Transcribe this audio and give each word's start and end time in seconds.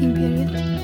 Imperiet. 0.00 0.38
Imperiet. 0.38 0.77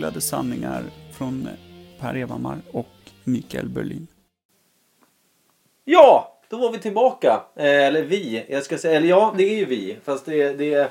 Eh, 0.00 0.06
Ogooglade 0.06 0.20
sanningar 0.20 0.84
från 1.12 1.48
Per 2.00 2.16
Evhammar 2.16 2.58
och 2.72 2.86
Mikael 3.24 3.68
Berlin. 3.68 4.06
Ja, 5.84 6.38
då 6.48 6.58
var 6.58 6.72
vi 6.72 6.78
tillbaka. 6.78 7.42
Eh, 7.56 7.86
eller 7.86 8.02
vi. 8.02 8.44
Jag 8.48 8.62
ska 8.62 8.78
säga, 8.78 8.96
eller 8.96 9.08
ja, 9.08 9.34
det 9.36 9.44
är 9.44 9.56
ju 9.56 9.64
vi. 9.64 9.96
Fast 10.04 10.26
det, 10.26 10.52
det 10.52 10.74
är... 10.74 10.88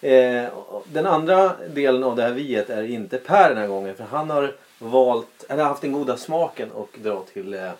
Eh, 0.00 0.48
den 0.92 1.06
andra 1.06 1.52
delen 1.74 2.04
av 2.04 2.16
det 2.16 2.22
här 2.22 2.32
viet 2.32 2.70
är 2.70 2.82
inte 2.82 3.18
Per 3.18 3.48
den 3.48 3.58
här 3.58 3.66
gången. 3.66 3.94
För 3.94 4.04
han 4.04 4.30
har 4.30 4.54
valt, 4.78 5.44
eller 5.48 5.64
haft 5.64 5.82
den 5.82 5.92
goda 5.92 6.16
smaken 6.16 6.70
och 6.70 6.90
dra 7.02 7.24
till 7.32 7.54
eh, 7.54 7.70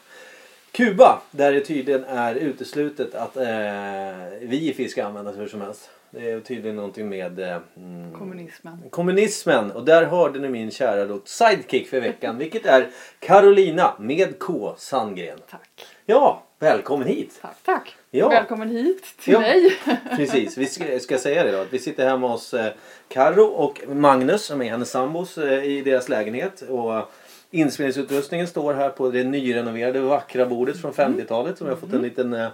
Kuba. 0.73 1.23
Där 1.31 1.53
det 1.53 1.61
tydligen 1.61 2.05
är 2.05 2.35
uteslutet 2.35 3.15
att 3.15 3.37
eh, 3.37 4.75
fisk 4.77 4.93
ska 4.93 5.05
användas 5.05 5.37
hur 5.37 5.49
som 5.49 5.61
helst. 5.61 5.91
Det 6.11 6.31
är 6.31 6.41
tydligen 6.41 6.77
någonting 6.77 7.09
med 7.09 7.41
eh, 7.41 7.57
mm, 7.77 8.13
Kommunismen. 8.13 8.79
kommunismen. 8.91 9.71
Och 9.71 9.85
där 9.85 10.05
hörde 10.05 10.39
ni 10.39 10.49
min 10.49 10.71
kära 10.71 11.05
då 11.05 11.21
sidekick 11.25 11.89
för 11.89 12.01
veckan. 12.01 12.39
Vilket 12.39 12.67
är 12.67 12.89
Carolina 13.19 13.95
med 13.99 14.39
K 14.39 14.75
Sandgren. 14.79 15.39
Tack. 15.51 15.87
Ja, 16.07 16.43
välkommen 16.59 17.09
hit. 17.09 17.39
Tack, 17.43 17.57
tack. 17.65 17.97
Ja. 18.11 18.29
Välkommen 18.29 18.69
hit 18.71 19.05
till 19.25 19.33
Ja. 19.33 19.41
mig. 19.41 19.73
Precis, 20.17 20.59
vi 20.59 20.67
ska, 20.67 20.99
ska 21.01 21.19
säga 21.19 21.45
det 21.45 21.53
då. 21.53 21.65
Vi 21.71 21.79
sitter 21.79 22.09
hemma 22.09 22.29
hos 22.29 22.55
eh, 22.55 22.73
Karo 23.09 23.45
och 23.45 23.81
Magnus 23.89 24.43
som 24.45 24.63
är 24.63 24.71
hennes 24.71 24.91
sambos 24.91 25.39
eh, 25.39 25.65
i 25.65 25.83
deras 25.83 26.09
lägenhet. 26.09 26.61
Och 26.69 27.11
inspelningsutrustningen 27.51 28.47
står 28.47 28.75
här 28.75 28.91
på 28.91 29.11
det 29.11 29.25
nyrenoverade 29.25 30.01
vackra 30.01 30.47
bordet 30.47 30.81
från 30.81 30.93
50-talet 30.93 31.59
som 31.59 31.67
jag 31.67 31.75
har 31.75 31.81
fått 31.81 31.93
en 31.93 32.03
liten 32.03 32.35
eh, 32.35 32.49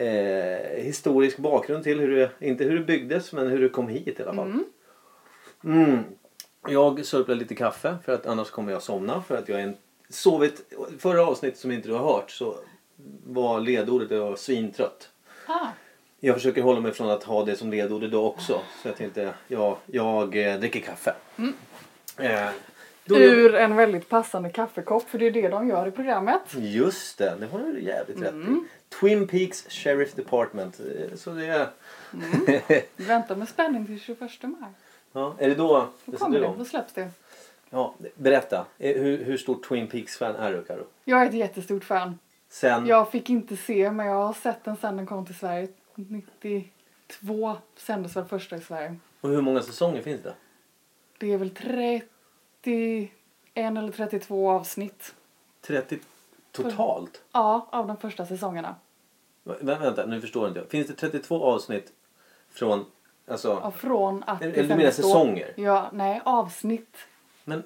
eh, 0.00 0.82
historisk 0.82 1.38
bakgrund 1.38 1.84
till. 1.84 2.00
Hur 2.00 2.16
det, 2.16 2.30
inte 2.38 2.64
hur 2.64 2.78
det 2.78 2.84
byggdes 2.84 3.32
men 3.32 3.48
hur 3.48 3.60
det 3.60 3.68
kom 3.68 3.88
hit 3.88 4.20
i 4.20 4.22
alla 4.22 4.34
fall. 4.34 4.64
Mm. 5.64 5.98
Jag 6.68 7.04
sörplar 7.06 7.34
lite 7.34 7.54
kaffe 7.54 7.96
för 8.04 8.14
att 8.14 8.26
annars 8.26 8.50
kommer 8.50 8.72
jag 8.72 8.82
somna. 8.82 9.22
För 9.22 9.36
att 9.36 9.48
jag 9.48 9.60
är 9.60 9.64
en 9.64 9.76
sovit. 10.08 10.74
Förra 10.98 11.26
avsnittet 11.26 11.58
som 11.58 11.70
inte 11.72 11.88
du 11.88 11.94
har 11.94 12.14
hört 12.14 12.30
så 12.30 12.56
var 13.26 13.60
ledordet 13.60 14.10
att 14.10 14.16
jag 14.18 14.30
var 14.30 14.36
svintrött. 14.36 15.08
Ah, 15.46 15.66
Jag 16.20 16.34
försöker 16.34 16.62
hålla 16.62 16.80
mig 16.80 16.92
från 16.92 17.10
att 17.10 17.24
ha 17.24 17.44
det 17.44 17.56
som 17.56 17.70
ledord 17.70 18.04
idag 18.04 18.26
också. 18.26 18.60
Så 18.82 18.88
jag 18.88 18.96
tänkte, 18.96 19.34
ja, 19.48 19.78
jag 19.86 20.36
eh, 20.36 20.58
dricker 20.60 20.80
kaffe. 20.80 21.14
Eh, 22.18 22.48
då, 23.04 23.18
ur 23.18 23.54
en 23.54 23.76
väldigt 23.76 24.08
passande 24.08 24.50
kaffekopp 24.50 25.08
för 25.10 25.18
det 25.18 25.26
är 25.26 25.30
det 25.30 25.48
de 25.48 25.68
gör 25.68 25.86
i 25.86 25.90
programmet. 25.90 26.40
Just 26.56 27.18
det, 27.18 27.36
det 27.40 27.46
har 27.46 27.58
du 27.58 27.80
jävligt 27.82 28.22
rätt 28.22 28.34
i. 28.34 28.64
Twin 29.00 29.26
Peaks 29.26 29.66
Sheriff 29.68 30.14
Department. 30.14 30.80
Eh, 30.80 31.16
Så 31.16 31.30
det 31.30 31.46
är... 31.46 31.68
Vi 32.96 33.04
väntar 33.04 33.36
med 33.36 33.48
spänning 33.48 33.86
till 33.86 34.00
21 34.00 34.20
maj. 34.42 34.70
ja, 35.12 35.34
är 35.38 35.48
det 35.48 35.54
då 35.54 35.88
Då 36.04 36.16
kommer 36.16 36.40
det, 36.40 36.54
då 36.58 36.64
släpps 36.64 36.92
det. 36.92 37.10
Ja, 37.70 37.94
berätta. 38.14 38.66
Eh, 38.78 39.02
Hur, 39.02 39.24
hur 39.24 39.36
stort 39.36 39.68
Twin 39.68 39.86
Peaks-fan 39.88 40.36
är 40.36 40.52
du 40.52 40.64
Karo? 40.64 40.84
Jag 41.04 41.22
är 41.22 41.26
ett 41.26 41.34
jättestort 41.34 41.84
fan. 41.84 42.18
Sen... 42.48 42.86
Jag 42.86 43.10
fick 43.10 43.30
inte 43.30 43.56
se 43.56 43.90
men 43.90 44.06
jag 44.06 44.14
har 44.26 44.32
sett 44.32 44.64
den 44.64 44.76
sen 44.76 44.96
den 44.96 45.06
kom 45.06 45.26
till 45.26 45.34
Sverige. 45.38 45.68
92 45.94 47.56
sändes 47.76 48.16
väl 48.16 48.24
första 48.24 48.56
i 48.56 48.60
Sverige. 48.60 48.96
Och 49.20 49.28
hur 49.30 49.40
många 49.42 49.62
säsonger 49.62 50.02
finns 50.02 50.22
det? 50.22 50.34
Det 51.18 51.32
är 51.32 51.38
väl 51.38 51.50
31 51.50 53.10
eller 53.54 53.92
32 53.92 54.50
avsnitt. 54.50 55.14
30 55.60 55.98
totalt? 56.62 57.22
Ja, 57.32 57.68
av 57.72 57.86
de 57.86 57.96
första 57.96 58.26
säsongerna. 58.26 58.74
Vä- 59.44 59.78
vänta, 59.80 60.06
nu 60.06 60.20
förstår 60.20 60.48
inte 60.48 60.60
jag. 60.60 60.68
Finns 60.68 60.86
det 60.86 60.92
32 60.94 61.44
avsnitt 61.44 61.92
från... 62.50 62.84
Alltså... 63.28 63.48
Ja, 63.62 63.70
från 63.70 64.22
att 64.26 64.42
Eller 64.42 64.52
det 64.54 64.62
du 64.62 64.68
menar 64.68 64.90
säsonger? 64.90 65.52
Ja, 65.56 65.90
nej, 65.92 66.20
avsnitt. 66.24 66.96
Men 67.44 67.62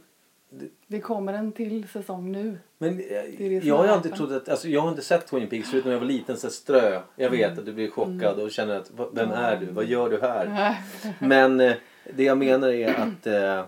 Det 0.87 1.00
kommer 1.00 1.33
en 1.33 1.53
till 1.53 1.88
säsong 1.88 2.33
nu. 2.33 2.59
Men 2.78 2.88
eh, 3.00 3.22
det 3.38 3.60
som 3.60 3.69
jag 3.69 3.77
har 3.77 3.87
alltid 3.88 4.15
trott 4.15 4.31
att, 4.31 4.49
alltså 4.49 4.69
jag 4.69 4.81
har 4.81 4.88
inte 4.91 5.03
sett 5.03 5.27
Twin 5.27 5.49
Peaks 5.49 5.71
förut 5.71 5.84
när 5.84 5.93
jag 5.93 5.99
var 5.99 6.06
liten 6.06 6.37
så 6.37 6.50
strö. 6.50 7.00
Jag 7.16 7.31
vet 7.31 7.47
Mm. 7.50 7.59
att 7.59 7.66
du 7.66 7.72
blir 7.72 7.91
chockad 7.91 8.41
och 8.41 8.50
känner 8.50 8.77
att 8.77 8.91
"Va- 8.91 9.09
vem 9.12 9.31
är 9.31 9.56
du? 9.56 9.66
Vad 9.66 9.84
gör 9.84 10.10
du 10.10 10.21
här? 10.21 10.77
Men 11.19 11.60
eh, 11.60 11.72
det 12.15 12.25
jag 12.25 12.38
menar 12.38 12.69
är 12.69 12.88
att 12.94 13.27
eh, 13.27 13.59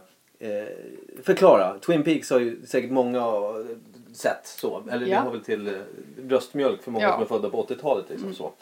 eh, 0.51 0.67
förklara. 1.23 1.79
Twin 1.79 2.03
Peaks 2.05 2.31
har 2.31 2.41
ju 2.41 2.67
säkert 2.67 2.91
många 2.91 3.21
eh, 4.17 4.33
sett 4.35 4.47
så. 4.47 4.83
Eller 4.91 5.05
det 5.07 5.11
Ja. 5.13 5.21
har 5.21 5.31
väl 5.31 5.41
till 5.45 5.67
eh, 5.69 5.75
bröstmjölk 6.23 6.83
för 6.83 6.91
många 6.91 7.05
Ja. 7.05 7.13
som 7.13 7.23
är 7.23 7.27
födda 7.27 7.51
på 7.51 7.63
80-talet. 7.67 8.05
Liksom, 8.11 8.35
så. 8.35 8.53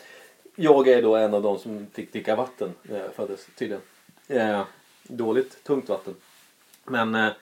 Jag 0.56 0.88
är 0.88 1.03
då 1.03 1.16
en 1.16 1.34
av 1.34 1.42
de 1.42 1.59
som 1.59 1.87
fick 1.92 2.12
dricka 2.12 2.37
vatten 2.37 2.72
när 2.82 2.98
jag 3.00 3.15
föddes 3.15 3.47
tydligen. 3.59 3.82
Eh, 4.28 4.62
dåligt, 5.03 5.65
tungt 5.65 5.88
vatten. 5.88 6.15
Men 6.84 7.15
eh, 7.15 7.32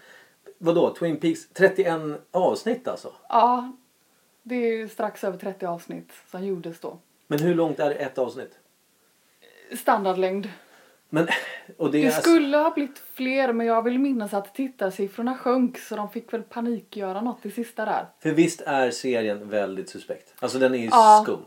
vadå, 0.58 0.94
Twin 0.94 1.16
Peaks 1.16 1.48
31 1.52 2.00
avsnitt 2.30 2.88
alltså? 2.88 3.12
Ja, 3.28 3.72
det 4.42 4.54
är 4.54 4.88
strax 4.88 5.24
över 5.24 5.38
30 5.38 5.66
avsnitt 5.66 6.10
som 6.30 6.46
gjordes 6.46 6.80
då. 6.80 6.98
Men 7.26 7.38
hur 7.38 7.54
långt 7.54 7.80
är 7.80 7.90
ett 7.90 8.18
avsnitt? 8.18 8.58
Standardlängd. 9.78 10.48
Men, 11.14 11.26
och 11.76 11.90
det 11.90 12.04
Det 12.04 12.10
skulle 12.10 12.56
ha 12.56 12.70
blivit 12.70 12.98
fler 13.14 13.52
men 13.52 13.66
jag 13.66 13.82
vill 13.82 13.98
minnas 13.98 14.34
att 14.34 14.54
tittarsiffrorna 14.54 15.36
sjönk 15.36 15.78
så 15.78 15.96
de 15.96 16.10
fick 16.10 16.32
väl 16.32 16.42
panikgöra 16.42 17.20
något 17.20 17.46
i 17.46 17.50
sista 17.50 17.84
där. 17.84 18.06
För 18.20 18.30
visst 18.30 18.60
är 18.60 18.90
serien 18.90 19.48
väldigt 19.48 19.88
suspekt? 19.88 20.34
Alltså 20.38 20.58
den 20.58 20.74
är 20.74 20.78
ju 20.78 20.84
Ja. 20.84 21.20
skum. 21.24 21.42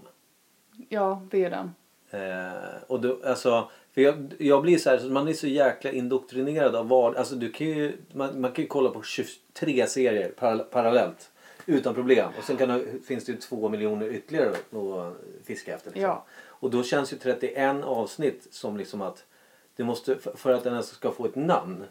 Ja, 0.90 1.22
det 1.32 1.44
är 1.46 1.50
den. 1.50 1.72
Eh, 2.12 2.84
och 2.88 3.02
då, 3.02 3.20
alltså, 3.26 3.70
för 3.94 4.02
jag, 4.02 4.34
jag 4.40 4.62
blir 4.62 4.78
så 4.78 4.90
här, 4.90 5.10
man 5.10 5.28
är 5.28 5.34
så 5.34 5.48
jäkla 5.48 5.92
indoktrinerad 5.92 6.76
av 6.76 6.88
vad, 6.88 7.16
alltså 7.16 7.36
du 7.36 7.52
kan 7.52 7.68
ju, 7.68 7.98
man, 8.14 8.42
man 8.42 8.52
kan 8.52 8.64
ju 8.64 8.68
kolla 8.68 8.90
på 8.90 9.02
23 9.04 9.88
serier 9.88 10.30
para, 10.30 10.58
parallellt. 10.58 11.32
Utan 11.66 11.94
problem. 11.94 12.30
Och 12.38 12.44
sen 12.44 12.58
kan 12.58 13.02
finns 13.08 13.26
det 13.26 13.32
ju 13.32 13.38
två 13.38 13.70
miljoner 13.70 14.08
ytterligare 14.08 14.50
att 14.50 15.46
fiska 15.46 15.76
efter. 15.76 15.90
Liksom. 15.92 16.04
Ja. 16.04 16.26
Och 16.44 16.72
då 16.72 16.84
känns 16.84 17.14
ju 17.14 17.18
31 17.18 17.84
avsnitt 17.84 18.48
som 18.52 18.78
liksom 18.78 19.02
att 19.02 19.24
det 19.76 19.84
måste, 19.84 20.16
för- 20.36 20.54
att 20.54 20.64
den 20.64 20.74
ens 20.74 20.88
ska 20.90 21.12
få 21.12 21.26
ett 21.26 21.36
namn 21.36 21.84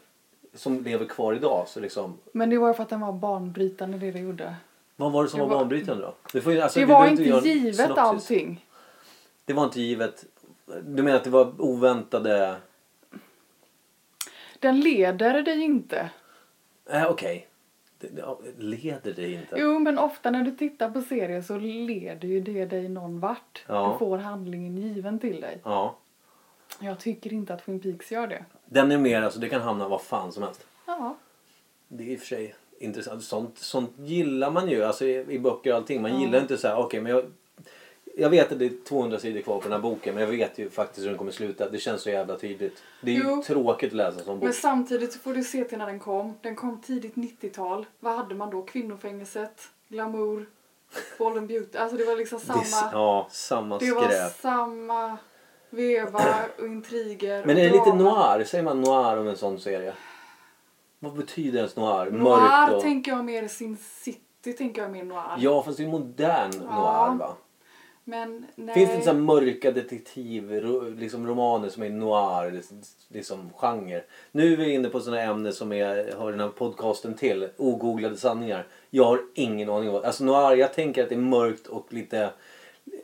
som 0.55 0.83
lever 0.85 1.05
kvar 1.07 1.33
idag 1.35 1.65
så 1.69 1.81
liksom 1.81 2.19
Men 2.33 2.51
det 2.51 2.59
var 2.59 2.75
för 2.75 2.83
att 2.83 2.89
den 2.89 3.01
var 3.01 3.13
banbrytande 3.13 3.99
det 3.99 4.11
det 4.11 4.19
gjorde. 4.19 4.55
Vad 4.97 5.13
var 5.13 5.23
det 5.23 5.29
som 5.29 5.39
Det 5.41 5.45
var 5.47 5.53
var- 5.55 5.59
banbrytande 5.61 6.03
då? 6.03 6.15
Det, 6.33 6.41
får 6.41 6.59
alltså, 6.61 6.81
det 6.81 6.87
var 6.87 7.07
inte 7.07 7.23
givet 7.23 7.77
synopsis. 7.77 7.97
allting. 7.99 8.67
Det 9.45 9.53
var 9.53 9.65
inte 9.65 9.81
givet. 9.81 10.25
Du 10.83 11.03
menar 11.03 11.17
att 11.17 11.25
det 11.25 11.31
var 11.31 11.53
oväntade... 11.59 12.57
Den 14.59 14.81
leder 14.81 15.43
dig 15.43 15.61
inte. 15.63 16.11
Nej, 16.91 17.07
okej. 17.07 17.49
Ja, 18.17 18.39
leder 18.59 19.13
det 19.13 19.33
inte? 19.33 19.57
Jo, 19.59 19.79
men 19.79 19.99
ofta 19.99 20.31
när 20.31 20.43
du 20.43 20.51
tittar 20.57 20.91
på 20.91 21.03
serier 21.03 21.43
så 21.43 21.57
leder 21.59 22.29
ju 22.29 22.41
det 22.41 22.67
dig 22.67 22.89
någon 22.89 23.21
vart. 23.21 23.65
Ja. 23.67 23.91
Du 23.93 23.99
får 23.99 24.19
handlingen 24.19 24.77
given 24.79 25.19
till 25.19 25.41
dig. 25.41 25.59
Ja. 25.65 25.97
Jag 26.81 26.99
tycker 27.01 27.33
inte 27.33 27.55
att 27.55 27.65
Twin 27.65 27.81
Peaks 27.81 28.13
gör 28.13 28.27
det. 28.27 28.45
Den 28.67 28.93
är 28.93 28.99
mer, 28.99 29.23
alltså 29.23 29.39
det 29.41 29.49
kan 29.49 29.61
hamna 29.63 29.89
vad 29.89 30.03
fan 30.03 30.33
som 30.33 30.43
helst. 30.43 30.67
Ja. 30.87 31.17
Det 31.89 32.05
är 32.05 32.09
i 32.09 32.17
och 32.17 32.21
för 32.21 32.27
sig 32.27 32.55
intressant. 32.79 33.25
Sånt, 33.25 33.59
sånt 33.59 33.93
gillar 33.99 34.51
man 34.51 34.69
ju, 34.69 34.85
alltså 34.85 35.05
i, 35.05 35.27
i 35.35 35.39
böcker 35.39 35.71
och 35.71 35.77
allting. 35.77 36.03
Man 36.03 36.13
Ja. 36.15 36.21
gillar 36.21 36.41
inte 36.41 36.59
så 36.59 36.69
här, 36.69 36.77
okej 36.79 37.01
men 37.01 37.13
jag... 37.13 37.25
Jag 38.17 38.31
vet 38.31 38.53
att 38.53 38.59
det 38.59 38.65
är 38.65 38.73
200 38.89 39.19
sidor 39.19 39.41
kvar 39.41 39.57
på 39.57 39.63
den 39.63 39.73
här 39.73 39.79
boken 39.79 40.15
men 40.15 40.23
jag 40.23 40.31
vet 40.31 40.59
ju 40.59 40.71
faktiskt 40.71 41.05
hur 41.05 41.09
den 41.09 41.19
kommer 41.19 41.33
sluta. 41.33 41.69
Det 41.71 41.79
känns 41.79 42.03
så 42.03 42.11
jävla 42.11 42.37
tydligt. 42.39 42.83
Det 43.01 43.11
är 43.11 43.15
ju 43.15 43.23
Jo. 43.25 43.43
tråkigt 43.47 43.91
att 43.91 43.97
läsa 43.97 44.19
sån 44.25 44.39
bok. 44.39 44.45
Men 44.45 44.53
samtidigt 44.53 45.13
så 45.13 45.19
får 45.19 45.35
du 45.35 45.45
se 45.45 45.65
till 45.65 45.79
när 45.79 45.87
den 45.87 45.99
kom. 45.99 46.35
Den 46.43 46.57
kom 46.57 46.81
tidigt 46.81 47.15
90-tal. 47.15 47.87
Vad 48.01 48.17
hade 48.17 48.35
man 48.35 48.51
då? 48.51 48.63
Kvinnofängelset, 48.63 49.69
glamour, 49.89 50.47
Bold 51.19 51.39
and 51.39 51.47
Beauty. 51.49 51.79
Alltså 51.79 51.97
det 51.97 52.05
var 52.05 52.17
liksom 52.17 52.39
Det 52.39 52.45
samma. 52.65 52.93
ja, 52.93 53.27
samma 53.31 53.79
Det 53.79 53.93
var 53.93 54.03
skräp. 54.09 54.33
samma 54.41 55.19
veva 55.75 56.25
och 56.59 56.67
intriger. 56.67 57.45
Men 57.47 57.57
och 57.57 57.63
är 57.63 57.67
det 57.71 57.73
lite 57.77 57.95
noir? 57.95 58.45
Säger 58.45 58.65
man 58.65 58.81
noir 58.81 59.17
om 59.19 59.29
en 59.29 59.37
sån 59.37 59.59
serie? 59.61 59.95
Vad 60.99 61.13
betyder 61.15 61.59
ens 61.59 61.77
noir? 61.77 62.11
Noir 62.11 62.41
Mörkt 62.41 62.73
och... 62.75 62.81
tänker 62.83 63.11
jag 63.13 63.25
mer 63.25 63.49
Sin 63.49 63.77
City 63.77 64.53
tänker 64.59 64.83
jag 64.83 64.91
mer 64.91 65.05
noir. 65.05 65.35
Ja, 65.39 65.63
fast 65.63 65.77
det 65.79 65.85
är 65.85 65.89
modern 65.89 66.51
Ja. 66.71 67.07
noir 67.09 67.19
va? 67.19 67.37
Men 68.07 68.47
nej. 68.55 68.75
Finns 68.75 68.89
det 68.89 68.95
inte 68.95 69.05
så 69.07 69.13
här 69.13 69.19
mörka 69.19 69.71
detektiv, 69.71 70.51
ro- 70.53 70.89
liksom 70.99 71.27
romaner 71.27 71.69
som 71.69 71.83
är 71.83 71.91
noir, 71.91 72.51
liksom, 72.51 72.83
liksom 73.09 73.51
genre? 73.57 74.03
Nu 74.33 74.53
är 74.53 74.57
vi 74.57 74.71
inne 74.75 74.89
på 74.89 75.01
sådana 75.01 75.23
ämnen 75.23 75.53
som 75.53 75.73
är, 75.73 76.13
har 76.19 76.31
den 76.31 76.41
här 76.41 76.49
podcasten 76.49 77.15
till, 77.15 77.49
ogooglade 77.57 78.17
sanningar. 78.17 78.67
Jag 78.91 79.05
har 79.05 79.21
ingen 79.35 79.71
aning 79.71 79.89
om 79.89 79.95
vad, 79.95 80.05
alltså 80.05 80.25
noir, 80.25 80.57
jag 80.57 80.75
tänker 80.75 81.03
att 81.03 81.09
det 81.09 81.15
är 81.15 81.19
mörkt 81.19 81.67
och 81.67 81.87
lite, 81.93 82.31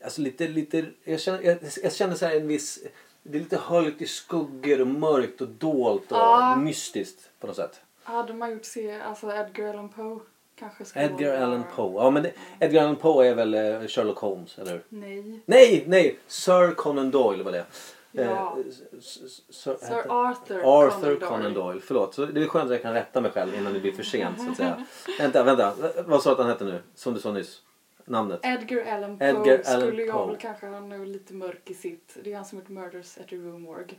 alltså 0.04 0.20
lite, 0.20 0.48
lite, 0.48 0.84
jag 1.04 1.20
känner, 1.20 1.42
jag, 1.42 1.58
jag 1.82 1.92
känner 1.92 2.14
så 2.14 2.26
här 2.26 2.36
en 2.36 2.46
viss, 2.48 2.78
det 3.22 3.38
är 3.38 3.42
lite 3.42 3.56
höljt 3.56 4.02
i 4.02 4.06
skuggor 4.06 4.80
och 4.80 4.86
mörkt 4.86 5.40
och 5.40 5.48
dolt 5.48 6.12
och 6.12 6.18
Ja. 6.18 6.56
mystiskt 6.56 7.30
på 7.40 7.46
något 7.46 7.56
sätt. 7.56 7.80
Hade 8.02 8.32
man 8.34 8.50
gjort 8.52 8.64
se, 8.64 9.00
alltså 9.00 9.26
Edgar 9.32 9.68
Allan 9.70 9.88
Poe 9.88 10.20
kanske 10.58 10.84
skulle 10.84 11.04
Edgar 11.04 11.32
vara- 11.32 11.44
Allan 11.46 11.64
Poe, 11.76 12.02
ja 12.04 12.10
men 12.10 12.22
det, 12.22 12.32
Edgar 12.60 12.82
Allan 12.82 12.96
Poe 12.96 13.26
är 13.26 13.34
väl 13.34 13.54
eh, 13.54 13.86
Sherlock 13.86 14.18
Holmes, 14.18 14.58
eller 14.58 14.72
hur? 14.72 14.82
Nej. 14.88 15.40
Nej, 15.46 15.84
nej! 15.86 16.18
Sir 16.26 16.74
Conan 16.74 17.10
Doyle 17.10 17.42
var 17.42 17.52
det. 17.52 17.64
Ja. 18.12 18.22
Eh, 18.22 18.72
Sir, 19.00 19.76
Sir 19.80 20.04
Arthur, 20.08 20.60
Arthur 20.64 21.16
Conan 21.20 21.54
Doyle. 21.54 21.80
Förlåt, 21.80 22.14
så 22.14 22.26
det 22.26 22.42
är 22.42 22.46
skönt 22.46 22.64
att 22.64 22.70
jag 22.70 22.82
kan 22.82 22.94
rätta 22.94 23.20
mig 23.20 23.30
själv 23.30 23.54
innan 23.54 23.72
det 23.72 23.80
blir 23.80 23.92
för 23.92 24.02
sent 24.02 24.40
så 24.44 24.50
att 24.50 24.56
säga. 24.56 24.86
vänta, 25.18 25.44
vänta. 25.44 25.72
Vad 26.06 26.22
sa 26.22 26.30
du 26.30 26.32
att 26.32 26.38
han 26.40 26.48
hette 26.48 26.64
nu? 26.64 26.82
Som 26.94 27.14
du 27.14 27.20
sa 27.20 27.32
nyss. 27.32 27.62
Namnet? 28.04 28.40
Edgar 28.42 28.84
Allan 28.94 29.18
Poe 29.18 29.28
Edgar 29.28 29.60
Allan 29.66 29.80
skulle 29.88 30.02
jag 30.02 30.14
Poe. 30.14 30.26
väl 30.26 30.36
kanske, 30.36 30.66
han 30.66 30.92
är 30.92 31.06
lite 31.06 31.34
mörk 31.34 31.70
i 31.70 31.74
sitt. 31.74 32.16
Det 32.22 32.32
är 32.32 32.36
han 32.36 32.44
som 32.44 32.58
gjort 32.58 32.68
Murders 32.68 33.18
at 33.18 33.28
the 33.28 33.36
Rue 33.36 33.58
Morgue. 33.58 33.94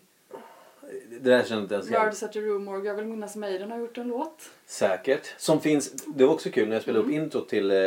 Det 1.09 1.19
där 1.29 1.43
känner 1.43 1.55
jag 1.55 1.63
inte 1.63 1.75
ens 1.75 1.87
igen. 1.89 2.01
Murders 2.01 2.23
at 2.23 2.33
the 2.33 2.39
Rue 2.41 2.59
Morgue, 2.59 2.87
jag 2.87 2.95
vill 2.95 3.05
minnas 3.05 3.35
Maiden 3.35 3.71
har 3.71 3.77
gjort 3.79 3.97
en 3.97 4.07
låt. 4.07 4.49
Säkert. 4.65 5.33
Som 5.37 5.59
finns, 5.61 5.91
det 5.91 6.25
var 6.25 6.33
också 6.33 6.49
kul 6.49 6.67
när 6.67 6.75
jag 6.75 6.83
spelade 6.83 7.03
Mm. 7.05 7.15
upp 7.17 7.23
intro 7.23 7.41
till 7.41 7.71
eh, 7.71 7.77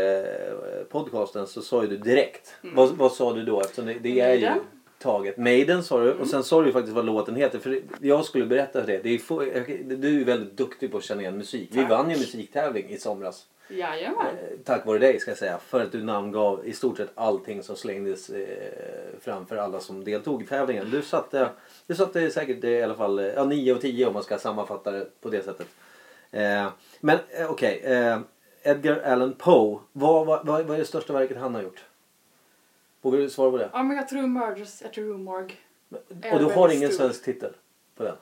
podcasten 0.91 1.47
så 1.47 1.63
sa 1.63 1.83
ju 1.83 1.89
du 1.89 1.97
direkt. 1.97 2.55
Vad, 2.63 2.91
vad 2.97 3.13
sa 3.13 3.33
du 3.33 3.43
då? 3.45 3.61
Eftersom 3.61 3.87
det, 3.87 3.95
det 3.95 4.21
är 4.21 4.35
ju 4.35 4.39
Mm. 4.39 4.49
Maiden. 4.53 4.65
taget. 4.99 5.37
Maiden 5.37 5.83
sa 5.83 6.01
du 6.01 6.09
Mm. 6.11 6.21
och 6.21 6.27
sen 6.29 6.45
sa 6.45 6.61
du 6.61 6.67
ju 6.67 6.73
faktiskt 6.73 6.95
vad 6.95 7.05
låten 7.05 7.37
heter. 7.37 7.59
För 7.59 7.83
jag 8.01 8.25
skulle 8.25 8.47
berätta 8.47 8.83
det. 8.87 8.99
det 9.03 9.15
är 9.15 9.19
få, 9.19 9.41
du 9.41 10.07
är 10.09 10.13
ju 10.13 10.25
väldigt 10.25 10.57
duktig 10.57 10.91
på 10.93 10.99
att 10.99 11.05
känna 11.05 11.21
igen 11.21 11.39
musik. 11.39 11.69
Vi 11.73 11.85
vann 11.85 12.11
ju 12.11 12.17
musiktävling 12.17 12.89
i 12.89 12.99
somras. 12.99 13.47
Jajamän. 13.69 14.27
Eh, 14.27 14.59
Tack 14.65 14.87
vare 14.87 14.99
dig 14.99 15.21
ska 15.21 15.31
jag 15.31 15.39
säga. 15.39 15.59
För 15.59 15.81
att 15.81 15.93
du 15.93 16.03
namngav 16.03 16.67
i 16.67 16.73
stort 16.73 16.97
sett 16.97 17.11
allting 17.15 17.63
som 17.63 17.77
slängdes 17.77 18.31
eh, 18.31 18.47
framför 19.21 19.57
alla 19.57 19.81
som 19.81 20.05
deltog 20.05 20.43
i 20.43 20.47
tävlingen. 20.47 20.91
Du 20.91 21.03
satte, 21.03 21.49
du 21.87 21.95
satte 21.95 22.31
säkert 22.31 22.65
i 22.65 22.83
alla 22.83 22.95
fall 22.95 23.19
eh, 23.19 23.27
ja, 23.27 23.45
9 23.45 23.75
och 23.75 23.81
10 23.81 24.07
om 24.07 24.13
man 24.15 24.23
ska 24.23 24.39
sammanfatta 24.39 24.91
det 24.91 25.21
på 25.21 25.29
det 25.29 25.43
sättet. 25.43 25.67
Men 27.01 27.19
okej. 27.49 27.81
eh, 27.85 28.19
Edgar 28.63 29.01
Allan 29.01 29.33
Poe. 29.33 29.81
Vad, 29.93 30.27
vad, 30.27 30.47
vad, 30.47 30.71
är 30.71 30.79
det 30.79 30.85
största 30.85 31.13
verket 31.13 31.37
han 31.37 31.55
har 31.55 31.63
gjort? 31.63 31.85
Vågar 33.03 33.19
du 33.19 33.31
svara 33.31 33.51
på 33.51 33.57
det? 33.57 33.71
Ja 33.73 33.83
men 33.83 33.97
jag 33.97 34.09
tror 34.09 34.23
Murders 34.23 34.83
at 34.83 34.93
the 34.93 35.01
Rue 35.01 35.19
Morgue. 35.19 35.57
Och 36.33 36.39
du 36.39 36.45
har 36.45 36.69
ingen 36.69 36.93
svensk 36.93 37.25
titel 37.25 37.53
på 37.97 38.03
den? 38.03 38.17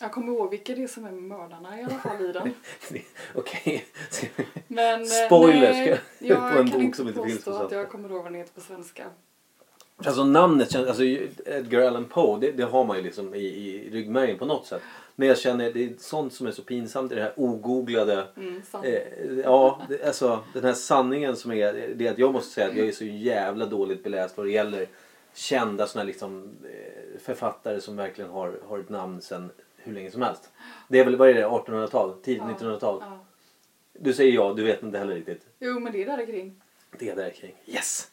Jag 0.00 0.12
kommer 0.12 0.32
ihåg 0.32 0.50
vilka 0.50 0.74
det 0.74 0.82
är 0.82 0.86
som 0.86 1.04
är 1.04 1.10
mördarna 1.10 1.80
i 1.80 1.84
alla 1.84 1.98
fall 1.98 2.24
i 2.24 2.32
den. 2.32 2.54
Okej. 3.34 3.84
Men, 4.68 5.00
eh, 5.00 5.06
Spoiler, 5.06 5.72
nej, 5.72 6.00
jag 6.18 6.52
på 6.52 6.58
en 6.58 6.70
bok 6.70 6.82
inte 6.82 6.96
som 6.96 7.08
inte 7.08 7.22
finns 7.22 7.44
på 7.44 7.50
påstå 7.50 7.64
att 7.64 7.72
jag 7.72 7.88
kommer 7.88 8.08
ihåg 8.08 8.22
vad 8.22 8.32
den 8.32 8.34
heter 8.34 8.54
på 8.54 8.60
svenska. 8.60 9.04
Alltså 9.96 10.24
namnet 10.24 10.72
känns, 10.72 10.88
alltså 10.88 11.02
Edgar 11.04 11.80
Allan 11.80 12.04
Poe, 12.04 12.40
det, 12.40 12.52
det 12.52 12.62
har 12.62 12.84
man 12.84 12.96
ju 12.96 13.02
liksom 13.02 13.34
i, 13.34 13.38
i 13.38 13.90
ryggmärgen 13.92 14.38
på 14.38 14.44
något 14.44 14.66
sätt. 14.66 14.82
Men 15.16 15.28
jag 15.28 15.38
känner 15.38 15.72
det 15.72 15.84
är 15.84 15.92
sånt 15.98 16.32
som 16.32 16.46
är 16.46 16.50
så 16.50 16.62
pinsamt 16.62 17.12
i 17.12 17.14
det 17.14 17.22
här 17.22 17.32
ogooglade. 17.36 18.26
Mm. 18.36 18.62
Eh, 18.82 19.02
ja, 19.44 19.82
det, 19.88 20.04
alltså 20.04 20.44
den 20.52 20.64
här 20.64 20.72
sanningen 20.72 21.36
som 21.36 21.52
är, 21.52 21.92
det 21.94 22.08
att 22.08 22.18
jag 22.18 22.32
måste 22.32 22.54
säga 22.54 22.68
att 22.68 22.76
jag 22.76 22.88
är 22.88 22.92
så 22.92 23.04
jävla 23.04 23.66
dåligt 23.66 24.04
beläst 24.04 24.36
vad 24.36 24.46
det 24.46 24.52
gäller 24.52 24.86
kända 25.34 25.86
såna 25.86 26.04
liksom 26.04 26.50
eh, 26.64 27.20
författare 27.20 27.80
som 27.80 27.96
verkligen 27.96 28.30
har, 28.30 28.60
har 28.68 28.78
ett 28.78 28.88
namn 28.88 29.20
sedan 29.20 29.50
hur 29.82 29.92
länge 29.92 30.10
som 30.10 30.22
helst. 30.22 30.50
Det 30.88 30.98
är 30.98 31.04
väl, 31.04 31.16
vad 31.16 31.28
är 31.28 31.34
det, 31.34 31.46
1800-tal? 31.46 32.14
Tidigt 32.22 32.42
Ja. 32.48 32.66
1900-tal? 32.66 32.98
Ja. 33.00 33.18
Du 33.92 34.12
säger 34.12 34.32
ja, 34.32 34.52
du 34.56 34.62
vet 34.64 34.82
inte 34.82 34.98
heller 34.98 35.14
riktigt. 35.14 35.46
Jo 35.58 35.80
men 35.80 35.92
det 35.92 36.02
är 36.02 36.06
där 36.16 36.26
kring. 36.26 36.62
Det 36.98 37.08
är 37.08 37.16
där 37.16 37.30
kring. 37.30 37.54
Yes! 37.66 38.10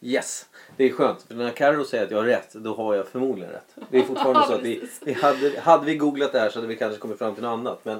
Yes! 0.00 0.48
Det 0.76 0.84
är 0.84 0.90
skönt. 0.90 1.22
För 1.22 1.34
när 1.34 1.50
Carro 1.50 1.84
säger 1.84 2.04
att 2.04 2.10
jag 2.10 2.18
har 2.18 2.24
rätt, 2.24 2.52
då 2.54 2.74
har 2.74 2.94
jag 2.94 3.08
förmodligen 3.08 3.52
rätt. 3.52 3.76
Det 3.90 3.98
är 3.98 4.02
fortfarande 4.02 4.46
så 4.46 4.54
att 4.54 4.62
vi, 4.62 4.88
vi 5.04 5.12
hade, 5.12 5.60
hade 5.60 5.86
vi 5.86 5.96
googlat 5.96 6.32
det 6.32 6.40
här 6.40 6.50
så 6.50 6.58
hade 6.58 6.68
vi 6.68 6.76
kanske 6.76 6.98
kommit 7.00 7.18
fram 7.18 7.34
till 7.34 7.42
något 7.42 7.58
annat. 7.58 7.84
Men 7.84 7.98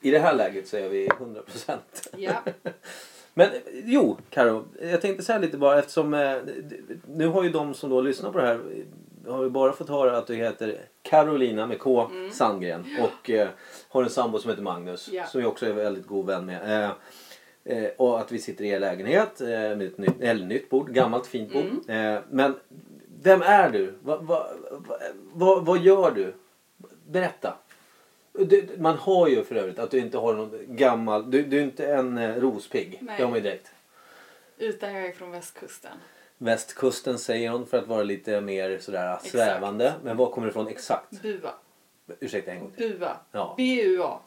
i 0.00 0.10
det 0.10 0.18
här 0.18 0.34
läget 0.34 0.68
så 0.68 0.76
är 0.76 0.88
vi 0.88 1.08
100%. 1.08 1.78
Ja. 2.16 2.42
Men 3.34 3.48
jo, 3.84 4.18
Karo, 4.30 4.64
jag 4.82 5.00
tänkte 5.00 5.24
säga 5.24 5.38
lite 5.38 5.56
bara 5.58 5.78
eftersom 5.78 6.14
eh, 6.14 6.36
nu 7.06 7.26
har 7.26 7.42
ju 7.42 7.50
de 7.50 7.74
som 7.74 7.90
då 7.90 8.00
lyssnar 8.00 8.32
på 8.32 8.38
det 8.38 8.46
här 8.46 8.60
har 9.26 9.42
ju 9.42 9.50
bara 9.50 9.72
fått 9.72 9.88
höra 9.88 10.16
att 10.16 10.26
du 10.26 10.34
heter 10.34 10.80
Carolina 11.12 11.66
med 11.66 11.78
K 11.78 12.10
Sandgren 12.32 12.84
och 13.00 13.30
eh, 13.30 13.48
har 13.88 14.02
en 14.02 14.10
sambo 14.10 14.38
som 14.38 14.50
heter 14.50 14.62
Magnus 14.62 15.08
Ja. 15.12 15.26
som 15.26 15.40
jag 15.40 15.50
också 15.50 15.66
är 15.66 15.72
väldigt 15.72 16.06
god 16.06 16.26
vän 16.26 16.46
med. 16.46 16.84
Eh, 16.84 16.90
eh, 17.78 17.90
och 17.96 18.20
att 18.20 18.32
vi 18.32 18.38
sitter 18.38 18.64
i 18.64 18.68
er 18.68 18.80
lägenhet 18.80 19.40
eh, 19.40 19.46
med 19.48 19.82
ett 19.82 19.98
nytt, 19.98 20.20
eller 20.20 20.46
nytt 20.46 20.70
bord, 20.70 20.90
gammalt 20.92 21.26
fint 21.26 21.52
bord. 21.52 21.90
Eh, 21.90 22.18
men 22.30 22.54
vem 23.22 23.42
är 23.42 23.70
du? 23.70 23.94
Vad 24.02 24.24
va, 24.24 24.46
va, 24.70 24.96
va, 25.32 25.60
vad 25.60 25.78
gör 25.78 26.10
du? 26.10 26.34
Berätta. 27.06 27.54
Du, 28.32 28.68
man 28.78 28.96
har 28.96 29.28
ju 29.28 29.44
för 29.44 29.54
övrigt 29.54 29.78
att 29.78 29.90
du 29.90 29.98
inte 29.98 30.18
har 30.18 30.34
någon 30.34 30.58
gammal, 30.68 31.30
du, 31.30 31.42
du 31.42 31.58
är 31.58 31.62
inte 31.62 31.86
en 31.94 32.18
eh, 32.18 32.34
rospigg. 32.36 32.98
Det 33.00 33.22
har 33.22 33.30
man 33.30 33.34
ju 33.38 33.40
direkt. 33.40 33.70
Utan 34.58 34.94
jag 34.94 35.06
är 35.06 35.12
från 35.12 35.30
västkusten. 35.30 35.92
Västkusten 36.42 37.18
säger 37.18 37.50
hon 37.50 37.66
för 37.66 37.78
att 37.78 37.86
vara 37.86 38.02
lite 38.02 38.40
mer 38.40 38.78
sådär 38.78 39.18
svävande. 39.24 39.94
Men 40.04 40.16
var 40.16 40.30
kommer 40.30 40.46
det 40.46 40.50
ifrån 40.50 40.68
exakt? 40.68 41.22
Bua. 41.22 41.50
Ursäkta 42.20 42.50
en 42.52 42.60
gång 42.60 42.70
till. 42.76 42.98
Bua. 42.98 43.16
Ja. 43.32 43.54
B-U-A. 43.56 44.18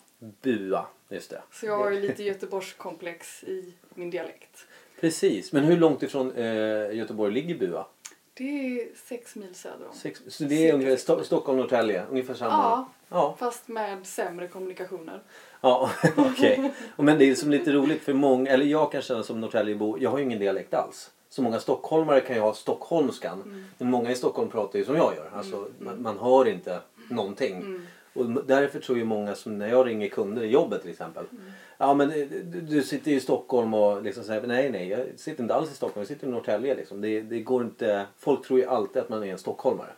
Bua, 0.42 0.86
just 1.10 1.30
det. 1.30 1.42
Så 1.52 1.66
jag 1.66 1.78
har 1.78 1.92
ju 1.92 2.00
lite 2.02 2.24
Göteborgskomplex 2.24 3.44
i 3.44 3.74
min 3.94 4.10
dialekt. 4.10 4.66
Precis, 5.02 5.52
men 5.52 5.64
hur 5.64 5.78
långt 5.78 6.04
ifrån 6.04 6.32
eh, 6.36 6.96
Göteborg 6.96 7.34
ligger 7.34 7.56
Bua? 7.58 7.86
Det 8.34 8.44
är 8.82 8.88
sex 9.08 9.36
mil 9.36 9.56
söder 9.56 9.88
om. 9.90 9.96
Sex, 9.96 10.22
så 10.28 10.44
det 10.44 10.70
är 10.70 10.74
ungefär 10.74 10.96
Sto- 10.96 11.24
Stockholm, 11.24 11.58
Norrtälje, 11.58 12.06
ungefär 12.10 12.34
samma? 12.34 12.52
Ja, 12.54 12.90
Ja, 13.10 13.36
fast 13.40 13.68
med 13.68 14.06
sämre 14.08 14.48
kommunikationer. 14.48 15.22
ja 15.62 15.92
okej. 16.18 16.72
Och 16.96 17.04
Men 17.04 17.18
det 17.18 17.26
är 17.30 17.36
som 17.36 17.52
lite 17.52 17.72
roligt 17.72 18.02
för 18.02 18.14
många, 18.14 18.52
eller 18.52 18.66
jag 18.66 18.92
kan 18.92 19.02
känna 19.02 19.24
som 19.24 19.42
Norrtäljebo, 19.42 19.98
jag 20.00 20.10
har 20.10 20.18
ju 20.18 20.24
ingen 20.24 20.40
dialekt 20.40 20.74
alls. 20.74 21.12
Så 21.36 21.42
många 21.42 21.60
stockholmare 21.60 22.22
kan 22.22 22.36
ju 22.36 22.42
ha 22.42 22.54
stockholmskan. 22.54 23.42
Mm. 23.42 23.66
Men 23.78 23.90
många 23.90 24.12
i 24.12 24.16
Stockholm 24.16 24.50
pratar 24.50 24.80
ju 24.80 24.86
som 24.86 24.96
jag 24.96 25.16
gör. 25.16 25.30
Alltså, 25.34 25.68
man, 25.80 26.02
man 26.02 26.20
hör 26.20 26.48
inte 26.48 26.80
någonting. 27.10 27.56
Mm. 27.56 27.86
Och 28.14 28.46
därför 28.46 28.80
tror 28.80 28.98
ju 28.98 29.04
många 29.04 29.36
som 29.36 29.58
när 29.58 29.68
jag 29.68 29.88
ringer 29.88 30.10
kunder 30.10 30.44
i 30.44 30.48
jobbet 30.48 30.82
till 30.82 30.92
exempel. 30.92 31.26
Mm. 31.32 31.44
Ja 31.78 31.94
men 31.94 32.12
eh, 32.12 32.28
du, 32.44 32.62
du 32.62 32.84
sitter 32.84 33.12
i 33.12 33.20
Stockholm 33.20 33.74
och 33.74 34.04
liksom 34.04 34.24
säger 34.24 34.48
nej 34.48 34.70
nej 34.70 34.88
jag 34.88 35.06
sitter 35.16 35.44
inte 35.44 35.56
alls 35.56 35.72
i 35.72 35.76
Stockholm, 35.76 36.02
jag 36.02 36.08
sitter 36.08 36.28
i 36.28 36.30
Norrtälje 36.30 36.76
liksom. 36.76 37.02
Det, 37.02 37.22
det 37.22 37.40
går 37.40 37.64
inte, 37.64 38.06
folk 38.18 38.48
tror 38.48 38.60
ju 38.60 38.66
alltid 38.66 39.02
att 39.02 39.10
man 39.10 39.24
är 39.24 39.32
en 39.32 39.38
stockholmare. 39.38 39.92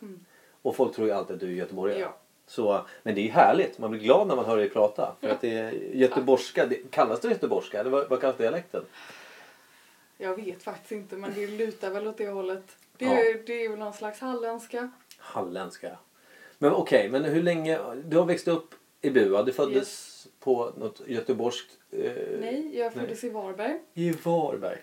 Och 0.62 0.76
folk 0.76 0.96
tror 0.96 1.08
ju 1.08 1.14
alltid 1.14 1.34
att 1.34 1.40
du 1.40 1.48
är 1.48 1.52
göteborgare. 1.52 1.98
Mm. 1.98 2.10
Ja. 2.10 2.18
Så, 2.48 2.82
men 3.04 3.16
det 3.16 3.22
är 3.22 3.26
ju 3.26 3.32
härligt, 3.32 3.80
man 3.80 3.92
blir 3.92 4.02
glad 4.02 4.28
när 4.28 4.36
man 4.36 4.46
hör 4.46 4.58
dig 4.58 4.70
prata. 4.70 5.16
För 5.22 5.30
att 5.30 5.42
det 5.42 5.58
är 5.58 5.72
göteborgska, 5.94 6.66
det, 6.66 6.92
kallas 6.92 7.20
det 7.20 7.28
göteborgska 7.28 7.80
eller 7.80 7.90
vad, 7.90 8.10
vad 8.10 8.22
kallas 8.22 8.38
dialekten? 8.38 8.82
Jag 10.18 10.36
vet 10.36 10.64
faktiskt 10.64 10.92
inte 10.92 11.16
men 11.16 11.34
det 11.34 11.48
lutar 11.48 11.92
väl 11.92 12.08
åt 12.08 12.18
det 12.18 12.28
hållet. 12.30 12.78
Det, 12.98 13.06
Ja. 13.06 13.12
är, 13.12 13.44
det 13.46 13.66
är 13.66 13.70
väl 13.70 13.80
någon 13.80 13.94
slags 13.94 14.20
halländska. 14.20 14.92
Halländska. 15.18 15.98
Men 16.58 16.72
okej, 16.74 17.10
men 17.10 17.24
hur 17.26 17.44
länge, 17.44 17.80
du 18.06 18.18
har 18.18 18.26
växt 18.26 18.48
upp 18.48 18.76
i 19.02 19.10
Bua, 19.10 19.44
du 19.44 19.54
föddes 19.54 20.28
på 20.40 20.72
något 20.78 21.02
göteborgskt... 21.08 21.78
Eh, 21.92 22.12
Nej, 22.40 22.78
jag 22.78 22.94
föddes 22.94 23.24
i 23.24 23.30
Varberg. 23.30 23.80
I 23.94 24.12
Varberg. 24.12 24.78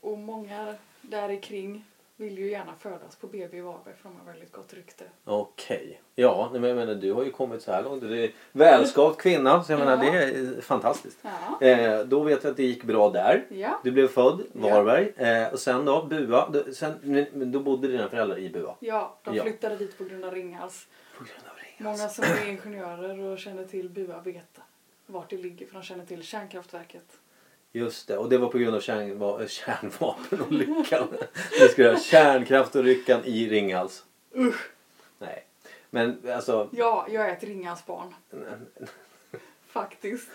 Och 0.00 0.18
många 0.18 0.74
där 1.02 1.42
kring 1.42 1.84
vill 2.20 2.38
ju 2.38 2.50
gärna 2.50 2.74
födas 2.78 3.16
på 3.16 3.26
BB 3.26 3.60
Varberg 3.60 3.94
för 4.02 4.08
de 4.08 4.18
har 4.18 4.32
väldigt 4.32 4.52
gott 4.52 4.74
rykte. 4.74 5.04
Okej. 5.24 6.00
Ja, 6.14 6.48
nej, 6.52 6.60
men 6.60 6.70
jag 6.70 6.76
menar 6.76 6.94
du 6.94 7.12
har 7.12 7.24
ju 7.24 7.30
kommit 7.30 7.62
så 7.62 7.72
här 7.72 7.82
långt. 7.82 8.00
Du 8.02 8.24
är 8.24 8.30
välskavd 8.52 9.16
kvinna, 9.18 9.64
så 9.64 9.72
jag 9.72 9.78
menar 9.78 10.04
Ja. 10.04 10.10
det 10.12 10.18
är 10.18 10.60
fantastiskt. 10.60 11.18
Ja. 11.22 11.66
Eh, 11.66 12.00
då 12.04 12.20
vet 12.20 12.44
vi 12.44 12.48
att 12.48 12.56
det 12.56 12.62
gick 12.62 12.84
bra 12.84 13.10
där. 13.10 13.46
Ja. 13.50 13.80
Du 13.84 13.90
blev 13.90 14.08
född 14.08 14.42
Ja. 14.52 14.60
Varberg. 14.60 15.12
Eh, 15.16 15.52
och 15.52 15.58
sen 15.58 15.84
då 15.84 16.02
Bua. 16.04 16.48
Då, 16.50 16.72
sen, 16.72 17.26
då 17.52 17.60
bodde 17.60 17.88
dina 17.88 18.08
föräldrar 18.08 18.38
i 18.38 18.48
Bua. 18.50 18.74
Ja, 18.80 19.18
de 19.24 19.34
Ja. 19.34 19.42
flyttade 19.42 19.76
dit 19.76 19.98
på 19.98 20.04
grund 20.04 20.24
av 20.24 20.34
Ringhals. 20.34 20.86
På 21.18 21.24
grund 21.24 21.42
av 21.50 21.56
Ringhals. 21.56 21.98
Många 22.00 22.08
som 22.08 22.24
är 22.24 22.50
ingenjörer 22.50 23.18
och 23.20 23.38
känner 23.38 23.64
till 23.64 23.88
Bua 23.90 24.20
vet 24.20 24.58
vart 25.06 25.30
det 25.30 25.36
ligger 25.36 25.66
för 25.66 25.74
de 25.74 25.82
känner 25.82 26.06
till 26.06 26.22
kärnkraftverket. 26.22 27.04
Just 27.72 28.08
det, 28.08 28.16
och 28.16 28.28
det 28.28 28.38
var 28.38 28.48
på 28.48 28.58
grund 28.58 28.74
av 28.76 28.80
kärnva- 28.80 29.46
kärnvapenolyckan. 29.46 31.08
det 31.58 31.68
skulle 31.68 31.90
ha 31.90 31.98
kärnkraftolyckan 31.98 33.20
i 33.24 33.48
Ringhals. 33.48 34.04
Usch! 34.36 34.70
Nej. 35.18 35.44
Men 35.90 36.18
alltså, 36.34 36.68
Ja, 36.72 37.06
jag 37.10 37.28
är 37.28 37.32
ett 37.32 37.44
Ringhalsbarn. 37.44 38.14
faktiskt. 39.66 40.28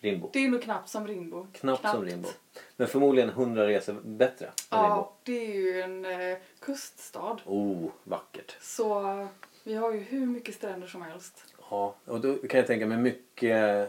Rimbo. 0.00 0.30
Det 0.32 0.44
är 0.44 0.48
nog 0.48 0.62
knappt 0.62 0.88
som 0.88 1.06
Rimbo. 1.06 1.46
Knappt, 1.52 1.88
som 1.90 2.04
Rimbo. 2.04 2.28
Men 2.76 2.88
förmodligen 2.88 3.28
hundra 3.30 3.66
resor 3.68 3.92
bättre 4.04 4.46
än 4.46 4.52
Rimbo. 4.70 4.86
Ja, 4.96 5.12
det 5.22 5.46
är 5.46 5.54
ju 5.54 5.80
en 5.80 6.04
eh, 6.04 6.38
kuststad. 6.60 7.36
Oh, 7.44 7.90
vackert. 8.04 8.56
Så 8.60 9.26
vi 9.68 9.74
har 9.74 9.92
ju 9.92 9.98
hur 9.98 10.26
mycket 10.26 10.54
stränder 10.54 10.86
som 10.86 11.02
helst. 11.02 11.44
Ja, 11.70 11.94
och 12.04 12.20
då 12.20 12.34
kan 12.34 12.58
jag 12.58 12.66
tänka 12.66 12.86
mig 12.86 12.98
mycket 12.98 13.88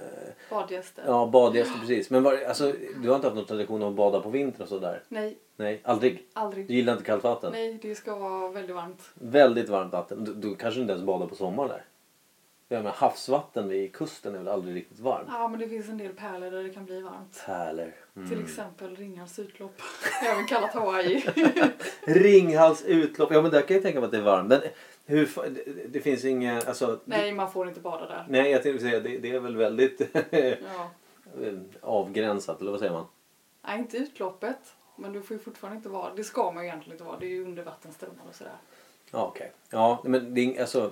Badgäster. 0.50 1.04
Ja, 1.06 1.28
badgäster 1.28 1.80
precis. 1.80 2.10
Men 2.10 2.24
var, 2.24 2.44
alltså, 2.48 2.74
du 3.02 3.10
har 3.10 3.16
inte 3.16 3.28
haft 3.28 3.36
någon 3.36 3.46
tradition 3.46 3.84
att 3.84 3.94
bada 3.94 4.22
på 4.22 4.30
vintern 4.30 4.62
och 4.62 4.70
sådär? 4.70 5.04
Nej, 5.08 5.38
Nej, 5.56 5.82
aldrig? 5.84 6.14
Du 6.16 6.24
aldrig. 6.34 6.72
gillar 6.72 6.94
inte 6.94 7.06
kallt 7.06 7.24
vatten? 7.24 7.52
Nej, 7.52 7.80
det 7.82 7.96
ska 7.96 8.16
vara 8.16 8.52
väldigt 8.52 8.76
varmt. 8.76 9.10
Väldigt 9.14 9.70
varmt 9.70 9.94
vatten. 9.94 10.24
Du, 10.26 10.34
du 10.34 10.56
kanske 10.56 10.82
inte 10.82 10.94
ens 10.94 11.06
badar 11.06 11.28
på 11.28 11.36
sommaren 11.36 11.70
där? 11.70 11.84
Ja, 12.72 12.82
men 12.82 12.92
havsvatten 12.92 13.68
vid 13.68 13.94
kusten 13.94 14.36
är 14.36 14.40
väl 14.40 14.48
aldrig 14.48 14.76
riktigt 14.76 15.00
varmt? 15.00 15.28
Ja, 15.32 15.48
men 15.48 15.60
det 15.60 15.70
finns 15.70 15.90
en 15.90 15.98
del 15.98 16.14
pärlor 16.14 16.52
där 16.52 16.64
det 16.64 16.70
kan 16.70 16.86
bli 16.86 17.02
varmt. 17.02 17.44
Pärlor. 17.46 17.94
Mm. 18.16 18.30
Till 18.30 18.42
exempel 18.44 18.96
Ringhals 18.96 19.40
utlopp. 19.40 19.82
Även 20.32 20.46
kallat 20.46 20.74
Hawaii. 20.74 21.26
Ringhals 22.02 22.84
utlopp. 22.86 23.32
Ja, 23.34 23.42
men 23.42 23.52
där 23.52 23.62
kan 23.62 23.74
jag 23.74 23.84
tänka 23.84 24.00
mig 24.00 24.06
att 24.06 24.12
det 24.12 24.18
är 24.18 24.22
varmt. 24.22 24.50
Men 24.50 24.62
hur, 25.10 25.50
det, 25.50 25.88
det 25.88 26.00
finns 26.02 26.26
inga... 26.26 26.62
Alltså, 26.62 27.00
Nej, 27.06 27.32
man 27.34 27.52
får 27.52 27.68
inte 27.68 27.80
bada 27.80 28.08
där. 28.08 28.26
nej, 28.30 28.52
jag 28.52 28.64
tänkte 28.64 28.84
säga 28.84 29.00
det, 29.00 29.18
det 29.18 29.32
är 29.32 29.40
väl 29.40 29.58
väldigt 29.58 30.02
Ja. 30.32 30.90
avgränsat, 31.82 32.62
eller 32.62 32.72
vad 32.72 32.80
säger 32.80 32.94
man? 32.94 33.06
Nej, 33.62 33.80
inte 33.80 33.98
utloppet. 33.98 34.76
Men 34.96 35.14
du 35.14 35.22
får 35.22 35.38
ju 35.38 35.44
fortfarande 35.44 35.78
inte 35.78 35.90
vara. 35.90 36.16
Det 36.16 36.24
ska 36.24 36.52
man 36.52 36.64
ju 36.64 36.70
egentligen 36.70 36.94
inte 36.94 37.04
vara. 37.04 37.20
Det 37.20 37.26
är 37.26 37.30
ju 37.30 37.44
undervattensströmmar 37.44 38.24
och 38.30 38.36
sådär. 38.36 38.58
Ja, 39.12 39.28
okej. 39.28 39.52
Ja, 39.70 40.02
men 40.04 40.34
det 40.34 40.60
alltså, 40.60 40.92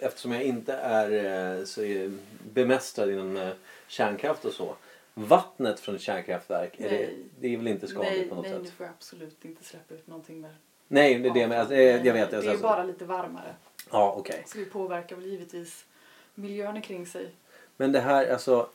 eftersom 0.00 0.32
jag 0.32 0.42
inte 0.42 0.72
är 0.72 1.10
eh, 1.58 1.64
så 1.64 2.10
bemästrad 2.52 3.10
inom 3.10 3.36
eh, 3.36 3.52
kärnkraft 3.88 4.44
och 4.44 4.52
så. 4.52 4.74
Vattnet 5.14 5.80
från 5.80 5.94
ett 5.94 6.00
kärnkraftverk, 6.00 6.80
är 6.80 6.90
det, 6.90 6.96
Nej. 6.96 7.16
det 7.40 7.54
är 7.54 7.56
väl 7.56 7.68
inte 7.68 7.86
skadligt 7.86 8.12
nej, 8.12 8.28
på 8.28 8.34
något 8.34 8.44
nej, 8.44 8.52
sätt? 8.54 8.64
du 8.64 8.70
får 8.70 8.84
absolut 8.84 9.44
inte 9.44 9.64
släppa 9.64 9.94
ut 9.94 10.06
någonting 10.06 10.42
där. 10.42 10.54
Nej, 10.88 11.18
det 11.18 11.28
är 11.28 11.34
det 11.34 11.48
med. 11.48 11.60
Alltså, 11.60 11.74
jag, 11.74 12.12
vet. 12.12 12.30
Det 12.30 12.36
är 12.36 12.58
bara 12.58 12.84
lite 12.84 13.04
varmare. 13.04 13.54
Ja, 13.90 14.14
okej. 14.18 14.44
Så 14.46 14.58
det 14.58 14.64
påverkar 14.64 15.16
väl 15.16 15.26
givetvis 15.26 15.84
miljön 16.34 16.82
kring 16.82 17.06
sig. 17.06 17.30
Men 17.76 17.92
det 17.92 18.00
här, 18.00 18.32
alltså 18.32 18.68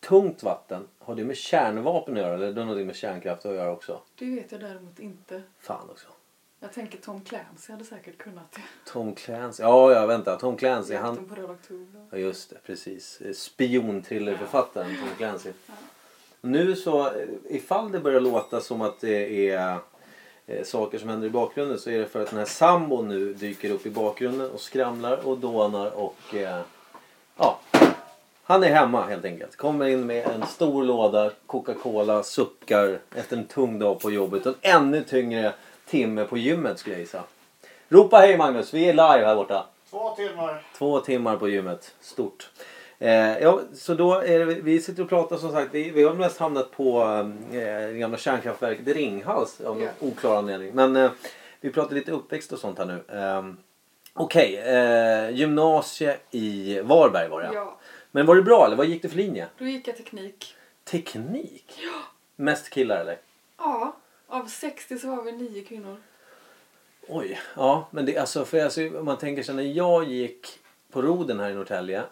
tungt 0.00 0.42
vatten, 0.42 0.88
har 0.98 1.14
det 1.14 1.24
med 1.24 1.36
kärnvapen 1.36 2.14
att 2.14 2.20
göra 2.20 2.34
eller 2.34 2.46
har 2.46 2.52
det 2.52 2.60
någonting 2.60 2.86
med 2.86 2.96
kärnkraft 2.96 3.46
att 3.46 3.54
göra 3.54 3.72
också? 3.72 4.00
Det 4.18 4.24
vet 4.24 4.52
jag 4.52 4.60
däremot 4.60 4.98
inte. 4.98 5.42
Fan 5.60 5.90
också. 5.90 6.06
Jag 6.60 6.72
tänker 6.72 6.98
Tom 6.98 7.20
Clancy 7.20 7.72
hade 7.72 7.84
säkert 7.84 8.18
kunnat 8.18 8.52
det. 8.52 8.90
Tom 8.92 9.14
Clancy. 9.14 9.62
Ja, 9.62 9.92
ja, 9.92 10.06
vänta. 10.06 10.36
Tom 10.36 10.56
Clancy, 10.56 10.94
han... 10.94 11.08
Jakten 11.08 11.28
på 11.28 11.34
Röd 11.34 11.50
Oktober. 11.50 12.06
Ja 12.10 12.18
just 12.18 12.50
det, 12.50 12.56
precis. 12.66 13.22
Spiontrillerförfattaren 13.34 14.96
Tom 14.96 15.08
Clancy. 15.16 15.52
Nu 16.40 16.76
så, 16.76 17.06
eh, 17.06 17.28
ifall 17.44 17.92
det 17.92 18.00
börjar 18.00 18.20
låta 18.20 18.60
som 18.60 18.82
att 18.82 19.00
det 19.00 19.50
är 19.50 19.78
eh, 20.46 20.64
saker 20.64 20.98
som 20.98 21.08
händer 21.08 21.26
i 21.26 21.30
bakgrunden 21.30 21.78
så 21.78 21.90
är 21.90 21.98
det 21.98 22.06
för 22.06 22.22
att 22.22 22.30
den 22.30 22.38
här 22.38 22.46
sambon 22.46 23.08
nu 23.08 23.34
dyker 23.34 23.70
upp 23.70 23.86
i 23.86 23.90
bakgrunden 23.90 24.50
och 24.50 24.60
skramlar 24.60 25.26
och 25.26 25.38
dånar 25.38 25.90
och 25.90 26.34
eh, 26.34 26.60
ja, 27.36 27.58
han 28.46 28.64
är 28.64 28.68
hemma 28.68 29.02
helt 29.02 29.24
enkelt. 29.24 29.56
Kommer 29.56 29.86
in 29.86 30.06
med 30.06 30.26
en 30.26 30.46
stor 30.46 30.84
låda 30.84 31.30
Coca-Cola, 31.46 32.22
suckar 32.22 32.98
efter 33.14 33.36
en 33.36 33.46
tung 33.46 33.78
dag 33.78 34.00
på 34.00 34.10
jobbet 34.10 34.46
och 34.46 34.54
en 34.60 34.76
ännu 34.76 35.04
tyngre 35.04 35.52
timme 35.86 36.24
på 36.24 36.38
gymmet 36.38 36.78
skulle 36.78 36.94
jag 36.94 37.00
gissa. 37.00 37.22
Ropa 37.88 38.16
hej 38.16 38.38
Magnus, 38.38 38.74
vi 38.74 38.88
är 38.88 38.92
live 38.92 39.26
här 39.26 39.36
borta. 39.36 39.66
Två 39.90 40.10
timmar. 40.10 40.62
Två 40.78 41.00
timmar 41.00 41.36
på 41.36 41.48
gymmet. 41.48 41.94
Stort. 42.00 42.50
Eh, 43.04 43.38
ja, 43.38 43.60
så 43.74 43.94
då 43.94 44.14
är 44.14 44.38
det, 44.38 44.44
vi 44.44 44.80
sitter 44.80 45.02
och 45.02 45.08
pratar 45.08 45.36
som 45.36 45.52
sagt. 45.52 45.74
Vi, 45.74 45.90
vi 45.90 46.02
har 46.02 46.14
mest 46.14 46.38
hamnat 46.38 46.70
på 46.70 47.02
eh, 47.02 47.56
det 47.56 47.98
gamla 47.98 48.16
kärnkraftverket 48.18 48.86
Ringhals 48.88 49.60
av 49.60 49.82
Ja. 49.82 49.88
oklar 50.00 50.36
anledning. 50.36 50.74
Men 50.74 50.96
eh, 50.96 51.10
vi 51.60 51.70
pratar 51.70 51.94
lite 51.94 52.12
uppväxt 52.12 52.52
och 52.52 52.58
sånt 52.58 52.78
här 52.78 52.86
nu. 52.86 53.04
Eh, 53.18 53.42
Okej, 54.16 54.56
eh, 54.56 55.30
gymnasie 55.30 56.16
i 56.30 56.80
Varberg 56.80 57.28
var 57.28 57.42
det. 57.42 57.50
Ja, 57.54 57.78
Men 58.10 58.26
var 58.26 58.36
det 58.36 58.42
bra 58.42 58.66
eller 58.66 58.76
vad 58.76 58.86
gick 58.86 59.02
det 59.02 59.08
för 59.08 59.16
linje? 59.16 59.46
då 59.58 59.64
gick 59.64 59.88
jag 59.88 59.96
teknik. 59.96 60.54
Teknik? 60.84 61.78
Mest 62.36 62.70
killar 62.70 63.00
eller? 63.00 63.18
Ja, 63.58 63.96
av 64.28 64.46
60 64.46 64.98
så 64.98 65.08
var 65.16 65.22
vi 65.22 65.32
nio 65.32 65.64
kvinnor. 65.64 65.96
Oj, 67.08 67.40
ja 67.56 67.88
men 67.90 68.06
det 68.06 68.18
alltså 68.18 68.44
för 68.44 68.64
alltså, 68.64 68.80
man 68.80 69.18
tänker 69.18 69.42
sig 69.42 69.54
när 69.54 69.62
jag 69.62 70.04
gick 70.04 70.46
på 70.92 71.02
roden 71.02 71.40
här 71.40 71.50
i 71.50 71.54
Norrtälje. 71.54 72.02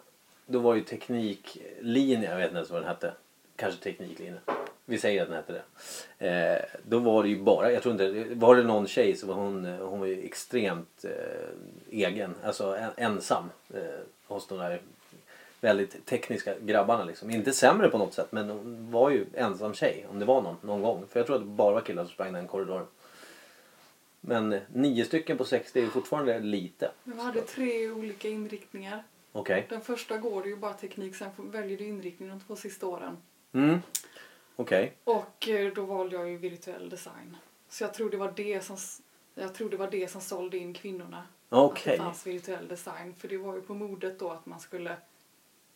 Då 0.52 0.58
var 0.58 0.74
ju 0.74 0.80
tekniklinjen, 0.80 2.22
jag 2.22 2.36
vet 2.36 2.46
inte 2.46 2.56
ens 2.56 2.70
vad 2.70 2.80
den 2.80 2.88
hette. 2.88 3.12
Kanske 3.56 3.82
tekniklinjen. 3.82 4.38
Vi 4.84 4.98
säger 4.98 5.22
att 5.22 5.28
den 5.28 5.36
hette 5.36 5.62
det. 6.18 6.28
Eh, 6.28 6.78
då 6.88 6.98
var 6.98 7.22
det 7.22 7.28
ju 7.28 7.42
bara, 7.42 7.72
jag 7.72 7.82
tror 7.82 7.92
inte, 7.92 8.34
var 8.34 8.56
det 8.56 8.62
någon 8.62 8.86
tjej 8.86 9.16
så 9.16 9.26
var 9.26 9.34
hon, 9.34 9.64
hon 9.64 10.00
var 10.00 10.06
ju 10.06 10.24
extremt 10.24 11.04
eh, 11.04 11.10
egen. 11.90 12.34
Alltså 12.44 12.76
en, 12.76 12.90
ensam 12.96 13.50
eh, 13.74 13.80
hos 14.26 14.46
de 14.46 14.58
där 14.58 14.80
väldigt 15.60 16.06
tekniska 16.06 16.54
grabbarna 16.60 17.04
liksom. 17.04 17.30
Inte 17.30 17.52
sämre 17.52 17.88
på 17.88 17.98
något 17.98 18.14
sätt 18.14 18.32
men 18.32 18.50
hon 18.50 18.90
var 18.90 19.10
ju 19.10 19.26
ensam 19.34 19.74
tjej 19.74 20.06
om 20.10 20.18
det 20.18 20.24
var 20.24 20.42
någon, 20.42 20.56
någon 20.62 20.82
gång. 20.82 21.04
För 21.08 21.20
jag 21.20 21.26
tror 21.26 21.36
att 21.36 21.42
det 21.42 21.46
bara 21.46 21.74
var 21.74 21.80
killar 21.80 22.04
som 22.04 22.12
sprang 22.12 22.32
den 22.32 22.46
korridoren. 22.46 22.86
Men 24.20 24.60
nio 24.72 25.04
stycken 25.04 25.38
på 25.38 25.44
60 25.44 25.78
är 25.78 25.82
ju 25.82 25.90
fortfarande 25.90 26.40
lite. 26.40 26.90
Men 27.04 27.16
vi 27.16 27.22
hade 27.22 27.40
tre 27.40 27.90
olika 27.90 28.28
inriktningar. 28.28 29.02
Okej. 29.32 29.66
Den 29.68 29.80
första 29.80 30.18
går 30.18 30.42
det 30.42 30.48
ju 30.48 30.56
bara 30.56 30.72
teknik, 30.72 31.16
sen 31.16 31.30
väljer 31.38 31.78
du 31.78 31.84
inriktning 31.84 32.28
de 32.28 32.40
två 32.40 32.56
sista 32.56 32.86
åren. 32.86 33.16
Mm. 33.52 33.78
Okej. 34.56 34.92
Och 35.04 35.48
eh, 35.48 35.72
då 35.72 35.84
valde 35.84 36.16
jag 36.16 36.30
ju 36.30 36.36
virtuell 36.36 36.88
design. 36.88 37.36
Så 37.68 37.84
jag 37.84 37.94
tror 37.94 38.10
det 38.10 38.16
var 38.16 38.32
det 38.36 38.64
som, 38.64 38.76
jag 39.34 39.54
tror 39.54 39.70
det, 39.70 39.76
var 39.76 39.90
det 39.90 40.10
som 40.10 40.20
sålde 40.20 40.58
in 40.58 40.74
kvinnorna. 40.74 41.26
Okej. 41.48 41.92
Att 41.92 41.98
det 41.98 42.04
fanns 42.04 42.26
virtuell 42.26 42.68
design. 42.68 43.14
För 43.18 43.28
det 43.28 43.36
var 43.36 43.54
ju 43.54 43.60
på 43.60 43.74
modet 43.74 44.18
då 44.18 44.30
att 44.30 44.46
man 44.46 44.60
skulle 44.60 44.96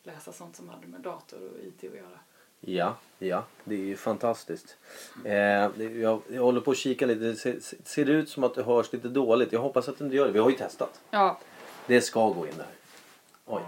läsa 0.02 0.32
sånt 0.32 0.56
som 0.56 0.68
hade 0.68 0.86
med 0.86 1.00
dator 1.00 1.38
och 1.38 1.58
IT 1.64 1.90
att 1.90 1.96
göra. 1.96 2.18
Ja, 2.60 2.96
ja. 3.18 3.44
Det 3.64 3.74
är 3.74 3.84
ju 3.84 3.96
fantastiskt. 3.96 4.76
Eh, 5.24 5.34
jag, 5.34 6.20
jag 6.28 6.42
håller 6.42 6.60
på 6.60 6.70
att 6.70 6.76
kika 6.76 7.06
lite. 7.06 7.20
Det 7.20 7.36
ser, 7.36 7.58
ser 7.84 8.04
det 8.04 8.12
ut 8.12 8.28
som 8.28 8.44
att 8.44 8.54
det 8.54 8.62
hörs 8.62 8.92
lite 8.92 9.08
dåligt. 9.08 9.52
Jag 9.52 9.60
hoppas 9.60 9.88
att 9.88 9.98
det 9.98 10.04
inte 10.04 10.16
gör 10.16 10.26
det. 10.26 10.32
Vi 10.32 10.38
har 10.38 10.50
ju 10.50 10.56
testat. 10.56 11.00
Ja. 11.10 11.40
Det 11.86 12.00
ska 12.00 12.28
gå 12.28 12.46
in 12.46 12.52
där. 12.56 12.66
Oj. 13.46 13.62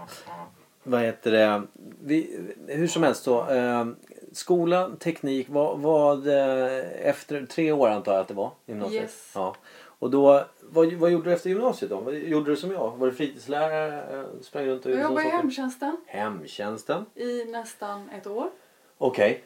Vad 0.83 1.01
heter 1.01 1.31
det? 1.31 1.63
Vi, 2.01 2.47
hur 2.67 2.87
som 2.87 3.03
helst 3.03 3.23
så. 3.23 3.49
Eh, 3.49 3.85
skola, 4.31 4.91
teknik. 4.99 5.47
Vad, 5.49 5.79
vad 5.79 6.27
eh, 6.27 7.07
efter 7.07 7.45
tre 7.45 7.71
år 7.71 7.89
antar 7.89 8.13
jag 8.13 8.21
att 8.21 8.27
det 8.27 8.33
var? 8.33 8.51
Gymnasiet? 8.65 9.01
Yes. 9.03 9.31
Ja. 9.35 9.55
Och 9.99 10.09
då, 10.11 10.45
vad, 10.61 10.93
vad 10.93 11.11
gjorde 11.11 11.29
du 11.29 11.33
efter 11.33 11.49
gymnasiet 11.49 11.91
då? 11.91 11.97
Vad 11.99 12.15
gjorde 12.15 12.51
du 12.51 12.55
som 12.57 12.71
jag? 12.71 12.91
Var 12.97 13.07
du 13.07 13.13
fritidslärare? 13.13 14.19
Eh, 14.19 14.25
Sprang 14.41 14.65
runt 14.65 14.85
och 14.85 14.91
Jag 14.91 15.01
jobbade 15.01 15.27
i 15.27 15.31
hemtjänsten 15.31 15.97
Hemtjänsten. 16.07 17.05
i 17.15 17.45
nästan 17.45 18.09
ett 18.09 18.27
år. 18.27 18.49
Okej. 18.97 19.43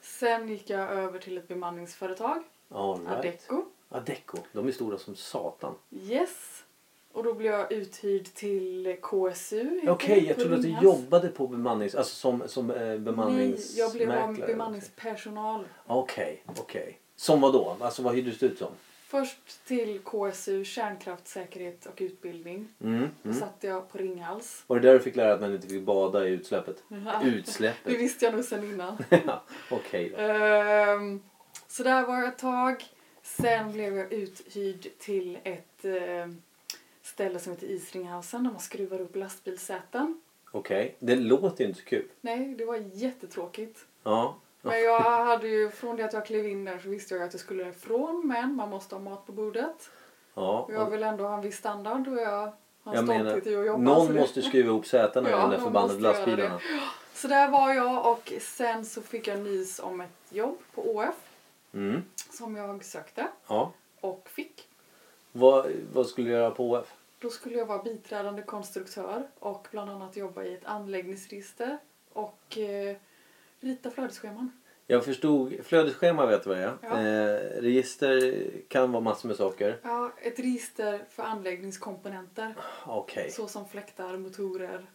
Sen 0.00 0.48
gick 0.48 0.70
jag 0.70 0.90
över 0.90 1.18
till 1.18 1.38
ett 1.38 1.48
bemanningsföretag, 1.48 2.42
All 2.74 2.98
right. 3.00 3.18
Adecco. 3.18 3.62
Adecco. 3.88 4.38
De 4.52 4.68
är 4.68 4.72
stora 4.72 4.98
som 4.98 5.16
satan. 5.16 5.74
Yes. 5.90 6.55
Och 7.16 7.24
då 7.24 7.34
blev 7.34 7.52
jag 7.52 7.72
uthyrd 7.72 8.24
till 8.24 8.96
KSU. 9.02 9.80
Okej, 9.88 10.20
det, 10.20 10.26
jag 10.26 10.36
trodde 10.38 10.56
att 10.56 10.62
du 10.62 10.76
jobbade 10.82 11.28
på 11.28 11.46
bemannings... 11.46 11.94
Alltså 11.94 12.14
som, 12.14 12.42
som 12.48 12.70
eh, 12.70 12.76
Nej, 12.80 12.98
bemanningsmäklare. 12.98 13.88
jag 13.88 13.92
blev 13.92 14.10
eller 14.10 14.46
bemanningspersonal. 14.46 15.64
Okej, 15.86 16.42
okej. 16.46 16.98
Som 17.16 17.40
vad 17.40 17.52
då? 17.52 17.76
Alltså 17.80 18.02
vad 18.02 18.14
hyrdes 18.14 18.38
du 18.38 18.46
ut 18.46 18.58
som? 18.58 18.68
Först 19.06 19.66
till 19.66 20.00
KSU, 20.04 20.64
kärnkraftsäkerhet 20.64 21.86
och 21.86 21.98
utbildning. 22.00 22.68
Mm, 22.84 23.08
Då 23.22 23.28
mm. 23.30 23.40
satt 23.40 23.56
jag 23.60 23.92
på 23.92 23.98
Ringhals. 23.98 24.64
Var 24.66 24.80
det 24.80 24.88
där 24.88 24.94
du 24.94 25.00
fick 25.00 25.16
lära 25.16 25.34
att 25.34 25.40
man 25.40 25.54
inte 25.54 25.68
fick 25.68 25.82
bada 25.82 26.28
i 26.28 26.30
utsläppet? 26.30 26.82
Det 26.88 27.28
Utsläppet? 27.28 28.00
visste 28.00 28.24
jag 28.24 28.34
nog 28.34 28.44
sen 28.44 28.64
innan. 28.64 28.98
Ja, 29.26 29.42
Okej 29.70 30.12
då. 30.16 30.22
Ehm, 30.22 31.22
så 31.68 31.82
där 31.82 32.06
var 32.06 32.18
jag 32.18 32.28
ett 32.28 32.38
tag. 32.38 32.84
Sen 33.22 33.72
blev 33.72 33.96
jag 33.96 34.12
uthyrd 34.12 34.86
till 34.98 35.38
ett 35.44 35.84
ehm, 35.84 36.42
ställe 37.16 37.38
som 37.38 37.52
heter 37.52 37.66
Isringhausen 37.66 38.44
där 38.44 38.50
man 38.50 38.60
skruvar 38.60 39.00
upp 39.00 39.16
lastbilssäten. 39.16 40.20
Okej. 40.50 40.96
Det 40.98 41.16
låter 41.16 41.64
ju 41.64 41.68
inte 41.68 41.80
så 41.80 41.86
kul. 41.86 42.04
Nej, 42.20 42.54
det 42.58 42.64
var 42.64 42.76
jättetråkigt. 42.76 43.84
Ja. 44.02 44.36
Men 44.62 44.82
jag 44.82 45.00
hade 45.00 45.48
ju, 45.48 45.70
från 45.70 45.96
det 45.96 46.04
att 46.04 46.12
jag 46.12 46.26
klev 46.26 46.46
in 46.48 46.64
där 46.64 46.78
så 46.78 46.88
visste 46.88 47.14
jag 47.14 47.24
att 47.24 47.32
jag 47.34 47.40
skulle 47.40 47.68
ifrån 47.68 48.22
men 48.26 48.54
man 48.54 48.68
måste 48.68 48.94
ha 48.94 49.02
mat 49.02 49.26
på 49.26 49.32
bordet. 49.32 49.90
ja. 50.34 50.60
Och 50.60 50.72
jag 50.74 50.90
vill 50.90 51.02
ändå 51.02 51.24
ha 51.24 51.34
en 51.34 51.40
viss 51.42 51.56
standard 51.58 52.08
och 52.08 52.16
jag 52.20 52.52
har 52.82 52.94
Jag 52.94 53.06
menar, 53.06 53.36
i 53.48 53.56
att 53.56 53.66
jobba. 53.66 53.78
någon 53.82 54.06
det- 54.14 54.20
måste 54.20 54.42
skruva 54.42 54.68
ihop 54.68 54.86
sätena 54.86 55.28
i 55.28 55.32
Ja, 55.32 55.38
de 55.38 55.50
där 55.50 55.58
förbannade 55.58 56.00
lastbilarna. 56.00 56.60
Så 57.14 57.28
där 57.28 57.50
var 57.50 57.72
jag 57.72 58.12
och 58.12 58.32
sen 58.40 58.84
så 58.84 59.02
fick 59.02 59.26
jag 59.26 59.38
nys 59.40 59.80
om 59.80 60.00
ett 60.00 60.10
jobb 60.30 60.58
på 60.74 60.96
ÅF 60.96 61.14
Mm. 61.74 62.02
som 62.30 62.56
jag 62.56 62.84
sökte 62.84 63.26
Ja. 63.48 63.72
och 64.00 64.28
fick. 64.28 64.68
Vad, 65.32 65.66
vad 65.92 66.06
skulle 66.06 66.26
du 66.28 66.32
göra 66.36 66.50
på 66.50 66.70
OF? 66.70 66.92
Då 67.18 67.30
skulle 67.30 67.58
jag 67.58 67.66
vara 67.66 67.82
biträdande 67.82 68.42
konstruktör 68.42 69.28
och 69.38 69.68
bland 69.70 69.90
annat 69.90 70.16
jobba 70.16 70.42
i 70.42 70.54
ett 70.54 70.64
anläggningsregister 70.64 71.78
och 72.12 72.58
eh, 72.58 72.96
rita 73.60 73.90
flödesscheman. 73.90 74.50
Jag 74.86 75.04
förstod, 75.04 75.64
flödesschema 75.64 76.26
vet 76.26 76.42
du 76.44 76.48
vad 76.48 76.58
det 76.58 76.64
är. 76.64 76.76
Ja. 76.80 77.00
Eh, 77.00 77.62
register 77.62 78.44
kan 78.68 78.92
vara 78.92 79.02
massor 79.02 79.28
med 79.28 79.36
saker. 79.36 79.78
Ja, 79.82 80.12
ett 80.22 80.38
register 80.38 81.04
för 81.10 81.22
anläggningskomponenter 81.22 82.54
Okej. 82.84 83.30
såsom 83.30 83.68
fläktar, 83.68 84.16
motorer, 84.16 84.86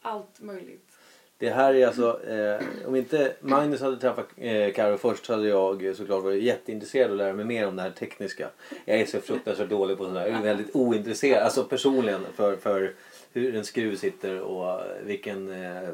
allt 0.00 0.40
möjligt. 0.40 0.98
Det 1.42 1.50
här 1.50 1.74
är 1.74 1.86
alltså, 1.86 2.20
eh, 2.28 2.88
om 2.88 2.96
inte 2.96 3.32
Magnus 3.40 3.80
hade 3.80 3.96
träffat 3.96 4.26
eh, 4.36 4.72
Karo 4.72 4.96
först 4.96 5.26
så 5.26 5.32
hade 5.32 5.48
jag 5.48 5.96
såklart 5.96 6.24
varit 6.24 6.42
jätteintresserad 6.42 7.06
av 7.06 7.12
att 7.12 7.18
lära 7.18 7.32
mig 7.32 7.44
mer 7.44 7.66
om 7.68 7.76
det 7.76 7.82
här 7.82 7.90
tekniska. 7.90 8.48
Jag 8.84 9.00
är 9.00 9.06
så 9.06 9.20
fruktansvärt 9.20 9.68
dålig 9.68 9.98
på 9.98 10.04
sånt 10.04 10.14
där. 10.14 10.26
Jag 10.26 10.38
är 10.38 10.42
väldigt 10.42 10.76
ointresserad, 10.76 11.42
alltså 11.42 11.64
personligen 11.64 12.20
för, 12.36 12.56
för 12.56 12.92
hur 13.32 13.56
en 13.56 13.64
skruv 13.64 13.96
sitter 13.96 14.40
och 14.40 14.80
vilken 15.04 15.64
eh, 15.64 15.88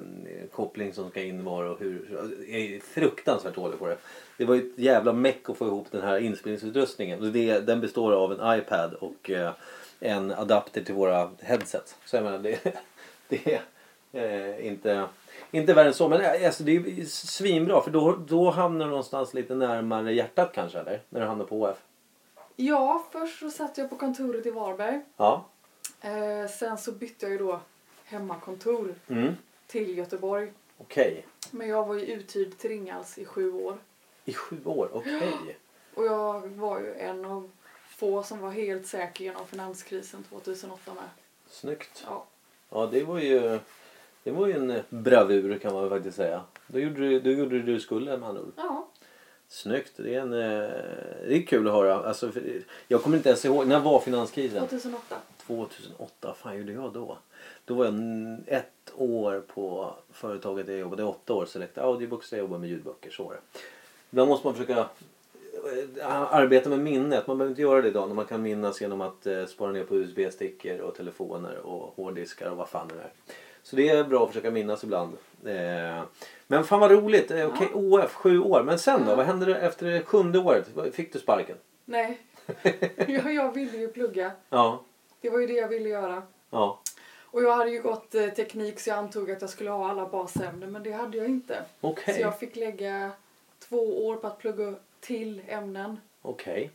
koppling 0.52 0.92
som 0.92 1.10
ska 1.10 1.22
in 1.22 1.44
var 1.44 1.64
och 1.64 1.80
hur. 1.80 2.08
Jag 2.48 2.60
är 2.60 2.80
fruktansvärt 2.80 3.54
dålig 3.54 3.78
på 3.78 3.86
det. 3.86 3.96
Det 4.36 4.44
var 4.44 4.54
ju 4.54 4.60
ett 4.60 4.78
jävla 4.78 5.12
meck 5.12 5.50
att 5.50 5.56
få 5.56 5.66
ihop 5.66 5.86
den 5.90 6.02
här 6.02 6.18
inspelningsutrustningen. 6.18 7.32
Det, 7.32 7.60
den 7.60 7.80
består 7.80 8.12
av 8.12 8.32
en 8.32 8.58
iPad 8.58 8.94
och 8.94 9.30
eh, 9.30 9.52
en 10.00 10.32
adapter 10.32 10.84
till 10.84 10.94
våra 10.94 11.30
headset. 11.40 11.96
Så 12.04 12.16
jag 12.16 12.24
menar, 12.24 12.38
det, 12.38 12.58
det 13.28 13.54
är 13.54 13.60
eh, 14.12 14.66
inte, 14.66 15.04
inte 15.50 15.74
värre 15.74 15.88
än 15.88 15.94
så. 15.94 16.08
Men 16.08 16.20
eh, 16.20 16.46
alltså, 16.46 16.62
det 16.62 16.76
är 16.76 17.04
svinbra 17.04 17.82
för 17.82 17.90
då, 17.90 18.16
då 18.16 18.50
hamnar 18.50 18.84
du 18.84 18.90
någonstans 18.90 19.34
lite 19.34 19.54
närmare 19.54 20.12
hjärtat 20.14 20.50
kanske 20.54 20.78
eller? 20.78 21.00
När 21.08 21.20
du 21.20 21.26
hamnar 21.26 21.44
på 21.44 21.62
OF. 21.62 21.76
Ja, 22.56 23.06
först 23.12 23.38
så 23.40 23.50
satt 23.50 23.78
jag 23.78 23.90
på 23.90 23.96
kontoret 23.96 24.46
i 24.46 24.50
Varberg. 24.50 25.00
Ja. 25.16 25.44
Eh, 26.00 26.50
sen 26.58 26.78
så 26.78 26.92
bytte 26.92 27.26
jag 27.26 27.32
ju 27.32 27.38
då 27.38 27.60
hemmakontor 28.04 28.94
Mm. 29.08 29.36
till 29.66 29.98
Göteborg. 29.98 30.52
Okej. 30.78 31.26
Men 31.50 31.68
jag 31.68 31.86
var 31.86 31.94
ju 31.94 32.00
uthyrd 32.06 32.58
till 32.58 32.70
Ringhals 32.70 33.18
i 33.18 33.24
sju 33.24 33.52
år. 33.52 33.76
I 34.24 34.32
sju 34.32 34.56
år, 34.64 34.90
okej. 34.92 35.58
Och 35.94 36.04
jag 36.04 36.48
var 36.48 36.80
ju 36.80 36.94
en 36.94 37.24
av 37.24 37.50
få 37.88 38.22
som 38.22 38.40
var 38.40 38.50
helt 38.50 38.86
säker 38.86 39.24
genom 39.24 39.46
finanskrisen 39.46 40.24
2008 40.24 40.94
med. 40.94 41.04
Snyggt. 41.50 42.04
Ja. 42.06 42.24
Ja 42.70 42.86
det 42.92 43.04
var 43.04 43.18
ju 43.18 43.58
det 44.28 44.34
var 44.34 44.46
ju 44.46 44.52
en 44.52 44.82
bravur 44.88 45.58
kan 45.58 45.72
man 45.72 45.82
väl 45.82 45.90
faktiskt 45.90 46.16
säga. 46.16 46.40
Då 46.66 46.78
gjorde 46.78 47.00
du, 47.00 47.20
då 47.20 47.30
gjorde 47.30 47.50
du 47.50 47.62
det 47.62 47.72
du 47.72 47.80
skulle 47.80 48.16
med 48.16 48.28
andra 48.28 48.42
ord. 48.42 48.52
Ja. 48.56 48.88
Snyggt. 49.48 49.92
Det 49.96 50.14
är, 50.14 50.20
en, 50.20 50.32
eh, 50.32 50.70
det 51.26 51.36
är 51.36 51.46
kul 51.46 51.68
att 51.68 51.74
höra. 51.74 51.94
Alltså, 51.94 52.32
för, 52.32 52.62
jag 52.88 53.02
kommer 53.02 53.16
inte 53.16 53.28
ens 53.28 53.44
ihåg. 53.44 53.66
När 53.66 53.80
var 53.80 54.00
finanskrisen? 54.00 54.68
2008. 54.68 55.16
2008. 55.46 56.34
fan 56.34 56.58
gjorde 56.58 56.72
jag 56.72 56.92
då? 56.92 57.18
Då 57.64 57.74
var 57.74 57.84
jag 57.84 57.94
ett 58.46 58.92
år 58.96 59.42
på 59.54 59.94
företaget 60.12 60.68
jag 60.68 60.78
jobbade. 60.78 61.04
Åtta 61.04 61.34
år 61.34 61.46
Select 61.46 61.78
Audiobooks. 61.78 62.32
Jag 62.32 62.38
jobbade 62.38 62.60
med 62.60 62.70
ljudböcker. 62.70 63.10
Så. 63.10 63.32
Ibland 64.10 64.28
måste 64.28 64.46
man 64.46 64.54
försöka 64.54 64.88
eh, 66.00 66.34
arbeta 66.34 66.70
med 66.70 66.78
minnet. 66.78 67.26
Man 67.26 67.38
behöver 67.38 67.52
inte 67.52 67.62
göra 67.62 67.82
det 67.82 67.88
idag 67.88 68.08
när 68.08 68.14
man 68.14 68.26
kan 68.26 68.42
minnas 68.42 68.80
genom 68.80 69.00
att 69.00 69.26
eh, 69.26 69.46
spara 69.46 69.72
ner 69.72 69.84
på 69.84 69.96
USB-stickor 69.96 70.80
och 70.80 70.94
telefoner 70.94 71.58
och 71.58 71.94
hårddiskar 71.96 72.50
och 72.50 72.56
vad 72.56 72.68
fan 72.68 72.88
det 72.88 72.94
är. 72.94 73.10
Så 73.68 73.76
det 73.76 73.88
är 73.88 74.04
bra 74.04 74.22
att 74.22 74.28
försöka 74.28 74.50
minnas 74.50 74.84
ibland. 74.84 75.16
Eh, 75.44 76.02
men 76.46 76.64
fan 76.64 76.80
vad 76.80 76.90
roligt. 76.90 77.30
Eh, 77.30 77.46
Okej, 77.46 77.68
OF, 77.74 78.14
sju 78.14 78.40
år. 78.40 78.62
Men 78.62 78.78
sen 78.78 79.06
då? 79.06 79.14
Vad 79.14 79.26
hände 79.26 79.56
efter 79.56 79.86
det 79.86 80.02
sjunde 80.04 80.38
året? 80.38 80.68
Fick 80.92 81.12
du 81.12 81.18
sparken? 81.18 81.56
Nej. 81.84 82.18
jag, 83.06 83.34
jag 83.34 83.54
ville 83.54 83.78
ju 83.78 83.88
plugga. 83.88 84.32
Ja. 84.48 84.82
Det 85.20 85.30
var 85.30 85.40
ju 85.40 85.46
det 85.46 85.52
jag 85.52 85.68
ville 85.68 85.88
göra. 85.88 86.22
Ja. 86.50 86.80
Och 87.24 87.42
jag 87.42 87.56
hade 87.56 87.70
ju 87.70 87.82
gått 87.82 88.14
eh, 88.14 88.26
teknik 88.28 88.80
så 88.80 88.90
jag 88.90 88.98
antog 88.98 89.30
att 89.30 89.40
jag 89.40 89.50
skulle 89.50 89.70
ha 89.70 89.90
alla 89.90 90.06
basämnen 90.06 90.72
men 90.72 90.82
det 90.82 90.92
hade 90.92 91.18
jag 91.18 91.26
inte. 91.26 91.62
Okej. 91.80 92.14
Så 92.14 92.20
jag 92.20 92.38
fick 92.38 92.56
lägga 92.56 93.10
två 93.68 94.06
år 94.06 94.16
på 94.16 94.26
att 94.26 94.38
plugga 94.38 94.74
till 95.00 95.42
ämnen. 95.48 96.00
Okej. 96.22 96.70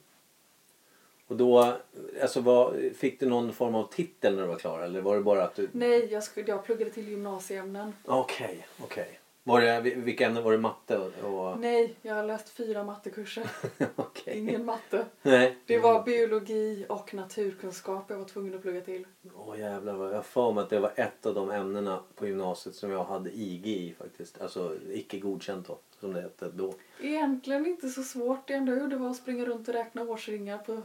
Och 1.27 1.35
då, 1.35 1.73
alltså 2.21 2.39
vad, 2.41 2.75
fick 2.95 3.19
du 3.19 3.25
någon 3.29 3.53
form 3.53 3.75
av 3.75 3.87
titel 3.91 4.35
när 4.35 4.41
du 4.41 4.47
var 4.47 4.55
klar 4.55 4.79
eller 4.79 5.01
var 5.01 5.15
det 5.15 5.21
bara 5.21 5.43
att 5.43 5.55
du... 5.55 5.69
Nej, 5.71 6.07
jag, 6.11 6.23
skulle, 6.23 6.47
jag 6.47 6.63
pluggade 6.65 6.91
till 6.91 7.07
gymnasieämnen. 7.09 7.93
Okej, 8.05 8.67
okej. 8.83 9.19
Var 9.45 9.61
det, 9.61 9.81
vil- 9.81 10.01
vilka 10.03 10.25
ämnen 10.25 10.43
var 10.43 10.51
det? 10.51 10.57
Matte 10.57 10.97
och... 10.97 11.59
Nej, 11.59 11.95
jag 12.01 12.15
har 12.15 12.23
läst 12.23 12.49
fyra 12.49 12.83
mattekurser. 12.83 13.49
Okej. 13.95 14.37
Ingen 14.39 14.65
matte. 14.65 15.05
Nej. 15.21 15.57
Det 15.65 15.79
var 15.79 16.03
biologi 16.03 16.85
och 16.89 17.13
naturkunskap 17.13 18.05
jag 18.09 18.17
var 18.17 18.25
tvungen 18.25 18.55
att 18.55 18.61
plugga 18.61 18.81
till. 18.81 19.07
Åh 19.35 19.59
jävlar 19.59 19.93
vad 19.93 20.09
jag 20.09 20.15
har 20.15 20.21
för 20.21 20.51
mig 20.51 20.63
att 20.63 20.69
det 20.69 20.79
var 20.79 20.93
ett 20.95 21.25
av 21.25 21.33
de 21.35 21.51
ämnena 21.51 21.99
på 22.15 22.27
gymnasiet 22.27 22.75
som 22.75 22.91
jag 22.91 23.03
hade 23.03 23.29
IG 23.37 23.67
i 23.67 23.95
faktiskt. 23.97 24.41
Alltså 24.41 24.75
icke 24.91 25.19
godkänt 25.19 25.67
då, 25.67 25.77
som 25.99 26.13
det 26.13 26.21
hette 26.21 26.49
då. 26.53 26.73
Egentligen 27.01 27.65
inte 27.65 27.87
så 27.89 28.03
svårt. 28.03 28.47
Det 28.47 28.53
enda 28.53 28.71
jag 28.71 28.81
gjorde 28.81 28.95
var 28.95 29.09
att 29.09 29.15
springa 29.15 29.45
runt 29.45 29.67
och 29.67 29.73
räkna 29.73 30.01
årsringar 30.01 30.57
på 30.57 30.81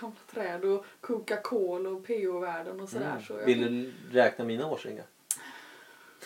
gamla 0.00 0.16
träd 0.30 0.64
och 0.64 0.84
koka 1.00 1.36
kol 1.36 1.86
och 1.86 2.06
PO-värden 2.06 2.80
och 2.80 2.88
sådär. 2.88 3.24
Så 3.26 3.32
jag... 3.32 3.44
Vill 3.44 3.60
du 3.60 3.92
räkna 4.18 4.44
mina 4.44 4.66
årsringar? 4.66 5.04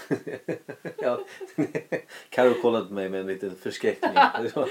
ja. 0.96 1.20
Karo 2.30 2.54
kollade 2.62 2.86
på 2.86 2.92
mig 2.94 3.08
med 3.08 3.20
en 3.20 3.26
liten 3.26 3.56
förskräckning. 3.56 4.12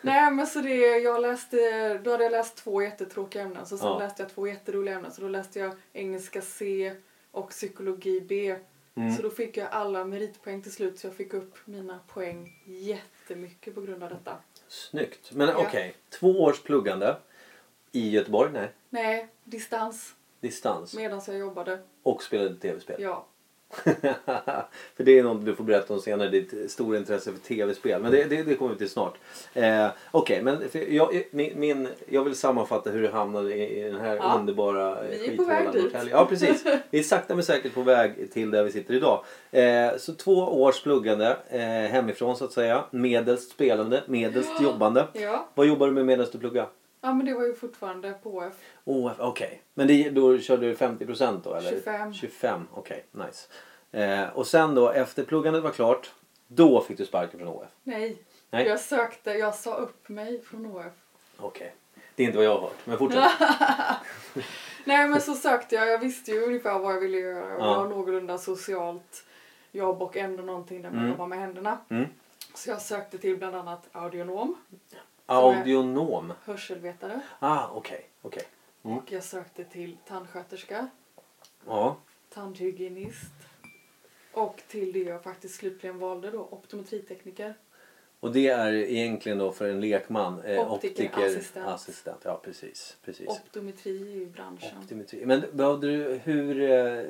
Nej 0.00 0.30
men 0.30 0.46
så 0.46 0.60
det, 0.60 0.76
jag 0.98 1.20
läste, 1.22 1.56
då 2.04 2.10
hade 2.10 2.24
jag 2.24 2.30
läst 2.32 2.56
två 2.56 2.82
jättetråkiga 2.82 3.42
ämnen. 3.42 3.66
Så 3.66 3.78
sen 3.78 3.86
Ja. 3.88 3.98
läste 3.98 4.22
jag 4.22 4.30
två 4.34 4.46
jätteroliga 4.46 4.94
ämnen. 4.94 5.12
Så 5.12 5.20
då 5.20 5.28
läste 5.28 5.58
jag 5.58 5.72
engelska 5.92 6.40
C 6.42 6.94
och 7.30 7.50
psykologi 7.50 8.20
B. 8.20 8.56
Mm. 8.94 9.16
Så 9.16 9.22
då 9.22 9.30
fick 9.30 9.56
jag 9.56 9.68
alla 9.70 10.04
meritpoäng 10.04 10.62
till 10.62 10.72
slut. 10.72 10.98
Så 10.98 11.06
jag 11.06 11.14
fick 11.14 11.34
upp 11.34 11.54
mina 11.64 11.98
poäng 12.08 12.62
jättemycket 12.64 13.74
på 13.74 13.80
grund 13.80 14.02
av 14.02 14.08
detta. 14.10 14.36
Snyggt. 14.68 15.32
Men 15.32 15.48
Ja. 15.48 15.54
okej, 15.56 15.94
två 16.10 16.42
års 16.42 16.62
pluggande 16.62 17.16
i 17.92 18.10
Göteborg, 18.10 18.50
nej. 18.52 18.70
Nej, 18.90 19.28
distans 19.44 20.14
Distans. 20.40 20.94
medan 20.94 21.20
jag 21.26 21.36
jobbade. 21.36 21.78
Och 22.02 22.22
spelade 22.22 22.54
tv-spel. 22.54 22.96
Ja. 22.98 23.26
för 24.96 25.04
det 25.04 25.18
är 25.18 25.22
något 25.22 25.44
du 25.44 25.54
får 25.54 25.64
berätta 25.64 25.94
om 25.94 26.00
senare, 26.00 26.28
ditt 26.28 26.70
stora 26.70 26.98
intresse 26.98 27.32
för 27.32 27.38
tv-spel. 27.38 28.02
Men 28.02 28.10
det, 28.12 28.24
det, 28.24 28.42
det 28.42 28.54
kommer 28.54 28.72
vi 28.72 28.78
till 28.78 28.90
snart. 28.90 29.14
Eh, 29.54 29.86
Okej, 30.10 30.42
men 30.42 30.68
för 30.68 30.92
jag, 30.92 31.24
min, 31.30 31.60
min, 31.60 31.88
jag 32.08 32.24
vill 32.24 32.36
sammanfatta 32.36 32.90
hur 32.90 33.02
du 33.02 33.08
hamnade 33.08 33.54
i, 33.54 33.80
i 33.80 33.82
den 33.82 34.00
här 34.00 34.16
Ja, 34.16 34.36
underbara 34.38 35.02
vi 35.02 35.14
är 35.14 35.18
skithålan 35.18 35.36
på 35.36 35.44
väg 35.44 35.72
dit. 35.72 35.82
Norrtälje. 35.82 36.12
Ja, 36.12 36.26
precis. 36.26 36.64
Vi 36.90 36.98
är 36.98 37.02
sakta 37.02 37.34
men 37.34 37.44
säkert 37.44 37.74
på 37.74 37.82
väg 37.82 38.32
till 38.32 38.50
där 38.50 38.64
vi 38.64 38.72
sitter 38.72 38.94
idag. 38.94 39.24
Eh, 39.50 39.96
så 39.98 40.14
två 40.14 40.62
års 40.62 40.82
pluggande 40.82 41.36
eh, 41.48 41.60
hemifrån 41.92 42.36
så 42.36 42.44
att 42.44 42.52
säga. 42.52 42.84
Medelst 42.90 43.50
spelande, 43.50 44.02
medelst 44.06 44.50
jobbande. 44.62 45.06
Ja. 45.12 45.48
Vad 45.54 45.66
jobbar 45.66 45.86
du 45.86 45.92
med 45.92 46.06
medan 46.06 46.26
du 46.32 46.38
pluggar? 46.38 46.68
Ja 47.04 47.14
men 47.14 47.26
det 47.26 47.34
var 47.34 47.46
ju 47.46 47.54
fortfarande 47.54 48.12
på 48.22 48.30
OF. 48.36 48.54
OF, 48.84 49.12
okej. 49.18 49.62
Men 49.74 49.86
det, 49.86 50.10
då 50.10 50.38
körde 50.38 50.66
du 50.66 50.74
50% 50.74 51.40
då 51.44 51.54
eller? 51.54 51.70
25. 51.70 52.14
25, 52.14 52.68
okej. 52.74 53.04
nice. 53.10 53.48
Eh, 53.92 54.28
och 54.36 54.46
sen 54.46 54.74
då 54.74 54.90
efter 54.90 55.24
pluggandet 55.24 55.62
var 55.62 55.70
klart, 55.70 56.10
då 56.48 56.80
fick 56.80 56.98
du 56.98 57.06
sparken 57.06 57.38
från 57.40 57.48
OF? 57.48 57.68
Nej. 57.82 58.16
Nej. 58.50 58.66
Jag 58.66 58.80
sökte, 58.80 59.30
jag 59.30 59.54
sa 59.54 59.74
upp 59.74 60.08
mig 60.08 60.42
från 60.42 60.66
OF. 60.66 60.92
Okej. 61.38 61.74
Det 62.14 62.22
är 62.22 62.26
inte 62.26 62.36
vad 62.38 62.46
jag 62.46 62.54
har 62.54 62.60
hört, 62.60 62.76
men 62.86 62.98
fortsätt. 62.98 63.30
Nej 64.84 65.08
men 65.08 65.20
så 65.20 65.34
sökte 65.34 65.74
jag, 65.74 65.88
jag 65.88 65.98
visste 65.98 66.30
ju 66.30 66.42
ungefär 66.42 66.78
vad 66.78 66.94
jag 66.94 67.00
ville 67.00 67.18
göra. 67.18 67.48
Jag 67.48 67.60
Ja. 67.60 67.74
var 67.76 67.88
någorlunda 67.88 68.38
socialt 68.38 69.24
jobb 69.72 70.02
och 70.02 70.16
ändå 70.16 70.42
någonting 70.42 70.82
där 70.82 70.90
man 70.90 70.98
Mm. 70.98 71.10
jobbar 71.10 71.26
med 71.26 71.38
händerna. 71.38 71.78
Mm. 71.88 72.06
Så 72.54 72.70
jag 72.70 72.82
sökte 72.82 73.18
till 73.18 73.36
bland 73.36 73.56
annat 73.56 73.88
audionom, 73.92 74.54
Audionom. 75.36 76.32
hörselvetare 76.44 77.20
Ah, 77.38 77.68
okej. 77.74 78.08
okej. 78.22 78.42
Mm. 78.84 78.98
och 78.98 79.12
jag 79.12 79.24
sökte 79.24 79.64
till 79.64 79.96
tandsköterska, 80.08 80.88
Ja. 81.66 81.96
tandhygienist 82.34 83.32
och 84.32 84.62
till 84.68 84.92
det 84.92 84.98
jag 84.98 85.22
faktiskt 85.22 85.54
slutligen 85.54 85.98
valde 85.98 86.30
då, 86.30 86.48
optometritekniker. 86.50 87.54
Och 88.20 88.32
det 88.32 88.48
är 88.48 88.72
egentligen 88.72 89.38
då 89.38 89.52
för 89.52 89.68
en 89.68 89.80
lekman 89.80 90.42
eh, 90.42 90.72
Optikerassistent. 90.72 91.66
assistent. 91.66 92.20
Ja, 92.24 92.40
precis. 92.44 92.96
precis. 93.04 93.28
Optometri 93.28 93.90
ju 94.12 94.26
branschen. 94.26 94.78
Optometri. 94.82 95.26
Men 95.26 95.44
behövde 95.52 95.86
du, 95.86 96.14
hur, 96.24 96.60
eh, 96.70 97.04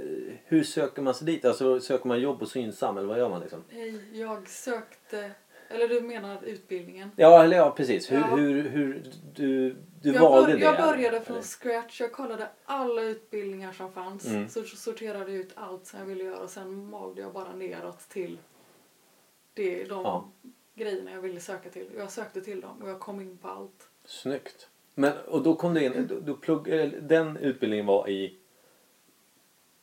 hur 0.44 0.64
söker 0.64 1.02
man 1.02 1.14
sig 1.14 1.26
dit? 1.26 1.44
Alltså 1.44 1.80
söker 1.80 2.08
man 2.08 2.20
jobb 2.20 2.38
på 2.38 2.46
Synsam 2.46 2.96
eller 2.98 3.08
vad 3.08 3.18
gör 3.18 3.28
man 3.28 3.40
liksom? 3.40 3.64
Nej, 3.72 4.20
jag 4.20 4.48
sökte, 4.48 5.30
eller 5.74 5.88
du 5.88 6.00
menar 6.00 6.38
utbildningen? 6.44 7.10
Ja, 7.16 7.44
eller 7.44 7.56
ja 7.56 7.70
precis. 7.70 8.12
Hur, 8.12 8.16
Ja. 8.18 8.26
hur, 8.36 8.68
hur 8.68 9.04
du, 9.34 9.76
du 10.02 10.12
jag, 10.12 10.20
valde 10.20 10.46
bör, 10.52 10.58
det? 10.58 10.64
jag 10.64 10.76
började 10.76 11.20
från 11.20 11.36
Eller? 11.36 11.46
scratch. 11.46 12.00
Jag 12.00 12.12
kollade 12.12 12.48
alla 12.64 13.02
utbildningar 13.02 13.72
som 13.72 13.92
fanns. 13.92 14.26
Mm. 14.26 14.48
Så 14.48 14.62
sorterade 14.64 15.32
ut 15.32 15.52
allt 15.54 15.86
som 15.86 15.98
jag 15.98 16.06
ville 16.06 16.24
göra 16.24 16.38
och 16.38 16.50
sen 16.50 16.90
malde 16.90 17.20
jag 17.22 17.32
bara 17.32 17.52
neråt 17.52 18.08
till 18.08 18.38
det, 19.54 19.84
de 19.84 20.02
Ja. 20.04 20.28
grejerna 20.74 21.10
jag 21.12 21.20
ville 21.20 21.40
söka 21.40 21.70
till. 21.70 21.86
Jag 21.96 22.10
sökte 22.10 22.40
till 22.40 22.60
dem 22.60 22.82
och 22.82 22.88
jag 22.88 23.00
kom 23.00 23.20
in 23.20 23.38
på 23.38 23.48
allt. 23.48 23.88
Snyggt. 24.04 24.68
Men, 24.94 25.12
och 25.28 25.42
då 25.42 25.54
kom 25.54 25.74
du 25.74 25.84
in, 25.84 26.06
du, 26.08 26.20
du 26.20 26.34
plugg, 26.36 26.64
den 27.02 27.36
utbildningen 27.36 27.86
var 27.86 28.08
i, 28.08 28.38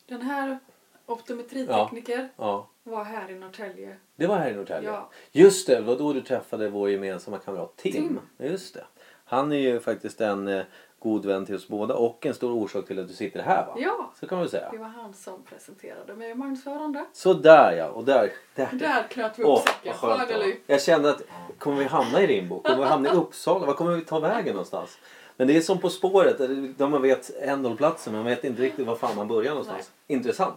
Den 0.06 0.22
här 0.22 0.60
optometritekniker 1.06 2.30
ja, 2.38 2.70
var 2.90 3.04
här 3.04 3.32
i 3.32 3.36
Norrtälje. 3.36 3.96
det 4.16 4.28
var 4.28 4.38
här 4.38 4.52
i 4.52 4.56
Norrtälje. 4.56 4.90
Ja. 4.90 5.10
Just 5.32 5.68
det, 5.68 5.76
det 5.76 5.82
var 5.82 5.96
då 5.96 6.14
du 6.14 6.22
träffade 6.22 6.70
vår 6.70 6.90
gemensamma 6.90 7.38
kamrat 7.38 7.78
Tim. 7.78 7.94
Tim. 7.94 8.20
Just 8.50 8.74
det. 8.74 8.84
Han 9.26 9.52
är 9.52 9.58
ju 9.58 9.80
faktiskt 9.80 10.22
en 10.22 10.48
eh, 10.48 10.64
god 11.00 11.26
vän 11.26 11.46
till 11.46 11.56
oss 11.56 11.68
båda 11.68 11.96
och 11.96 12.26
en 12.26 12.34
stor 12.34 12.52
orsak 12.52 12.88
till 12.88 13.00
att 13.00 13.08
du 13.08 13.14
sitter 13.14 13.42
här 13.42 13.66
va? 13.66 13.76
Ja, 13.78 14.12
Så 14.20 14.28
kan 14.28 14.36
man 14.36 14.44
väl 14.44 14.52
säga. 14.52 14.70
det 14.72 14.78
var 14.78 14.88
han 14.88 15.14
som 15.14 15.44
presenterade 15.44 16.14
mig 16.16 16.32
och 16.32 16.38
marknadsförande. 16.38 17.06
Så 17.14 17.34
där 17.34 17.72
ja, 17.72 17.88
och 17.88 18.04
där. 18.04 18.32
där. 18.56 18.70
Där 18.72 19.04
knöt 19.10 19.40
vi 19.40 19.44
upp 19.44 19.50
Åh, 19.50 19.62
säcken. 19.62 19.94
vad 20.02 20.18
skönt 20.18 20.30
det 20.30 20.34
var. 20.34 20.42
Finally. 20.42 20.60
Jag 20.68 20.82
kände 20.82 21.10
att 21.10 21.22
kommer 21.58 21.78
vi 21.78 21.84
hamna 21.84 22.22
i 22.22 22.28
Rimbo? 22.28 22.62
Kommer 22.62 22.78
vi 22.78 22.84
hamna 22.84 23.10
i 23.10 23.16
Uppsala? 23.16 23.66
Var 23.66 23.74
kommer 23.74 23.96
vi 23.96 24.02
ta 24.02 24.20
vägen 24.20 24.54
någonstans? 24.54 24.98
Men 25.38 25.48
det 25.48 25.58
är 25.58 25.62
som 25.62 25.80
På 25.80 25.90
spåret, 25.90 26.38
där 26.78 26.88
man 26.88 27.02
vet 27.02 27.32
ändhållplatsen 27.42 28.14
men 28.14 28.22
man 28.24 28.30
vet 28.30 28.44
inte 28.44 28.62
riktigt 28.62 28.88
var 28.88 28.96
fan 28.96 29.16
man 29.16 29.28
börjar 29.28 29.50
någonstans. 29.50 29.92
Intressant. 30.08 30.56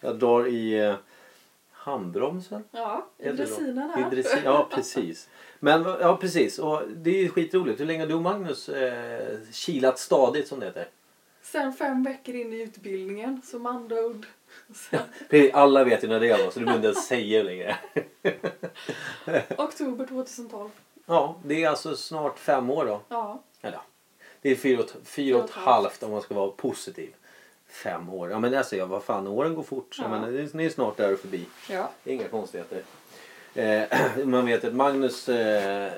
Jag 0.00 0.18
drar 0.18 0.46
i 0.46 0.78
eh, 0.78 0.94
handbromsen. 1.72 2.64
Ja, 2.70 3.06
i 3.18 3.24
Heter 3.24 3.36
det 3.36 3.44
då? 3.44 3.48
dressinen 3.48 3.90
I 3.98 4.02
här. 4.02 4.10
dressin, 4.10 4.40
ja 4.44 4.68
precis. 4.70 5.28
Men 5.60 5.82
ja 5.84 6.16
precis 6.16 6.58
och 6.58 6.82
det 6.88 7.10
är 7.10 7.22
ju 7.22 7.28
skitroligt. 7.28 7.80
Hur 7.80 7.86
länge 7.86 8.00
har 8.00 8.06
du 8.06 8.14
och 8.14 8.22
Magnus 8.22 8.68
eh, 8.68 9.38
kilat 9.52 9.98
stadigt 9.98 10.48
som 10.48 10.60
det 10.60 10.66
heter? 10.66 10.88
Sen 11.42 11.72
fem 11.72 12.02
veckor 12.02 12.34
in 12.34 12.52
i 12.52 12.62
utbildningen 12.62 13.42
som 13.44 13.66
andaudd. 13.66 14.26
Sen 14.74 15.00
Precis, 15.30 15.54
Alla 15.54 15.84
vet 15.84 16.04
ju 16.04 16.08
när 16.08 16.20
det 16.20 16.30
var 16.44 16.50
så 16.50 16.58
du 16.58 16.64
behöver 16.64 16.74
inte 16.78 16.86
ens 16.88 17.06
säga 17.06 17.38
det 17.42 17.44
längre. 17.44 17.76
oktober 19.58 20.06
2012. 20.06 20.70
Ja, 21.06 21.36
det 21.44 21.64
är 21.64 21.68
alltså 21.68 21.96
snart 21.96 22.38
fem 22.38 22.70
år 22.70 22.84
då. 22.86 23.00
Ja, 23.08 23.42
Eller 23.60 23.76
ja, 23.76 23.82
det 24.42 24.50
är 24.50 24.56
fyra 24.56 24.82
och, 24.82 24.90
fyra 25.04 25.38
och 25.38 25.44
ett 25.44 25.50
halvt 25.50 26.02
om 26.02 26.10
man 26.10 26.22
ska 26.22 26.34
vara 26.34 26.50
positiv. 26.50 27.14
Fem 27.68 28.08
år. 28.10 28.30
Ja 28.30 28.38
men 28.38 28.54
alltså, 28.54 28.76
ja, 28.76 28.86
vad 28.86 29.02
fan, 29.02 29.26
åren 29.26 29.54
går 29.54 29.62
fort. 29.62 29.94
Så, 29.94 30.02
Ja. 30.02 30.08
men, 30.08 30.48
ni 30.52 30.64
är 30.64 30.70
snart 30.70 30.96
där 30.96 31.12
och 31.12 31.18
förbi. 31.18 31.46
ja. 31.70 31.90
Inga 32.04 32.28
konstigheter. 32.28 32.82
Eh, 33.54 33.82
man 34.24 34.46
vet 34.46 34.64
att 34.64 34.74
Magnus, 34.74 35.28
eh, 35.28 35.92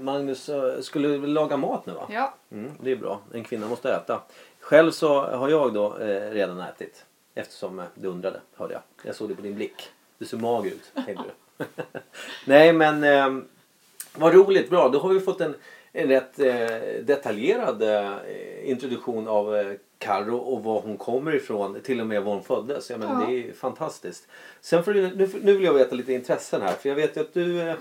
Magnus 0.00 0.48
eh, 0.48 0.80
skulle 0.80 1.26
laga 1.26 1.56
mat 1.56 1.86
nu 1.86 1.92
va? 1.92 2.06
ja. 2.10 2.34
Mm, 2.52 2.70
det 2.80 2.90
är 2.92 2.96
bra. 2.96 3.20
En 3.32 3.44
kvinna 3.44 3.68
måste 3.68 3.92
äta. 3.94 4.22
Själv 4.60 4.90
så 4.90 5.20
har 5.20 5.48
jag 5.48 5.74
då 5.74 5.98
eh, 5.98 6.30
redan 6.30 6.60
ätit. 6.60 7.04
Eftersom 7.34 7.78
eh, 7.78 7.84
du 7.94 8.08
undrade, 8.08 8.40
hörde 8.56 8.72
jag. 8.72 8.82
Jag 9.02 9.14
såg 9.14 9.28
det 9.28 9.34
på 9.34 9.42
din 9.42 9.54
blick. 9.54 9.88
Du 10.18 10.24
ser 10.24 10.36
mager 10.36 10.70
ut, 10.70 10.92
du. 11.06 11.64
Nej 12.46 12.72
men 12.72 13.04
eh, 13.04 13.42
vad 14.16 14.34
roligt, 14.34 14.70
bra. 14.70 14.88
Då 14.88 14.98
har 14.98 15.08
vi 15.08 15.20
fått 15.20 15.40
en, 15.40 15.54
en 15.92 16.08
rätt 16.08 16.38
eh, 16.38 17.04
detaljerad 17.04 17.82
introduktion 18.62 19.28
av 19.28 19.76
eh, 20.04 20.08
Karo 20.08 20.36
och 20.36 20.64
var 20.64 20.80
hon 20.80 20.96
kommer 20.96 21.34
ifrån. 21.34 21.80
Till 21.82 22.00
och 22.00 22.06
med 22.06 22.22
var 22.22 22.32
hon 22.34 22.42
föddes. 22.42 22.90
Jag 22.90 23.00
menar, 23.00 23.20
Ja. 23.20 23.26
Det 23.26 23.48
är 23.48 23.52
fantastiskt. 23.52 24.26
Sen 24.60 24.84
får 24.84 24.94
du, 24.94 25.02
nu, 25.02 25.28
nu 25.42 25.52
vill 25.52 25.64
jag 25.64 25.74
veta 25.74 25.94
lite 25.94 26.12
intressen 26.12 26.62
här. 26.62 26.72
För 26.72 26.88
jag 26.88 26.96
vet 26.96 27.16
att 27.16 27.34
du, 27.34 27.60
eh, 27.60 27.74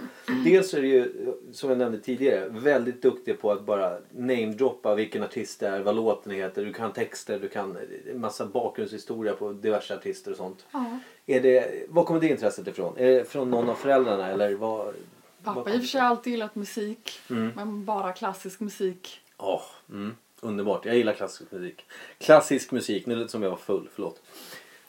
dels 0.45 0.73
är 0.73 0.81
du 0.81 0.87
ju, 0.87 1.33
som 1.51 1.69
jag 1.69 1.77
nämnde 1.77 1.99
tidigare, 1.99 2.47
väldigt 2.49 3.01
duktig 3.01 3.41
på 3.41 3.51
att 3.51 3.65
bara 3.65 3.97
namedroppa 4.11 4.95
vilken 4.95 5.23
artist 5.23 5.59
det 5.59 5.67
är, 5.67 5.79
vad 5.79 5.95
låten 5.95 6.31
heter, 6.31 6.65
du 6.65 6.73
kan 6.73 6.91
texter, 6.91 7.39
du 7.39 7.49
kan 7.49 7.77
en 8.11 8.21
massa 8.21 8.45
bakgrundshistoria 8.45 9.33
på 9.33 9.53
diverse 9.53 9.95
artister 9.95 10.31
och 10.31 10.37
sånt. 10.37 10.65
ja. 10.71 10.99
Är 11.25 11.41
det, 11.41 11.85
var 11.89 12.03
kommer 12.03 12.19
det 12.19 12.27
intresset 12.27 12.67
ifrån? 12.67 12.93
Är 12.97 13.05
det 13.11 13.29
från 13.29 13.51
någon 13.51 13.69
av 13.69 13.75
föräldrarna 13.75 14.27
eller 14.27 14.53
vad? 14.53 14.93
Pappa 15.43 15.59
har 15.59 15.69
i 15.69 15.77
och 15.77 15.81
för 15.81 15.87
sig 15.87 16.01
alltid 16.01 16.31
gillat 16.33 16.55
musik. 16.55 17.19
Mm. 17.29 17.51
Men 17.55 17.85
bara 17.85 18.13
klassisk 18.13 18.59
musik. 18.59 19.19
Åh, 19.37 19.61
mm, 19.89 20.15
underbart. 20.43 20.85
Jag 20.85 20.95
gillar 20.95 21.13
klassisk 21.13 21.51
musik. 21.51 21.85
Klassisk 22.17 22.71
musik, 22.71 23.05
nu 23.05 23.15
lät 23.15 23.31
som 23.31 23.43
jag 23.43 23.49
var 23.49 23.57
full, 23.57 23.89
förlåt. 23.93 24.21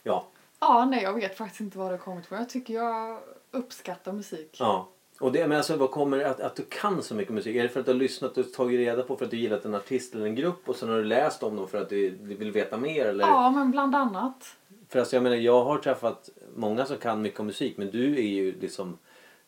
Ja, 0.02 0.26
Ja, 0.60 0.84
nej 0.84 1.02
jag 1.02 1.12
vet 1.14 1.36
faktiskt 1.38 1.60
inte 1.60 1.78
vad 1.78 1.86
det 1.86 1.92
har 1.92 1.98
kommit 1.98 2.26
från. 2.26 2.38
Jag 2.38 2.48
tycker 2.48 2.74
jag 2.74 3.18
uppskattar 3.50 4.12
musik. 4.12 4.56
ja. 4.60 4.88
Och 5.20 5.32
det, 5.32 5.46
men 5.48 5.56
alltså, 5.56 5.76
vad 5.76 5.90
kommer 5.90 6.24
att, 6.24 6.40
att 6.40 6.56
du 6.56 6.64
kan 6.68 7.02
så 7.02 7.14
mycket 7.14 7.34
musik? 7.34 7.56
Är 7.56 7.62
det 7.62 7.68
för 7.68 7.80
att 7.80 7.86
du 7.86 7.92
har 7.92 7.98
lyssnat 7.98 8.38
och 8.38 8.52
tagit 8.52 8.78
reda 8.78 9.02
på 9.02 9.16
för 9.16 9.24
att 9.24 9.30
du 9.30 9.36
gillat 9.36 9.64
en 9.64 9.74
artist 9.74 10.14
eller 10.14 10.26
en 10.26 10.34
grupp 10.34 10.68
och 10.68 10.76
sen 10.76 10.88
har 10.88 10.96
du 10.96 11.04
läst 11.04 11.42
om 11.42 11.56
dem 11.56 11.68
för 11.68 11.82
att 11.82 11.88
du, 11.88 12.10
du 12.10 12.34
vill 12.34 12.50
veta 12.50 12.76
mer? 12.76 13.06
Eller? 13.06 13.24
Ja, 13.24 13.50
men 13.50 13.70
bland 13.70 13.94
annat. 13.94 14.56
För 14.88 14.98
alltså, 14.98 15.16
jag 15.16 15.22
menar, 15.22 15.36
jag 15.36 15.64
har 15.64 15.78
träffat 15.78 16.28
många 16.56 16.86
som 16.86 16.96
kan 16.96 17.22
mycket 17.22 17.40
om 17.40 17.46
musik 17.46 17.76
men 17.76 17.90
du 17.90 18.14
är 18.16 18.28
ju 18.28 18.60
liksom 18.60 18.98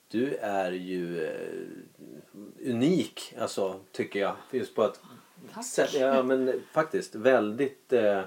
du 0.08 0.34
är 0.34 0.72
ju 0.72 1.24
eh, 1.24 2.70
unik 2.70 3.34
alltså 3.40 3.80
tycker 3.92 4.20
jag. 4.20 4.34
Just 4.50 4.74
på 4.74 4.82
att 4.82 5.00
Tack. 5.74 5.94
Ja, 5.94 6.22
men 6.22 6.62
faktiskt 6.72 7.14
väldigt 7.14 7.92
eh, 7.92 8.20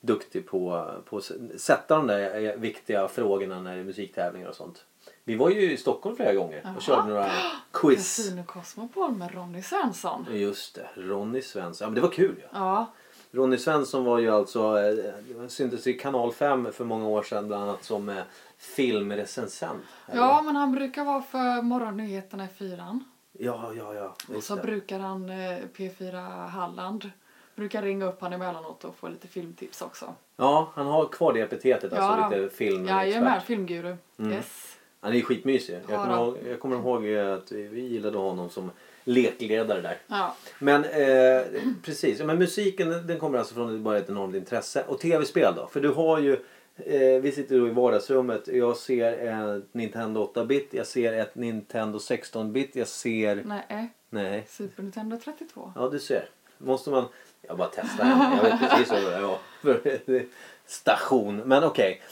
duktig 0.00 0.46
på, 0.46 0.90
på 1.04 1.16
att 1.16 1.30
sätta 1.56 1.96
de 1.96 2.06
där 2.06 2.44
eh, 2.44 2.54
viktiga 2.54 3.08
frågorna 3.08 3.60
när 3.60 3.74
det 3.74 3.80
är 3.80 3.84
musiktävlingar 3.84 4.48
och 4.48 4.54
sånt. 4.54 4.84
Vi 5.24 5.36
var 5.36 5.50
ju 5.50 5.72
i 5.72 5.76
Stockholm 5.76 6.16
flera 6.16 6.34
gånger 6.34 6.74
och 6.76 6.82
körde 6.82 7.08
några 7.08 7.30
quiz. 7.72 8.16
Casino 8.16 8.44
Cosmopol 8.44 9.12
med 9.12 9.34
Ronny 9.34 9.62
Svensson. 9.62 10.26
Just 10.30 10.74
det, 10.74 10.88
Ronny 10.94 11.42
Svensson. 11.42 11.84
Ja, 11.84 11.88
men 11.88 11.94
det 11.94 12.00
var 12.00 12.10
kul 12.10 12.34
ju. 12.38 12.44
Ja, 12.52 12.92
Ronny 13.32 13.58
Svensson 13.58 14.04
var 14.04 14.18
ju 14.18 14.30
alltså, 14.30 14.78
eh, 14.78 15.48
syntes 15.48 15.86
i 15.86 15.92
kanal 15.92 16.32
5 16.32 16.72
för 16.72 16.84
många 16.84 17.08
år 17.08 17.22
sedan 17.22 17.48
bland 17.48 17.62
annat 17.62 17.84
som 17.84 18.08
eh, 18.08 18.22
filmrecensent. 18.58 19.82
ja 20.12 20.42
men 20.42 20.56
han 20.56 20.72
brukar 20.72 21.04
vara 21.04 21.22
för 21.22 21.62
morgonnyheterna 21.62 22.44
i 22.44 22.48
fyran. 22.48 23.04
Ja, 23.40 23.72
ja, 23.76 23.94
ja. 23.94 24.16
Och 24.36 24.42
så 24.42 24.56
det. 24.56 24.62
brukar 24.62 24.98
han 24.98 25.28
eh, 25.30 25.58
P4 25.76 26.46
Halland. 26.48 27.10
Brukar 27.56 27.82
ringa 27.82 28.06
upp 28.06 28.20
han 28.20 28.32
emellanåt 28.32 28.84
och 28.84 28.96
få 28.96 29.08
lite 29.08 29.28
filmtips 29.28 29.82
också. 29.82 30.14
Ja, 30.36 30.70
han 30.74 30.86
har 30.86 31.06
kvar 31.06 31.32
det 31.32 31.40
epitetet, 31.40 31.92
Ja, 31.94 31.98
alltså 32.02 32.38
lite 32.38 32.56
film. 32.56 32.86
Jajamän, 32.86 33.40
filmguru. 33.40 33.96
Mm. 34.18 34.32
Yes. 34.32 34.76
Han 35.00 35.12
är 35.12 35.16
ju 35.16 35.22
skitmysig. 35.22 35.74
Jag 35.74 35.82
Ja, 35.88 36.02
kommer, 36.04 36.16
ihåg, 36.16 36.38
jag 36.48 36.60
kommer 36.60 36.76
ihåg 36.76 37.06
eh, 37.06 37.34
att 37.34 37.52
vi, 37.52 37.66
vi 37.66 37.80
gillade 37.80 38.18
honom 38.18 38.50
som 38.50 38.70
lekledare 39.04 39.80
där. 39.80 39.98
Ja. 40.06 40.36
Men 40.58 40.84
eh, 40.84 41.62
precis, 41.82 42.20
men 42.22 42.38
musiken 42.38 43.06
den 43.06 43.18
kommer 43.18 43.38
alltså 43.38 43.54
från 43.54 43.82
bara 43.82 43.98
ett 43.98 44.08
enormt 44.10 44.34
intresse. 44.34 44.84
Och 44.88 44.98
tv-spel 44.98 45.54
då? 45.56 45.66
För 45.66 45.80
du 45.80 45.88
har 45.88 46.18
ju, 46.18 46.44
eh, 46.86 47.20
vi 47.20 47.32
sitter 47.32 47.58
då 47.58 47.66
i 47.68 47.70
vardagsrummet. 47.70 48.48
Jag 48.48 48.76
ser 48.76 49.12
ett 49.12 49.74
Nintendo 49.74 50.32
8-bit, 50.34 50.68
jag 50.70 50.86
ser 50.86 51.12
ett 51.12 51.34
Nintendo 51.34 51.98
16-bit, 51.98 52.76
jag 52.76 52.88
ser... 52.88 53.42
Nej, 53.44 53.90
Nej. 54.10 54.46
Super 54.48 54.82
Nintendo 54.82 55.18
32. 55.24 55.72
Ja, 55.76 55.88
du 55.88 55.98
ser. 55.98 56.28
Måste 56.58 56.90
man... 56.90 57.04
Jag 57.42 57.56
bara 57.56 57.70
testar. 57.74 58.06
Jag 58.36 58.42
vet 58.42 58.70
precis 58.70 58.92
vad 58.92 59.02
det 59.02 59.38
för 59.60 60.26
station. 60.66 61.36
Men 61.36 61.64
okej. 61.64 62.02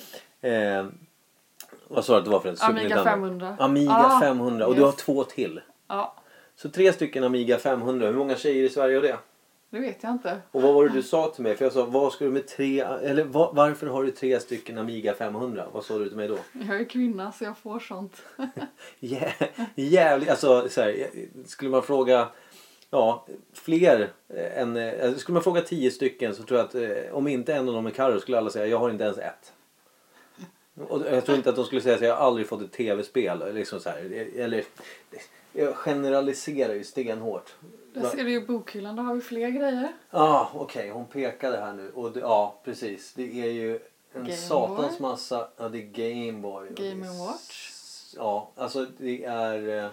Eh, 0.41 0.87
vad 1.89 2.05
sa 2.05 2.13
du 2.13 2.19
att 2.19 2.25
det 2.25 2.31
var 2.31 2.41
för 2.41 2.49
en? 2.49 2.57
Super 2.57 2.71
Amiga 2.71 2.83
Nintendo? 2.83 3.05
500. 3.05 3.57
Amiga 3.59 3.93
Ah, 3.93 4.21
500. 4.21 4.67
Och 4.67 4.75
du 4.75 4.81
yes. 4.81 4.91
har 4.91 4.93
två 4.93 5.25
till. 5.25 5.61
Ja. 5.89 6.15
Så 6.57 6.69
tre 6.69 6.93
stycken 6.93 7.25
Amiga 7.25 7.59
500. 7.59 8.07
Hur 8.07 8.15
många 8.15 8.37
tjejer 8.37 8.65
i 8.65 8.69
Sverige 8.69 8.97
har 8.97 9.03
det? 9.03 9.19
Det 9.71 9.79
vet 9.79 10.03
jag 10.03 10.13
inte. 10.13 10.39
Och 10.51 10.63
vad 10.63 10.75
var 10.75 10.89
det 10.89 10.95
du 10.95 11.03
sa 11.03 11.31
till 11.35 11.43
mig? 11.43 11.57
För 11.57 11.65
jag 11.65 11.73
sa, 11.73 11.85
vad 11.85 12.13
ska 12.13 12.25
du 12.25 12.31
med 12.31 12.47
tre, 12.47 12.81
eller 12.81 13.25
va- 13.25 13.51
varför 13.55 13.87
har 13.87 14.03
du 14.05 14.11
tre 14.11 14.41
stycken 14.41 14.79
Amiga 14.79 15.15
500? 15.15 15.67
Vad 15.73 15.85
sa 15.85 15.99
du 15.99 16.09
till 16.09 16.17
mig 16.17 16.29
då? 16.29 16.39
Jag 16.69 16.81
är 16.81 16.85
kvinna 16.85 17.33
så 17.33 17.45
jag 17.45 17.59
får 17.59 17.79
sånt. 17.81 18.23
Jä- 19.01 19.33
Jävligt, 19.75 20.29
alltså 20.29 20.69
så 20.69 20.81
här, 20.81 21.07
skulle 21.47 21.71
man 21.71 21.83
fråga 21.83 22.29
Ja, 22.91 23.27
fler 23.53 24.11
eh, 24.29 24.59
än... 24.63 24.77
eh, 24.77 25.15
Skulle 25.15 25.35
man 25.35 25.43
fråga 25.43 25.61
tio 25.61 25.91
stycken 25.91 26.35
så 26.35 26.43
tror 26.43 26.59
jag 26.61 26.67
att 26.67 26.75
eh, 26.75 27.15
om 27.15 27.29
inte 27.29 27.55
en 27.55 27.69
av 27.69 27.75
dem 27.75 27.87
är 27.87 27.91
Carro 27.91 28.21
skulle 28.21 28.39
alla 28.39 28.51
säga 28.51 28.67
jag 28.67 28.79
har 28.79 28.91
inte 28.91 29.05
ens 29.05 29.19
ett. 29.19 29.53
Och 30.89 31.03
jag 31.13 31.25
tror 31.25 31.37
inte 31.39 31.51
att 31.51 31.57
de 31.57 31.65
skulle 31.65 31.81
säga 31.81 31.95
att 31.95 32.01
jag 32.03 32.17
har 32.17 32.27
aldrig 32.27 32.47
fått 32.49 32.63
ett 32.63 32.73
tv-spel. 32.73 33.55
Liksom 33.55 33.81
så 33.81 33.89
här. 33.91 34.29
Eller, 34.37 34.65
jag 35.53 35.75
generaliserar 35.77 36.75
ju 36.75 36.85
stenhårt. 36.85 37.55
Där 38.03 38.09
ser 38.09 38.25
du 38.25 38.31
ju 38.31 38.47
bokhyllan, 38.47 38.97
där 38.97 39.03
har 39.03 39.15
vi 39.15 39.21
fler 39.21 39.49
grejer. 39.49 39.93
Ja, 40.11 40.19
ah, 40.21 40.51
okej. 40.55 40.91
Hon 40.91 41.07
pekade 41.07 41.57
här 41.61 41.73
nu. 41.73 41.91
Och 41.95 42.13
det, 42.13 42.21
ja, 42.21 42.61
precis. 42.65 43.13
Det 43.15 43.41
är 43.43 43.51
ju 43.53 43.75
en 44.13 44.25
Game 44.25 44.37
satans 44.37 44.99
Boy. 44.99 45.09
massa... 45.11 45.49
Ja, 45.57 45.69
det 45.69 45.79
är 45.79 45.83
Game 46.27 46.39
Boy. 46.41 46.69
och 46.69 46.75
Game 46.75 47.07
det 47.07 47.13
är 47.13 47.27
Watch. 47.27 47.75
Ja, 48.17 48.51
alltså 48.57 48.87
det 48.99 49.25
är... 49.25 49.85
eh, 49.85 49.91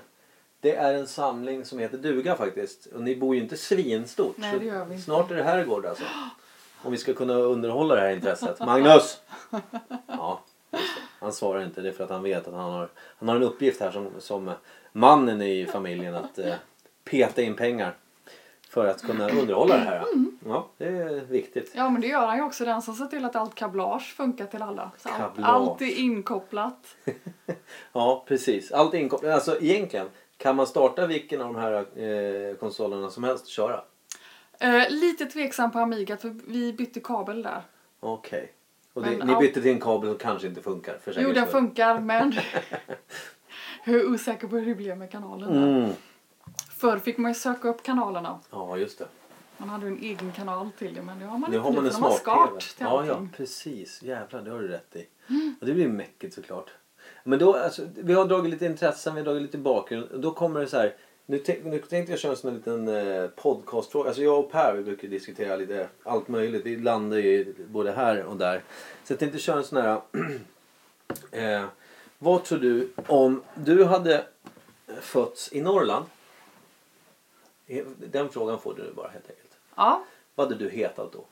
Det 0.60 0.76
är 0.76 0.94
en 0.94 1.08
samling 1.08 1.66
som 1.66 1.80
heter 1.80 1.98
duga 1.98 2.36
faktiskt. 2.36 2.86
Och 2.86 3.02
ni 3.02 3.16
bor 3.16 3.36
ju 3.36 3.42
inte 3.42 3.58
svinstort. 3.58 4.36
Nej, 4.38 4.60
det 4.60 4.66
gör 4.66 4.86
vi 4.86 4.94
inte. 4.94 5.06
Snart 5.06 5.32
är 5.32 5.36
det 5.36 5.44
herrgård 5.44 5.86
alltså. 5.86 6.04
Om 6.84 6.92
vi 6.92 6.98
ska 6.98 7.14
kunna 7.14 7.34
underhålla 7.34 7.96
det 7.96 8.02
här 8.02 8.10
intresset. 8.16 8.60
Magnus! 8.66 9.22
Ja, 10.08 10.40
det. 10.70 10.78
Han 11.20 11.34
svarar 11.34 11.64
inte. 11.64 11.82
Det 11.82 11.90
är 11.90 11.94
för 11.94 12.04
att 12.04 12.10
han 12.10 12.24
vet 12.24 12.48
att 12.48 12.54
han 12.54 12.72
har, 12.74 12.90
han 13.18 13.30
har 13.30 13.36
en 13.36 13.44
uppgift 13.44 13.80
här 13.82 13.92
som, 13.92 14.08
som 14.20 14.52
mannen 14.92 15.42
i 15.42 15.66
familjen 15.66 16.16
att 16.16 16.40
eh, 16.40 16.54
peta 17.06 17.42
in 17.42 17.56
pengar. 17.56 17.96
För 18.70 18.86
att 18.86 19.02
kunna 19.02 19.30
underhålla 19.30 19.76
det 19.78 19.82
här. 19.84 19.98
Mm. 20.14 20.38
Ja, 20.46 20.68
det 20.78 20.86
är 20.88 21.26
viktigt. 21.26 21.72
Ja 21.76 21.90
men 21.90 22.02
det 22.02 22.08
gör 22.08 22.28
han 22.28 22.38
ju 22.38 22.44
också, 22.44 22.66
den 22.66 22.82
som 22.82 22.96
ser 22.96 23.06
till 23.06 23.26
att 23.26 23.36
allt 23.36 23.56
kablage 23.56 24.14
funkar 24.18 24.46
till 24.46 24.62
alla. 24.62 24.92
Så 24.98 25.10
allt, 25.10 25.18
Kablage. 25.18 25.50
allt 25.50 25.82
är 25.82 26.00
inkopplat. 26.00 26.96
Ja, 27.94 28.24
precis. 28.28 28.72
Allt 28.72 28.94
är 28.94 28.98
inkopplat. 28.98 29.34
Alltså 29.34 29.62
egentligen, 29.62 30.10
kan 30.38 30.56
man 30.56 30.68
starta 30.68 31.08
vilken 31.08 31.42
av 31.42 31.54
de 31.54 31.62
här 31.62 31.74
eh, 32.04 32.56
konsolerna 32.56 33.10
som 33.10 33.24
helst 33.24 33.44
och 33.44 33.50
köra? 33.50 33.82
Eh, 34.60 34.90
lite 34.90 35.26
tveksam 35.26 35.72
på 35.72 35.80
Amiga 35.80 36.18
för 36.18 36.36
vi 36.48 36.74
bytte 36.74 37.00
kabel 37.00 37.44
där. 37.44 37.62
Okej. 38.00 38.52
Och 38.94 39.04
det, 39.04 39.26
ni 39.26 39.36
bytte 39.36 39.62
till 39.62 39.72
en 39.72 39.80
kabel 39.80 40.10
som 40.10 40.18
kanske 40.18 40.48
inte 40.48 40.62
funkar 40.62 40.98
för 41.04 41.16
Jo 41.18 41.32
den 41.32 41.48
funkar 41.48 42.00
men 42.00 42.34
jag 43.86 43.96
är 43.96 44.10
osäker 44.10 44.48
på 44.48 44.58
hur 44.58 44.66
det 44.66 44.76
blev 44.76 44.98
med 44.98 45.12
kanalen 45.12 45.54
där. 45.54 45.78
Mm. 45.78 45.90
Förr 46.78 47.00
fick 47.00 47.18
man 47.18 47.32
ju 47.32 47.36
söka 47.36 47.68
upp 47.68 47.84
kanalerna. 47.84 48.40
Ja, 48.52 48.78
just 48.78 49.00
det. 49.00 49.08
Man 49.58 49.70
hade 49.70 49.86
ju 49.86 49.92
en 49.92 50.00
egen 50.00 50.32
kanal 50.32 50.70
till 50.78 50.94
det 50.94 51.02
men 51.02 51.20
det 51.20 51.26
har 51.26 51.38
man 51.38 51.52
Nu 51.52 51.58
inte 51.58 51.68
har 51.68 51.74
man 51.74 51.84
nu 51.84 51.90
för 51.90 52.00
de 52.00 52.04
har 52.04 52.12
skart 52.12 52.60
till 52.60 52.86
Ja, 52.86 53.06
ja, 53.06 53.28
precis. 53.38 54.02
Jävlar, 54.04 54.42
det 54.42 54.52
har 54.52 54.60
du 54.60 54.68
rätt 54.68 54.96
i. 54.96 55.08
Och 55.62 55.66
det 55.66 55.74
blir 55.74 55.88
mäckigt 55.88 56.36
såklart. 56.36 56.70
Men 57.24 57.40
då, 57.40 57.54
alltså, 57.54 57.82
vi 57.96 58.14
har 58.14 58.26
dragit 58.26 58.52
lite 58.52 58.66
intressen, 58.66 59.16
vi 59.16 59.20
har 59.20 59.26
dragit 59.26 59.42
lite 59.42 59.58
bakgrund. 59.58 60.12
Och 60.12 60.20
då 60.20 60.32
kommer 60.32 60.60
det 60.60 60.68
så 60.68 60.78
här. 60.78 60.96
Nu, 61.26 61.44
nu 61.64 61.80
tänkte 61.80 62.12
jag 62.12 62.20
köra 62.20 62.32
en 62.32 62.38
sån 62.38 62.50
här 62.50 62.58
liten 62.58 62.88
eh, 62.88 63.28
podcastfråga. 63.28 64.08
Alltså 64.08 64.24
jag 64.24 64.40
och 64.40 64.52
Per 64.52 64.74
vi 64.78 64.84
brukar 64.84 65.08
diskutera 65.08 65.56
lite 65.56 65.88
allt 66.04 66.28
möjligt. 66.28 66.66
Vi 66.66 66.78
landar 66.78 67.18
ju 67.18 67.54
både 67.68 67.92
här 67.92 68.24
och 68.24 68.38
där. 68.38 68.64
Så 69.04 69.14
jag 69.14 69.20
tänkte 69.20 69.40
köra 69.40 69.58
en 69.58 69.64
sån 69.64 69.82
här. 69.82 70.02
eh, 71.62 71.66
vad 72.18 72.44
tror 72.44 72.60
du 72.60 72.90
om 73.08 73.42
du 73.56 73.86
hade 73.86 74.26
fötts 75.02 75.54
i 75.54 75.62
Norrland? 75.62 76.06
Eh, 77.68 77.86
Den 77.98 78.30
frågan 78.30 78.60
får 78.60 78.74
du 78.74 78.84
nu 78.84 78.92
bara 78.96 79.08
helt 79.08 79.30
enkelt. 79.30 79.58
Ja. 79.76 80.04
Vad 80.36 80.48
hade 80.48 80.64
du 80.64 80.70
hetat 80.70 81.14
då? 81.14 81.26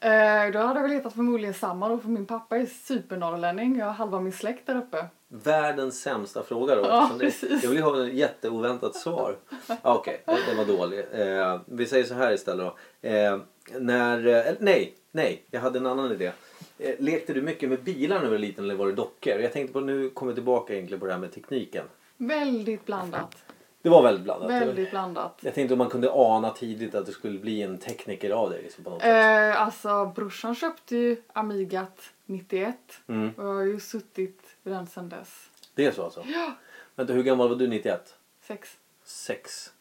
Eh, 0.00 0.52
då 0.52 0.58
hade 0.58 0.80
jag 0.80 0.82
väl 0.82 0.90
hetat 0.90 1.12
förmodligen 1.14 1.54
samma 1.54 1.88
då 1.88 1.98
för 1.98 2.08
min 2.08 2.26
pappa 2.26 2.56
är 2.56 2.66
supernorrlänning. 2.66 3.78
Jag 3.78 3.86
har 3.86 3.92
halva 3.92 4.20
min 4.20 4.32
släkt 4.32 4.66
där 4.66 4.76
uppe. 4.76 5.06
Världens 5.28 6.00
sämsta 6.00 6.42
fråga 6.42 6.74
då. 6.74 6.82
Ja, 6.82 7.10
det, 7.18 7.42
jag 7.62 7.70
vill 7.70 7.82
ha 7.82 8.06
ett 8.06 8.14
jätteoväntat 8.14 8.94
svar. 8.96 9.36
Okej, 9.82 10.22
det 10.24 10.38
det 10.50 10.54
var 10.54 10.64
dålig. 10.64 10.98
Eh, 11.12 11.60
vi 11.66 11.86
säger 11.86 12.04
så 12.04 12.14
här 12.14 12.32
istället 12.32 12.66
då. 12.66 13.08
Eh, 13.08 13.38
när, 13.80 14.56
nej, 14.60 14.94
nej, 15.12 15.42
jag 15.50 15.60
hade 15.60 15.78
en 15.78 15.86
annan 15.86 16.12
idé. 16.12 16.32
Eh, 16.78 16.94
lekte 16.98 17.32
du 17.32 17.42
mycket 17.42 17.68
med 17.68 17.82
bilar 17.82 18.16
när 18.16 18.24
du 18.24 18.30
var 18.30 18.38
liten 18.38 18.64
eller 18.64 18.74
var 18.74 18.86
det 18.86 18.92
dockor? 18.92 19.32
Jag 19.40 19.52
tänkte 19.52 19.72
på, 19.72 19.80
nu 19.80 20.10
kommer 20.10 20.32
jag 20.32 20.36
tillbaka 20.36 20.74
egentligen 20.74 21.00
på 21.00 21.06
det 21.06 21.12
här 21.12 21.20
med 21.20 21.32
tekniken. 21.32 21.84
Väldigt 22.16 22.86
blandat. 22.86 23.36
Det 23.82 23.88
var 23.88 24.02
väldigt 24.02 24.24
blandat. 24.24 24.50
Väldigt 24.50 24.90
blandat. 24.90 25.38
Jag 25.40 25.54
tänkte 25.54 25.74
om 25.74 25.78
man 25.78 25.88
kunde 25.90 26.10
ana 26.12 26.50
tidigt 26.50 26.94
att 26.94 27.06
det 27.06 27.12
skulle 27.12 27.38
bli 27.38 27.62
en 27.62 27.78
tekniker 27.78 28.30
av 28.30 28.50
dig 28.50 28.62
liksom, 28.62 28.84
på 28.84 28.90
något 28.90 29.02
sätt. 29.02 29.54
Eh, 29.54 29.62
alltså 29.62 30.06
brorsan 30.14 30.54
köpte 30.54 30.96
ju 30.96 31.22
Amigat 31.32 32.00
91 32.26 32.76
Mm. 33.06 33.30
och 33.36 33.44
jag 33.44 33.54
har 33.54 33.62
ju 33.62 33.80
suttit 33.80 34.56
vid 34.62 34.74
den 34.74 34.86
sedan 34.86 35.08
dess. 35.08 35.50
Det 35.74 35.86
är 35.86 35.92
så 35.92 36.04
alltså? 36.04 36.22
Ja. 36.26 36.52
Vänta, 36.94 37.12
hur 37.12 37.22
gammal 37.22 37.48
var 37.48 37.56
du 37.56 37.68
91? 37.68 38.14
Sex. 38.42 38.76
Sex. 39.04 39.72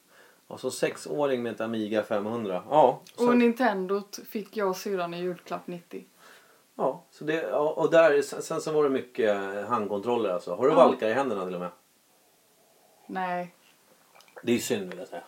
Alltså 0.48 0.72
sexåring 0.72 1.44
med 1.44 1.52
ett 1.54 1.62
Amiga 1.62 2.04
500. 2.04 2.64
Ja. 2.70 3.02
så- 3.16 3.28
Och 3.28 3.38
Nintendot 3.38 4.20
fick 4.30 4.58
jag 4.58 4.70
och 4.70 4.78
syrran 4.78 5.14
i 5.14 5.18
julklapp 5.22 5.68
90. 5.68 6.06
Ja, 6.76 7.04
så 7.12 7.24
det, 7.24 7.52
och 7.54 7.92
där, 7.92 8.22
sen, 8.22 8.42
sen 8.42 8.62
så 8.62 8.72
var 8.72 8.84
det 8.84 8.90
mycket 8.90 9.38
handkontroller 9.68 10.30
alltså. 10.30 10.56
Har 10.56 10.64
du 10.64 10.70
Ja. 10.70 10.76
valkar 10.76 11.10
i 11.10 11.14
händerna 11.14 11.46
till 11.46 11.54
och 11.54 11.60
med? 11.60 11.70
Nej. 13.08 13.54
Det 14.44 14.56
är 14.56 14.60
synd 14.60 14.90
vill 14.90 15.00
jag 15.00 15.08
säga. 15.08 15.24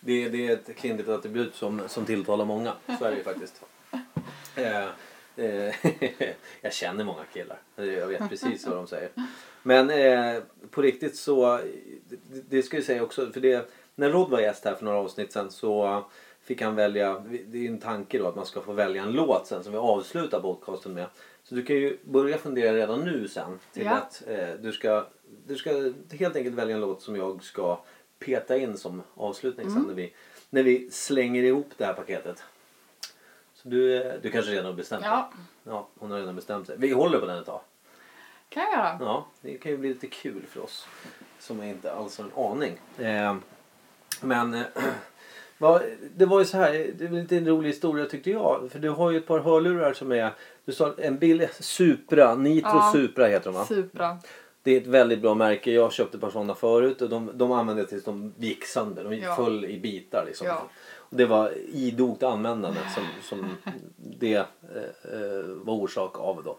Det, 0.00 0.28
det 0.28 0.48
är 0.48 0.52
ett 0.52 0.76
kvinnligt 0.76 1.08
attribut 1.08 1.54
som, 1.54 1.82
som 1.88 2.04
tilltalar 2.04 2.44
många. 2.44 2.72
Så 2.98 3.04
är 3.04 3.10
det 3.10 3.16
ju 3.16 3.22
faktiskt. 3.24 3.62
Eh, 4.56 4.84
eh, 5.36 5.74
jag 6.60 6.72
känner 6.72 7.04
många 7.04 7.24
killar. 7.32 7.58
Jag 7.76 8.06
vet 8.06 8.28
precis 8.28 8.66
vad 8.66 8.76
de 8.76 8.86
säger. 8.86 9.10
Men 9.62 9.90
eh, 9.90 10.42
på 10.70 10.82
riktigt 10.82 11.16
så, 11.16 11.60
det, 12.08 12.42
det 12.48 12.62
ska 12.62 12.76
jag 12.76 12.84
säga 12.84 13.02
också, 13.02 13.32
för 13.32 13.40
det, 13.40 13.70
när 13.94 14.10
Rod 14.10 14.30
var 14.30 14.40
gäst 14.40 14.64
här 14.64 14.74
för 14.74 14.84
några 14.84 14.98
avsnitt 14.98 15.32
sen 15.32 15.50
så 15.50 16.04
fick 16.42 16.62
han 16.62 16.74
välja, 16.76 17.22
det 17.46 17.66
är 17.66 17.70
en 17.70 17.80
tanke 17.80 18.18
då 18.18 18.26
att 18.26 18.36
man 18.36 18.46
ska 18.46 18.60
få 18.60 18.72
välja 18.72 19.02
en 19.02 19.12
låt 19.12 19.46
sen 19.46 19.62
som 19.64 19.72
vi 19.72 19.78
avslutar 19.78 20.40
podcasten 20.40 20.94
med. 20.94 21.06
Så 21.44 21.54
du 21.54 21.62
kan 21.64 21.76
ju 21.76 21.98
börja 22.04 22.38
fundera 22.38 22.76
redan 22.76 23.00
nu 23.00 23.28
sen 23.28 23.58
till 23.72 23.84
Ja. 23.84 23.92
att 23.92 24.22
eh, 24.26 24.48
du, 24.60 24.72
ska, 24.72 25.06
du 25.46 25.56
ska 25.56 25.92
helt 26.18 26.36
enkelt 26.36 26.54
välja 26.56 26.74
en 26.74 26.80
låt 26.80 27.02
som 27.02 27.16
jag 27.16 27.44
ska 27.44 27.80
peta 28.18 28.56
in 28.56 28.78
som 28.78 29.02
avslutning 29.14 29.70
sen 29.70 29.82
när 29.88 29.94
vi, 29.94 30.12
när 30.50 30.62
vi 30.62 30.90
slänger 30.90 31.42
ihop 31.42 31.70
det 31.76 31.84
här 31.84 31.92
paketet. 31.94 32.42
Så 33.54 33.68
du, 33.68 34.12
du 34.22 34.30
kanske 34.30 34.50
redan 34.52 34.64
har 34.66 34.72
bestämt 34.72 35.02
dig? 35.02 35.10
Ja, 35.10 35.32
Ja, 35.64 35.88
hon 35.98 36.10
har 36.10 36.18
redan 36.18 36.36
bestämt 36.36 36.66
sig. 36.66 36.76
Vi 36.78 36.92
håller 36.92 37.18
på 37.18 37.26
den 37.26 37.38
ett 37.38 37.46
tag. 37.46 37.60
kan 38.48 38.62
jag 38.62 38.72
göra. 38.72 38.96
Ja, 39.00 39.26
det 39.40 39.58
kan 39.58 39.72
ju 39.72 39.78
bli 39.78 39.88
lite 39.88 40.06
kul 40.06 40.42
för 40.50 40.60
oss 40.64 40.86
som 41.38 41.62
inte 41.62 41.92
alls 41.92 42.18
har 42.18 42.24
en 42.24 42.32
aning. 42.52 42.80
Eh, 42.98 43.36
men 44.20 44.54
eh, 44.54 44.62
vad- 45.58 45.82
det 46.16 46.26
var 46.26 46.38
ju 46.38 46.44
så 46.44 46.56
här, 46.56 46.72
det 46.98 47.04
är 47.04 47.08
lite 47.08 47.36
en 47.36 47.46
rolig 47.46 47.68
historia 47.68 48.06
tyckte 48.06 48.30
jag. 48.30 48.68
För 48.72 48.78
du 48.78 48.90
har 48.90 49.10
ju 49.10 49.18
ett 49.18 49.26
par 49.26 49.38
hörlurar 49.40 49.92
som 49.92 50.12
är, 50.12 50.30
du 50.64 50.72
sa 50.72 50.94
en 50.98 51.18
bild, 51.18 51.48
Supra, 51.60 52.34
Nitro 52.34 52.68
Ja. 52.70 52.90
Supra 52.92 53.26
heter 53.26 53.44
de 53.44 53.54
va? 53.54 53.64
Supra. 53.64 54.18
Det 54.62 54.76
är 54.76 54.80
ett 54.80 54.86
väldigt 54.86 55.20
bra 55.22 55.34
märke. 55.34 55.70
Jag 55.72 55.92
köpte 55.92 56.16
ett 56.16 56.20
par 56.20 56.30
sådana 56.30 56.54
förut 56.54 57.02
och 57.02 57.08
de, 57.08 57.30
de 57.34 57.52
använde 57.52 57.86
tills 57.86 58.04
de 58.04 58.34
gick 58.38 58.64
sönder. 58.64 59.04
De 59.04 59.16
Ja. 59.16 59.34
föll 59.36 59.64
i 59.64 59.80
bitar 59.80 60.24
liksom. 60.26 60.46
Ja. 60.46 60.62
Och 60.96 61.16
det 61.16 61.26
var 61.26 61.52
idogt 61.72 62.22
användande 62.22 62.80
som, 62.94 63.04
som 63.22 63.50
det 63.96 64.34
eh, 64.34 64.42
eh, 64.42 65.44
var 65.46 65.74
orsak 65.74 66.18
av 66.18 66.42
då. 66.44 66.58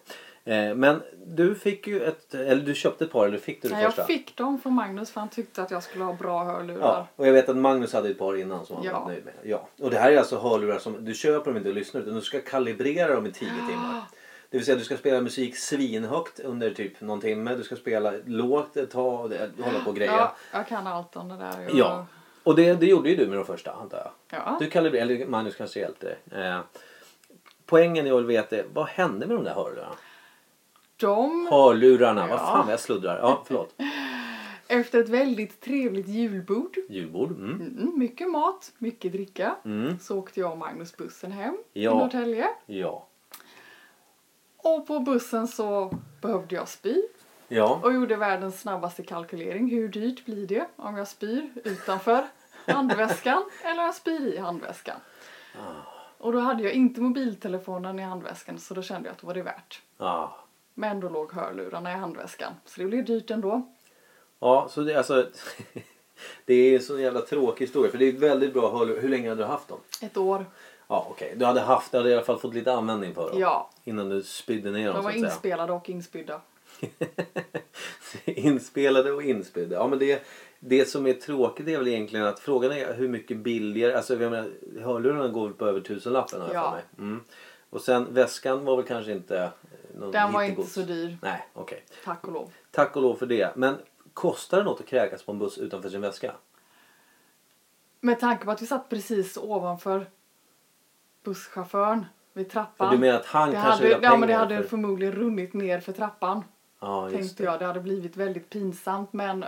Eh, 0.52 0.76
men 0.76 1.02
du 1.26 1.56
fick 1.56 1.88
ju 1.88 2.02
ett, 2.04 2.34
eller 2.34 2.62
du 2.64 2.74
köpte 2.76 3.04
ett 3.06 3.12
par 3.12 3.28
eller 3.28 3.38
fick 3.38 3.62
du 3.62 3.70
det 3.70 3.82
jag 3.82 3.92
första? 3.94 4.04
fick 4.04 4.36
dem 4.36 4.60
från 4.62 4.74
Magnus 4.74 5.12
för 5.12 5.20
han 5.20 5.30
tyckte 5.30 5.62
att 5.64 5.72
jag 5.72 5.84
skulle 5.84 6.04
ha 6.04 6.14
bra 6.14 6.44
hörlurar. 6.44 6.80
Ja, 6.82 7.08
och 7.16 7.28
jag 7.28 7.34
vet 7.34 7.50
att 7.50 7.58
Magnus 7.58 7.94
hade 7.94 8.10
ett 8.10 8.20
par 8.20 8.36
innan 8.38 8.66
som 8.66 8.76
han 8.76 8.86
Ja. 8.86 9.00
var 9.00 9.08
nöjd 9.08 9.26
med. 9.26 9.34
Ja. 9.44 9.68
Och 9.82 9.90
det 9.92 9.98
här 9.98 10.12
är 10.12 10.18
alltså 10.18 10.40
hörlurar 10.40 10.80
som 10.80 11.06
du 11.06 11.14
köper 11.14 11.46
dem 11.52 11.58
inte 11.58 11.70
och 11.70 11.76
lyssnar 11.76 12.02
utan 12.02 12.14
du 12.16 12.22
ska 12.22 12.42
kalibrera 12.42 13.16
dem 13.16 13.26
i 13.26 13.32
10 13.32 13.50
timmar. 13.50 14.02
Det 14.50 14.58
vill 14.58 14.66
säga 14.66 14.78
du 14.78 14.84
ska 14.84 14.98
spela 14.98 15.22
musik 15.22 15.58
svinhögt 15.58 16.40
under 16.40 16.70
typ 16.74 17.02
någon 17.02 17.22
timme. 17.22 17.56
Du 17.56 17.64
ska 17.64 17.76
spela 17.76 18.14
lågt 18.26 18.78
ett 18.78 18.92
tag 18.92 19.24
och 19.58 19.66
hålla 19.66 19.80
på 19.84 19.90
och 19.90 19.96
greja. 19.96 20.12
Ja, 20.12 20.36
jag 20.52 20.68
kan 20.68 20.88
allt 20.88 21.16
om 21.16 21.30
det 21.30 21.38
där. 21.38 21.62
Jag- 21.62 21.76
Ja. 21.76 22.06
Och 22.44 22.56
det, 22.56 22.74
det 22.74 22.86
gjorde 22.86 23.10
ju 23.10 23.16
du 23.16 23.28
med 23.28 23.38
de 23.38 23.46
första 23.46 23.72
antar 23.72 23.98
jag. 23.98 24.12
ja. 24.40 24.58
Du 24.60 24.70
kalibrerade, 24.70 25.14
eller 25.14 25.26
Magnus 25.28 25.56
kanske 25.56 25.80
hjälpte. 25.80 26.16
Eh, 26.32 26.60
poängen 27.66 28.06
jag 28.06 28.16
vill 28.16 28.26
veta 28.26 28.56
är, 28.58 28.66
vad 28.74 28.86
hände 28.88 29.28
med 29.28 29.36
de 29.38 29.44
där 29.44 29.54
hörlurarna? 29.54 29.96
De, 30.98 31.48
Hörlurarna, 31.52 32.22
vad 32.22 32.32
Ja. 32.32 32.38
fan 32.38 32.66
vad 32.66 32.74
jag 32.74 32.80
sluddrar. 32.80 33.20
Ja, 33.20 33.44
förlåt. 33.48 33.74
efter 34.68 35.00
ett 35.00 35.10
väldigt 35.10 35.62
trevligt 35.62 36.08
julbord, 36.08 36.78
Julbord. 36.90 37.32
Mm. 37.32 37.52
mm, 37.52 37.92
mycket 38.00 38.30
mat, 38.30 38.72
mycket 38.78 39.12
dricka, 39.12 39.56
Mm. 39.66 40.00
så 40.00 40.18
åkte 40.20 40.40
jag 40.40 40.52
och 40.52 40.58
Magnus 40.58 40.98
bussen 40.98 41.32
hem 41.32 41.58
Ja. 41.74 41.92
till 41.92 41.98
Norrtälje. 42.00 42.48
Ja. 42.66 43.08
Och 44.64 44.88
på 44.88 45.00
bussen 45.00 45.48
så 45.48 45.94
behövde 46.22 46.56
jag 46.56 46.68
spy. 46.68 47.02
Ja. 47.52 47.80
och 47.84 47.94
gjorde 47.94 48.16
världens 48.16 48.62
snabbaste 48.62 49.04
kalkylering. 49.04 49.70
Hur 49.70 49.88
dyrt 49.88 50.26
blir 50.26 50.48
det 50.48 50.66
om 50.76 50.98
jag 50.98 51.08
spyr 51.08 51.50
utanför 51.64 52.28
handväskan 52.68 53.46
eller 53.64 53.84
jag 53.84 53.96
spyr 53.96 54.34
i 54.34 54.38
handväskan? 54.38 54.96
Och 56.18 56.34
då 56.34 56.40
hade 56.40 56.64
jag 56.64 56.74
inte 56.74 57.02
mobiltelefonen 57.02 58.00
i 58.00 58.04
handväskan 58.04 58.60
så 58.60 58.74
då 58.74 58.82
kände 58.82 59.08
jag 59.08 59.14
att 59.14 59.20
det 59.20 59.28
var 59.28 59.34
det 59.34 59.42
värt. 59.42 59.82
Ja. 59.98 60.36
Men 60.74 61.00
då 61.00 61.10
låg 61.10 61.34
hörlurarna 61.34 61.92
i 61.92 61.96
handväskan. 61.96 62.54
Så 62.66 62.82
det 62.82 62.88
blev 62.88 63.06
dyrt 63.06 63.32
ändå. 63.32 63.62
Ja, 64.40 64.68
så 64.70 64.82
det, 64.82 64.96
alltså, 64.96 65.28
det 66.46 66.54
är 66.54 66.76
en 66.76 66.82
så 66.84 67.00
jävla 67.00 67.22
tråkig 67.22 67.66
historia. 67.66 67.92
För 67.92 67.98
det 67.98 68.08
är 68.08 68.12
väldigt 68.12 68.54
bra 68.54 68.72
hörlurar. 68.72 69.02
Hur 69.02 69.10
länge 69.10 69.30
hade 69.30 69.42
du 69.42 69.48
haft 69.48 69.68
dem? 69.68 69.80
Ett 70.02 70.18
år. 70.18 70.46
Ja, 70.88 71.08
okej. 71.10 71.34
Du 71.36 71.46
hade 71.46 71.62
haft, 71.62 71.92
du 71.92 71.98
hade 71.98 72.10
i 72.10 72.14
alla 72.14 72.24
fall 72.24 72.40
fått 72.40 72.54
lite 72.54 72.74
användning 72.74 73.16
för 73.16 73.30
dem. 73.30 73.40
Ja, 73.40 73.70
Innan 73.90 74.10
du 74.10 74.24
spydde 74.24 74.72
ner 74.72 74.86
dem 74.88 74.96
de 74.96 75.04
var 75.04 75.12
inspelade 75.12 75.74
och 75.74 75.90
inspydda. 75.90 76.42
Inspelade 78.26 79.12
och 79.12 79.24
inspydda. 79.24 79.76
Ja, 79.76 79.88
men 79.88 80.00
det, 80.00 80.24
det 80.60 80.86
som 80.90 81.08
är 81.08 81.14
tråkigt 81.14 81.68
är 81.68 81.78
väl 81.78 81.88
egentligen 81.88 82.26
att 82.26 82.40
frågan 82.40 82.72
är 82.72 82.94
hur 82.94 83.08
mycket 83.08 83.38
billigare. 83.38 83.94
Alltså 83.94 84.14
jag 84.16 84.32
menar, 84.32 84.50
hörlurarna 84.82 85.28
går 85.28 85.46
väl 85.48 85.54
på 85.54 85.66
över 85.68 85.82
tusenlappen 85.82 86.42
har 86.42 86.48
jag 86.48 86.56
Ja. 86.56 86.70
för 86.70 86.76
mig. 86.76 86.84
Mm. 87.12 87.24
Och 87.70 87.82
sen 87.82 88.14
väskan 88.14 88.66
var 88.66 88.76
väl 88.78 88.86
kanske 88.86 89.12
inte 89.12 89.52
någon 89.96 90.12
Den 90.12 90.34
var 90.34 90.42
inte 90.42 90.52
hittegods. 90.52 90.74
så 90.74 90.82
dyr, 90.82 91.18
Nej, 91.22 91.48
okej. 91.54 91.84
tack 92.04 92.28
och 92.28 92.34
lov. 92.34 92.52
Tack 92.72 92.96
och 92.96 93.02
lov 93.02 93.16
för 93.16 93.26
det. 93.26 93.56
Men 93.56 93.78
kostar 94.14 94.58
det 94.58 94.64
något 94.64 94.80
att 94.80 94.88
kräkas 94.88 95.24
på 95.24 95.32
en 95.32 95.40
buss 95.40 95.58
utanför 95.58 95.90
sin 95.90 96.02
väska? 96.02 96.36
Med 98.02 98.20
tanke 98.20 98.46
på 98.46 98.52
att 98.52 98.62
vi 98.62 98.68
satt 98.68 98.90
precis 98.90 99.38
ovanför 99.38 100.06
busschauffören 101.24 102.06
vid 102.34 102.46
För 102.46 102.52
trappan. 102.52 102.92
du 102.92 102.98
menar 102.98 103.20
att 103.20 103.26
han 103.26 103.50
det 103.50 103.56
kanske 103.56 103.72
hade, 103.72 103.84
vill 103.84 103.94
ha 103.94 104.04
ja, 104.04 104.18
men 104.18 104.30
det 104.30 104.36
hade 104.36 104.58
för... 104.58 104.64
förmodligen 104.64 105.16
runnit 105.16 105.54
ner 105.54 105.80
för 105.80 105.92
trappan. 105.92 106.44
Ja, 106.80 107.10
tänkte 107.10 107.44
det. 107.44 107.50
jag. 107.50 107.60
Det 107.60 107.66
hade 107.66 107.80
blivit 107.80 108.18
väldigt 108.18 108.50
pinsamt 108.50 109.14
men 109.14 109.46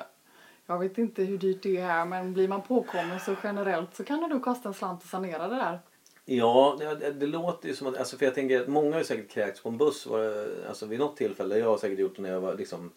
jag 0.66 0.80
vet 0.80 0.98
inte 0.98 1.24
hur 1.24 1.38
dyrt 1.38 1.64
det 1.64 1.78
är 1.78 1.86
här 1.86 2.06
men 2.06 2.34
blir 2.34 2.48
man 2.48 2.62
påkommen 2.62 3.20
så 3.20 3.36
generellt 3.44 3.96
så 3.96 4.04
kan 4.04 4.22
det 4.22 4.28
nog 4.28 4.44
kosta 4.44 4.70
en 4.70 4.74
slant 4.74 5.02
att 5.02 5.10
sanera 5.10 5.48
det 5.48 5.56
där. 5.56 5.80
Ja, 6.26 6.78
det, 6.80 7.12
det 7.12 7.26
låter 7.26 7.68
ju 7.68 7.76
som 7.76 7.88
att... 7.88 7.98
Alltså 7.98 8.18
för 8.18 8.26
jag 8.26 8.36
tänker 8.36 8.62
att 8.62 8.68
många 8.68 8.92
har 8.92 8.98
ju 8.98 9.04
säkert 9.04 9.30
kräkts 9.32 9.64
på 9.64 9.70
en 9.70 9.78
buss 9.78 10.06
var 10.06 10.48
alltså 10.68 10.86
vid 10.86 11.00
något 11.00 11.18
tillfälle. 11.18 11.58
Jag 11.58 11.68
har 11.68 11.78
säkert 11.78 12.00
gjort 12.00 12.16
det 12.16 12.22
när 12.22 12.32
jag 12.32 12.42
var, 12.42 12.56
liksom, 12.56 12.92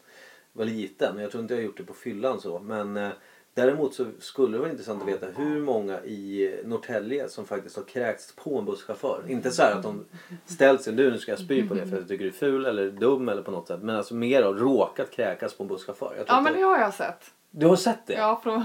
var 0.53 0.65
liten. 0.65 1.19
Jag 1.19 1.31
tror 1.31 1.43
inte 1.43 1.55
jag 1.55 1.61
har 1.61 1.65
gjort 1.65 1.77
det 1.77 1.85
på 1.85 1.95
fyllan 1.95 2.41
så. 2.41 2.59
Men 2.59 2.97
eh, 2.97 3.11
däremot 3.55 3.95
så 3.95 4.07
skulle 4.19 4.53
det 4.57 4.59
vara 4.59 4.71
intressant 4.71 5.03
att 5.03 5.09
veta 5.09 5.27
hur 5.37 5.61
många 5.61 6.01
i 6.05 6.55
Norrtälje 6.65 7.29
som 7.29 7.47
faktiskt 7.47 7.77
har 7.77 7.83
kräkts 7.85 8.33
på 8.37 8.59
en 8.59 8.65
busschaufför. 8.65 9.23
Inte 9.29 9.51
så 9.51 9.63
här 9.63 9.73
att 9.73 9.83
de 9.83 10.05
ställt 10.47 10.83
sig 10.83 10.93
du 10.93 11.11
nu 11.11 11.19
ska 11.19 11.33
jag 11.33 11.39
spy 11.39 11.69
på 11.69 11.75
det 11.75 11.81
för 11.87 11.93
att 11.93 12.01
jag 12.01 12.09
tycker 12.09 12.25
du 12.25 12.31
är 12.31 12.35
ful 12.35 12.67
eller 12.67 12.91
dum 12.91 13.29
eller 13.29 13.43
på 13.43 13.51
något 13.51 13.67
sätt. 13.69 13.83
Men 13.83 13.97
alltså 13.97 14.15
mer 14.15 14.43
har 14.43 14.55
råkat 14.55 15.11
kräkas 15.11 15.55
på 15.55 15.63
en 15.63 15.69
busschaufför. 15.69 16.25
Ja 16.27 16.41
men 16.41 16.53
det 16.53 16.61
har 16.61 16.79
jag 16.79 16.95
sett. 16.95 17.31
Du 17.51 17.67
har 17.67 17.77
sett 17.77 18.07
det? 18.07 18.13
Ja 18.15 18.41
från 18.43 18.65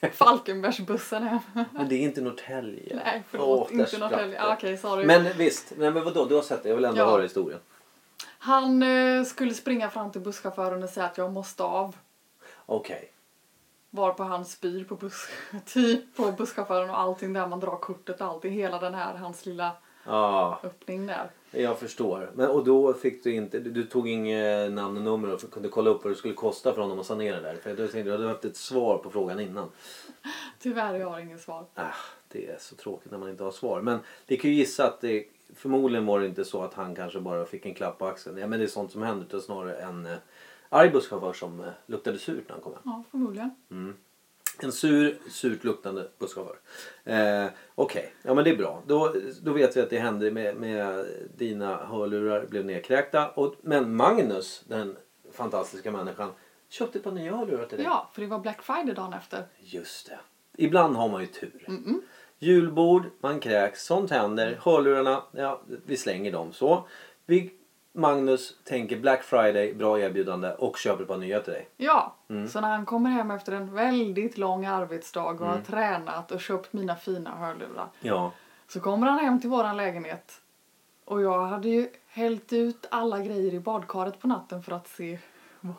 Falkenbergsbussen 0.12 1.22
hem. 1.22 1.38
Men 1.72 1.88
det 1.88 1.94
är 1.94 1.98
inte 2.00 2.20
Norrtälje. 2.20 2.96
Nej 3.04 3.16
Åh, 3.16 3.22
förlåt, 3.30 3.68
där 3.68 3.78
inte 3.80 3.98
Norrtälje. 3.98 4.42
Ah, 4.42 4.52
Okej 4.54 4.76
sorry. 4.76 5.06
Men 5.06 5.26
visst, 5.36 5.72
nej, 5.76 5.90
men 5.90 6.04
vadå, 6.04 6.24
du 6.24 6.34
har 6.34 6.42
sett 6.42 6.62
det. 6.62 6.68
Jag 6.68 6.76
vill 6.76 6.84
ändå 6.84 7.00
Ja. 7.00 7.10
höra 7.10 7.22
historien. 7.22 7.58
Han 8.38 8.82
eh, 8.82 9.24
skulle 9.24 9.54
springa 9.54 9.90
fram 9.90 10.10
till 10.12 10.20
busschauffören 10.20 10.82
och 10.82 10.88
säga 10.88 11.06
att 11.06 11.18
jag 11.18 11.32
måste 11.32 11.62
av. 11.62 11.96
Okej. 12.66 13.10
Varpå 13.90 14.22
han 14.22 14.44
spyr 14.44 14.84
på, 14.84 14.94
buss, 14.96 15.28
typ 15.66 16.16
på 16.16 16.32
busschauffören 16.32 16.90
och 16.90 16.98
allting 16.98 17.32
där 17.32 17.46
man 17.46 17.60
drar 17.60 17.76
kortet. 17.76 18.20
Allting, 18.20 18.52
hela 18.52 18.78
den 18.78 18.94
här, 18.94 19.14
hans 19.14 19.46
lilla 19.46 19.70
Ja, 20.06 20.60
öppning 20.62 21.06
där. 21.06 21.30
jag 21.50 21.78
förstår. 21.78 22.30
Men, 22.34 22.50
och 22.50 22.64
då 22.64 22.92
fick 22.92 23.24
du 23.24 23.34
inte, 23.34 23.58
du, 23.58 23.70
du 23.70 23.86
tog 23.86 24.08
inget 24.08 24.72
namn 24.72 24.96
och 24.96 25.02
nummer 25.02 25.34
och 25.34 25.50
kunde 25.52 25.68
kolla 25.68 25.90
upp 25.90 26.04
vad 26.04 26.12
det 26.12 26.16
skulle 26.16 26.34
kosta 26.34 26.74
för 26.74 26.82
honom 26.82 26.98
att 27.00 27.06
sanera 27.06 27.40
där. 27.40 27.54
För 27.54 27.70
jag 27.70 27.78
tänkte 27.78 28.02
du 28.02 28.12
hade 28.12 28.28
haft 28.28 28.44
ett 28.44 28.56
svar 28.56 28.98
på 28.98 29.10
frågan 29.10 29.40
innan. 29.40 29.68
Tyvärr, 30.58 30.94
jag 30.94 31.10
har 31.10 31.18
inget 31.20 31.40
svar. 31.40 31.64
Ah, 31.74 31.84
det 32.28 32.46
är 32.46 32.56
så 32.60 32.76
tråkigt 32.76 33.10
när 33.10 33.18
man 33.18 33.28
inte 33.30 33.44
har 33.44 33.50
svar. 33.50 33.80
Men 33.80 33.98
vi 34.26 34.36
kan 34.36 34.50
ju 34.50 34.56
gissa 34.56 34.86
att 34.86 35.00
det 35.00 35.24
förmodligen 35.56 36.06
var 36.06 36.20
det 36.20 36.26
inte 36.26 36.44
så 36.44 36.62
att 36.62 36.74
han 36.74 36.94
kanske 36.94 37.20
bara 37.20 37.44
fick 37.44 37.66
en 37.66 37.74
klapp 37.74 37.98
på 37.98 38.06
axeln. 38.06 38.38
Ja, 38.38 38.46
men 38.46 38.58
det 38.58 38.64
är 38.64 38.68
sånt 38.68 38.92
som 38.92 39.02
händer. 39.02 39.26
Utan 39.26 39.40
snarare 39.40 39.76
en 39.76 40.06
eh, 40.06 40.12
arg 40.70 40.90
busschaufför 40.90 41.32
som 41.32 41.60
eh, 41.60 41.66
luktade 41.86 42.18
surt 42.18 42.44
när 42.48 42.52
han 42.52 42.60
kom 42.60 42.72
hem. 42.72 42.82
Ja, 42.84 43.04
förmodligen. 43.10 43.50
En 44.62 44.72
sur, 44.72 45.18
surt 45.30 45.64
luktande 45.64 46.08
busschaufför. 46.18 46.56
Eh, 47.04 47.46
Okej, 47.74 48.14
ja 48.22 48.34
men 48.34 48.44
det 48.44 48.50
är 48.50 48.56
bra. 48.56 48.82
Då, 48.86 49.14
då 49.42 49.52
vet 49.52 49.76
vi 49.76 49.80
att 49.80 49.90
det 49.90 49.98
hände 49.98 50.30
med, 50.30 50.56
med 50.56 51.06
dina 51.36 51.76
hörlurar 51.76 52.46
blev 52.46 52.64
nedkräkta. 52.64 53.28
Och, 53.30 53.54
men 53.62 53.96
Magnus, 53.96 54.64
den 54.68 54.96
fantastiska 55.32 55.92
människan, 55.92 56.32
köpte 56.68 56.98
ett 56.98 57.04
par 57.04 57.12
nya 57.12 57.36
hörlurar 57.36 57.66
till 57.66 57.78
dig. 57.78 57.86
Ja, 57.86 58.10
för 58.12 58.22
det 58.22 58.28
var 58.28 58.38
Black 58.38 58.62
Friday 58.62 58.94
dagen 58.94 59.12
efter. 59.12 59.44
Just 59.60 60.06
det. 60.08 60.18
Ibland 60.56 60.96
har 60.96 61.08
man 61.08 61.20
ju 61.20 61.26
tur. 61.26 61.64
Mm-mm. 61.68 62.00
Julbord, 62.38 63.02
man 63.20 63.40
kräks, 63.40 63.84
sånt 63.84 64.10
händer. 64.10 64.60
Hörlurarna, 64.62 65.22
ja 65.32 65.60
vi 65.86 65.96
slänger 65.96 66.32
dem 66.32 66.52
så. 66.52 66.88
Vi, 67.26 67.54
Magnus 67.92 68.54
tänker 68.64 68.98
Black 69.00 69.22
Friday, 69.22 69.74
bra 69.74 69.98
erbjudande 70.00 70.50
och 70.54 70.76
köper 70.78 71.02
ett 71.02 71.08
par 71.08 71.16
nya 71.16 71.40
till 71.40 71.52
dig. 71.52 71.68
Ja, 71.76 72.14
Mm. 72.28 72.48
så 72.48 72.60
när 72.60 72.68
han 72.70 72.86
kommer 72.86 73.10
hem 73.10 73.30
efter 73.30 73.52
en 73.52 73.74
väldigt 73.74 74.38
lång 74.38 74.66
arbetsdag 74.66 75.24
och 75.24 75.38
har 75.46 75.60
tränat 75.60 76.30
och 76.30 76.40
köpt 76.40 76.72
mina 76.72 76.96
fina 76.96 77.30
hörlurar. 77.36 77.86
Ja. 78.00 78.32
Så 78.68 78.80
kommer 78.80 79.06
han 79.06 79.18
hem 79.18 79.40
till 79.40 79.50
våran 79.50 79.76
lägenhet. 79.76 80.40
Och 81.04 81.22
jag 81.22 81.46
hade 81.46 81.68
ju 81.68 81.88
hällt 82.08 82.52
ut 82.52 82.86
alla 82.90 83.18
grejer 83.18 83.54
i 83.54 83.60
badkaret 83.60 84.20
på 84.20 84.26
natten 84.28 84.62
för 84.62 84.72
att 84.72 84.88
se 84.88 85.18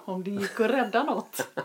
om 0.06 0.24
det 0.24 0.32
gick 0.32 0.60
att 0.60 0.70
rädda 0.72 1.04
något. 1.04 1.48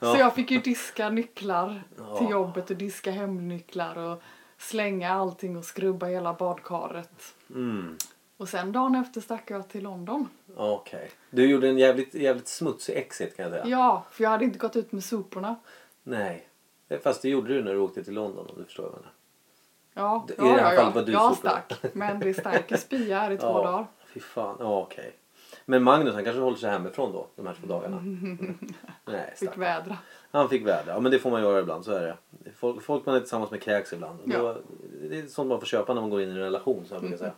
Ja. 0.00 0.14
Så 0.14 0.20
jag 0.20 0.34
fick 0.34 0.50
ju 0.50 0.58
diska 0.60 1.08
nycklar 1.10 1.82
till 1.96 2.04
Ja. 2.26 2.30
jobbet 2.30 2.70
och 2.70 2.76
diska 2.76 3.10
hemnycklar 3.10 3.98
och 3.98 4.22
slänga 4.58 5.12
allting 5.12 5.56
och 5.56 5.64
skrubba 5.64 6.06
hela 6.06 6.32
badkaret. 6.32 7.34
Mm. 7.50 7.96
Och 8.38 8.48
sen 8.48 8.72
dagen 8.72 8.94
efter 8.94 9.20
stack 9.20 9.50
jag 9.50 9.68
till 9.68 9.82
London. 9.82 10.28
Okej. 10.56 11.10
Du 11.30 11.50
gjorde 11.50 11.68
en 11.68 11.78
jävligt, 11.78 12.14
jävligt 12.14 12.48
smutsig 12.48 12.96
exit 12.96 13.36
kan 13.36 13.42
jag 13.42 13.52
säga. 13.52 13.66
Ja, 13.66 14.04
för 14.10 14.24
jag 14.24 14.30
hade 14.30 14.44
inte 14.44 14.58
gått 14.58 14.76
ut 14.76 14.92
med 14.92 15.04
soporna. 15.04 15.56
Nej. 16.02 16.48
Fast 17.02 17.22
det 17.22 17.28
gjorde 17.28 17.54
du 17.54 17.62
när 17.64 17.72
du 17.72 17.78
åkte 17.78 18.04
till 18.04 18.14
London 18.14 18.46
om 18.46 18.54
du 18.58 18.64
förstår 18.64 18.82
vad 18.82 18.92
jag 18.92 18.98
menar. 18.98 19.12
Ja, 19.94 20.26
I 20.28 20.32
ja, 20.36 20.44
det 20.56 20.62
här 20.62 20.74
ja, 20.74 20.80
fallet 20.80 20.94
var 20.94 21.02
ja. 21.02 21.06
du 21.06 21.12
jag 21.12 21.36
stack. 21.36 21.72
Men 21.92 22.20
det 22.20 22.34
stank 22.34 22.92
i 22.92 23.12
här 23.12 23.30
i 23.30 23.36
två 23.38 23.46
Ja. 23.46 23.62
dagar. 23.62 23.86
Fy 24.06 24.20
fan. 24.20 24.56
Ja, 24.60 24.80
okej. 24.80 25.12
Men 25.70 25.82
Magnus 25.82 26.14
han 26.14 26.24
kanske 26.24 26.40
håller 26.42 26.56
sig 26.56 26.70
hemifrån 26.70 27.12
då 27.12 27.26
de 27.36 27.46
här 27.46 27.54
två 27.60 27.66
dagarna. 27.66 27.96
Mm. 28.06 28.58
Nej, 29.04 29.34
Fick 29.36 29.56
vädra. 29.58 29.96
Han 30.30 30.48
fick 30.48 30.66
väder. 30.66 30.92
Ja 30.92 31.00
men 31.00 31.12
det 31.12 31.18
får 31.18 31.30
man 31.30 31.42
göra 31.42 31.58
ibland, 31.60 31.84
så 31.84 31.92
är 31.92 32.00
det. 32.00 32.16
Folk, 32.56 32.82
folk 32.82 33.06
man 33.06 33.14
är 33.14 33.20
tillsammans 33.20 33.50
med 33.50 33.62
kräks 33.62 33.92
ibland. 33.92 34.18
Ja. 34.24 34.38
Då, 34.38 34.56
det 35.08 35.18
är 35.18 35.26
sånt 35.26 35.48
man 35.48 35.60
får 35.60 35.66
köpa 35.66 35.94
när 35.94 36.00
man 36.00 36.10
går 36.10 36.22
in 36.22 36.28
i 36.28 36.32
en 36.32 36.38
relation 36.38 36.84
så 36.88 36.94
jag 36.94 37.00
brukar 37.02 37.16
säga. 37.16 37.32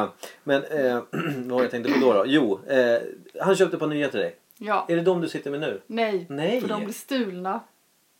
eh, 0.00 0.08
men 0.44 0.64
eh, 0.64 1.02
vad 1.46 1.60
det 1.60 1.64
jag 1.64 1.70
tänkte 1.70 1.92
på 1.92 2.00
då? 2.00 2.12
då? 2.12 2.24
Jo, 2.26 2.60
eh, 2.66 2.98
han 3.40 3.56
köpte 3.56 3.76
ett 3.76 3.80
par 3.80 3.86
nya 3.86 4.08
till 4.08 4.20
dig. 4.20 4.36
Ja. 4.58 4.86
Är 4.88 4.96
det 4.96 5.02
de 5.02 5.20
du 5.20 5.28
sitter 5.28 5.50
med 5.50 5.60
nu? 5.60 5.80
Nej, 5.86 6.26
Nej. 6.28 6.60
för 6.60 6.68
de 6.68 6.84
blir 6.84 6.94
stulna. 6.94 7.60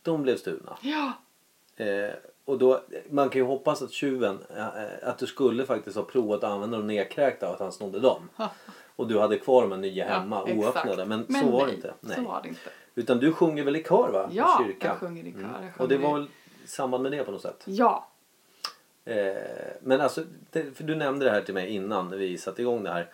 De 0.03 0.23
blev 0.23 0.37
stulna. 0.37 0.79
Ja, 0.81 1.13
Eh, 1.77 2.11
och 2.45 2.59
då, 2.59 2.81
man 3.11 3.29
kan 3.29 3.41
ju 3.41 3.47
hoppas 3.47 3.83
att 3.83 3.93
tjuven, 3.93 4.39
eh, 4.57 5.09
att 5.09 5.19
du 5.19 5.27
skulle 5.27 5.67
faktiskt 5.67 5.97
ha 5.97 6.05
provat 6.05 6.45
att 6.45 6.51
använda 6.51 6.77
de 6.77 6.87
nedkräkta 6.87 7.49
och 7.49 7.55
att 7.55 7.61
han 7.61 7.73
snodde 7.73 8.01
dem. 8.01 8.29
Och 8.97 9.07
du 9.09 9.19
hade 9.19 9.39
kvar 9.39 9.63
de 9.63 9.73
här 9.73 9.79
nya 9.79 10.05
hemma 10.09 10.43
ja, 10.47 10.55
oöppnade. 10.55 11.05
Men, 11.05 11.27
så 11.41 11.51
var 11.51 11.59
nej, 11.59 11.67
det 11.67 11.75
inte. 11.75 11.95
Nej. 12.01 12.17
Så 12.17 12.23
var 12.23 12.41
det 12.43 12.49
inte. 12.49 12.61
Utan 12.95 13.19
du 13.19 13.33
sjunger 13.33 13.63
väl 13.65 13.77
i 13.77 13.83
kör 13.83 14.09
va? 14.13 14.29
I 14.33 14.37
Ja, 14.37 14.65
kyrkan. 14.67 14.89
jag 14.89 14.97
sjunger 14.99 15.25
i 15.25 15.33
kör. 15.33 15.41
Jag 15.43 15.81
Och 15.83 15.89
det 15.89 15.97
sjunger 15.97 16.11
var 16.11 16.19
i- 16.19 16.21
väl 16.21 16.29
i 16.65 16.67
samband 16.67 17.03
med 17.03 17.13
det 17.13 17.25
på 17.25 17.31
något 17.31 17.43
sätt? 17.43 17.63
Ja, 17.65 18.09
Eh, 19.07 19.35
men 19.83 20.01
alltså, 20.01 20.23
det, 20.51 20.77
för 20.77 20.85
du 20.85 20.95
nämnde 20.95 21.25
det 21.25 21.31
här 21.31 21.41
till 21.41 21.55
mig 21.55 21.69
innan 21.75 22.11
vi 22.11 22.39
satte 22.39 22.63
igång 22.63 22.83
det 22.85 22.91
här. 22.91 23.09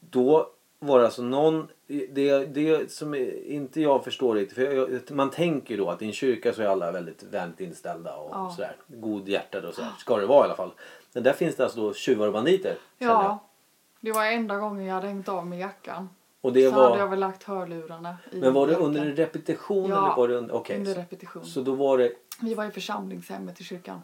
Då 0.00 0.48
var 0.78 0.98
det 0.98 1.04
alltså 1.04 1.22
någon, 1.22 1.68
det, 2.10 2.44
det 2.46 2.92
som 2.92 3.14
inte 3.44 3.80
jag 3.80 4.04
förstår 4.04 4.34
riktigt, 4.34 4.54
för 4.54 4.62
jag, 4.72 5.00
man 5.10 5.30
tänker 5.30 5.70
ju 5.74 5.80
då 5.80 5.90
att 5.90 6.02
i 6.02 6.06
en 6.06 6.12
kyrka 6.12 6.52
så 6.52 6.62
är 6.62 6.66
alla 6.66 6.92
väldigt 6.92 7.22
vänligt 7.22 7.60
inställda 7.60 8.16
och 8.16 8.30
Ja. 8.32 8.52
sådär. 8.56 8.76
Godhjärtade 8.86 9.68
och 9.68 9.74
sådär. 9.74 9.90
Ska 9.98 10.16
det 10.16 10.26
vara 10.26 10.40
i 10.40 10.44
alla 10.44 10.56
fall. 10.56 10.72
Men 11.12 11.22
där 11.22 11.32
finns 11.32 11.56
det 11.56 11.64
alltså 11.64 11.80
då 11.80 11.94
tjuvar 11.94 12.26
och 12.26 12.32
banditer. 12.32 12.74
ja. 12.98 13.38
Det 14.00 14.12
var 14.12 14.24
enda 14.26 14.56
gången 14.56 14.84
jag 14.86 14.94
hade 14.94 15.06
hängt 15.06 15.28
av 15.28 15.46
med 15.46 15.58
jackan. 15.58 16.08
Och 16.40 16.52
det 16.52 16.68
så 16.70 16.74
hade 16.74 16.98
jag 16.98 17.04
var, 17.04 17.10
väl 17.10 17.18
lagt 17.18 17.42
hörlurarna 17.42 18.16
i 18.32 18.40
men 18.40 18.54
var 18.54 18.66
det 18.66 18.72
jackan. 18.72 18.86
under 18.86 19.00
en 19.00 19.16
repetition 19.16 19.90
Ja, 19.90 20.06
eller 20.06 20.16
var 20.16 20.28
det 20.28 20.34
under, 20.34 20.54
okej. 20.54 20.76
under 20.78 20.94
repetition. 20.94 21.44
så 21.44 21.60
då 21.60 21.74
var 21.74 21.98
det, 21.98 22.12
Vi 22.40 22.54
var 22.54 22.64
i 22.64 22.70
församlingshemmet 22.70 23.60
i 23.60 23.64
kyrkan. 23.64 24.02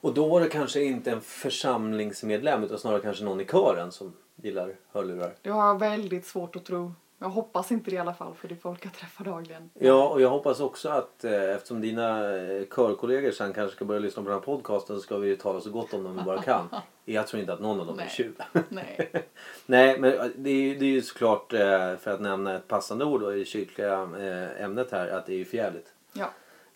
och 0.00 0.14
då 0.14 0.28
var 0.28 0.40
det 0.40 0.48
kanske 0.48 0.82
inte 0.82 1.10
en 1.10 1.20
församlingsmedlem 1.20 2.64
utan 2.64 2.78
snarare 2.78 3.00
kanske 3.00 3.24
någon 3.24 3.40
i 3.40 3.44
kören 3.44 3.92
som 3.92 4.12
gillar 4.36 4.74
hörlurar. 4.92 5.34
Det 5.42 5.50
har 5.50 5.66
jag 5.66 5.78
väldigt 5.78 6.26
svårt 6.26 6.56
att 6.56 6.64
tro. 6.64 6.92
Jag 7.20 7.28
hoppas 7.28 7.72
inte 7.72 7.90
det 7.90 7.96
i 7.96 7.98
alla 7.98 8.14
fall 8.14 8.34
för 8.34 8.48
det 8.48 8.54
är 8.54 8.56
folk 8.56 8.84
jag 8.84 8.92
träffar 8.92 9.24
dagligen. 9.24 9.70
Ja, 9.74 10.08
och 10.08 10.20
jag 10.20 10.28
hoppas 10.30 10.60
också 10.60 10.88
att 10.88 11.24
eh, 11.24 11.42
eftersom 11.50 11.80
dina 11.80 12.36
eh, 12.36 12.64
körkollegor 12.76 13.30
sen 13.30 13.52
kanske 13.52 13.76
ska 13.76 13.84
börja 13.84 14.00
lyssna 14.00 14.22
på 14.22 14.28
den 14.28 14.38
här 14.38 14.44
podcasten 14.44 14.96
så 14.96 15.02
ska 15.02 15.16
vi 15.18 15.28
ju 15.28 15.36
tala 15.36 15.60
så 15.60 15.70
gott 15.70 15.94
om 15.94 16.04
dem 16.04 16.16
vi 16.16 16.22
bara 16.22 16.42
kan. 16.42 16.68
Jag 17.04 17.26
tror 17.26 17.40
inte 17.40 17.52
att 17.52 17.60
någon 17.60 17.80
av 17.80 17.86
dem 17.86 17.98
är 17.98 18.02
Nej. 18.02 18.10
tjuv. 18.10 18.34
Nej. 18.68 19.10
Nej, 19.66 19.98
men 20.00 20.32
det 20.36 20.50
är, 20.50 20.74
det 20.78 20.84
är 20.84 20.90
ju 20.90 21.02
såklart 21.02 21.52
eh, 21.52 21.96
för 21.96 22.08
att 22.10 22.20
nämna 22.20 22.54
ett 22.56 22.68
passande 22.68 23.04
ord 23.04 23.20
då, 23.20 23.34
i 23.34 23.38
det 23.38 23.44
kyrkliga 23.44 24.02
eh, 24.02 24.64
ämnet 24.64 24.90
här 24.92 25.08
att 25.08 25.26
det 25.26 25.32
är 25.32 25.36
ju 25.38 25.44
förjävligt. 25.44 25.92
Ja. 26.12 26.30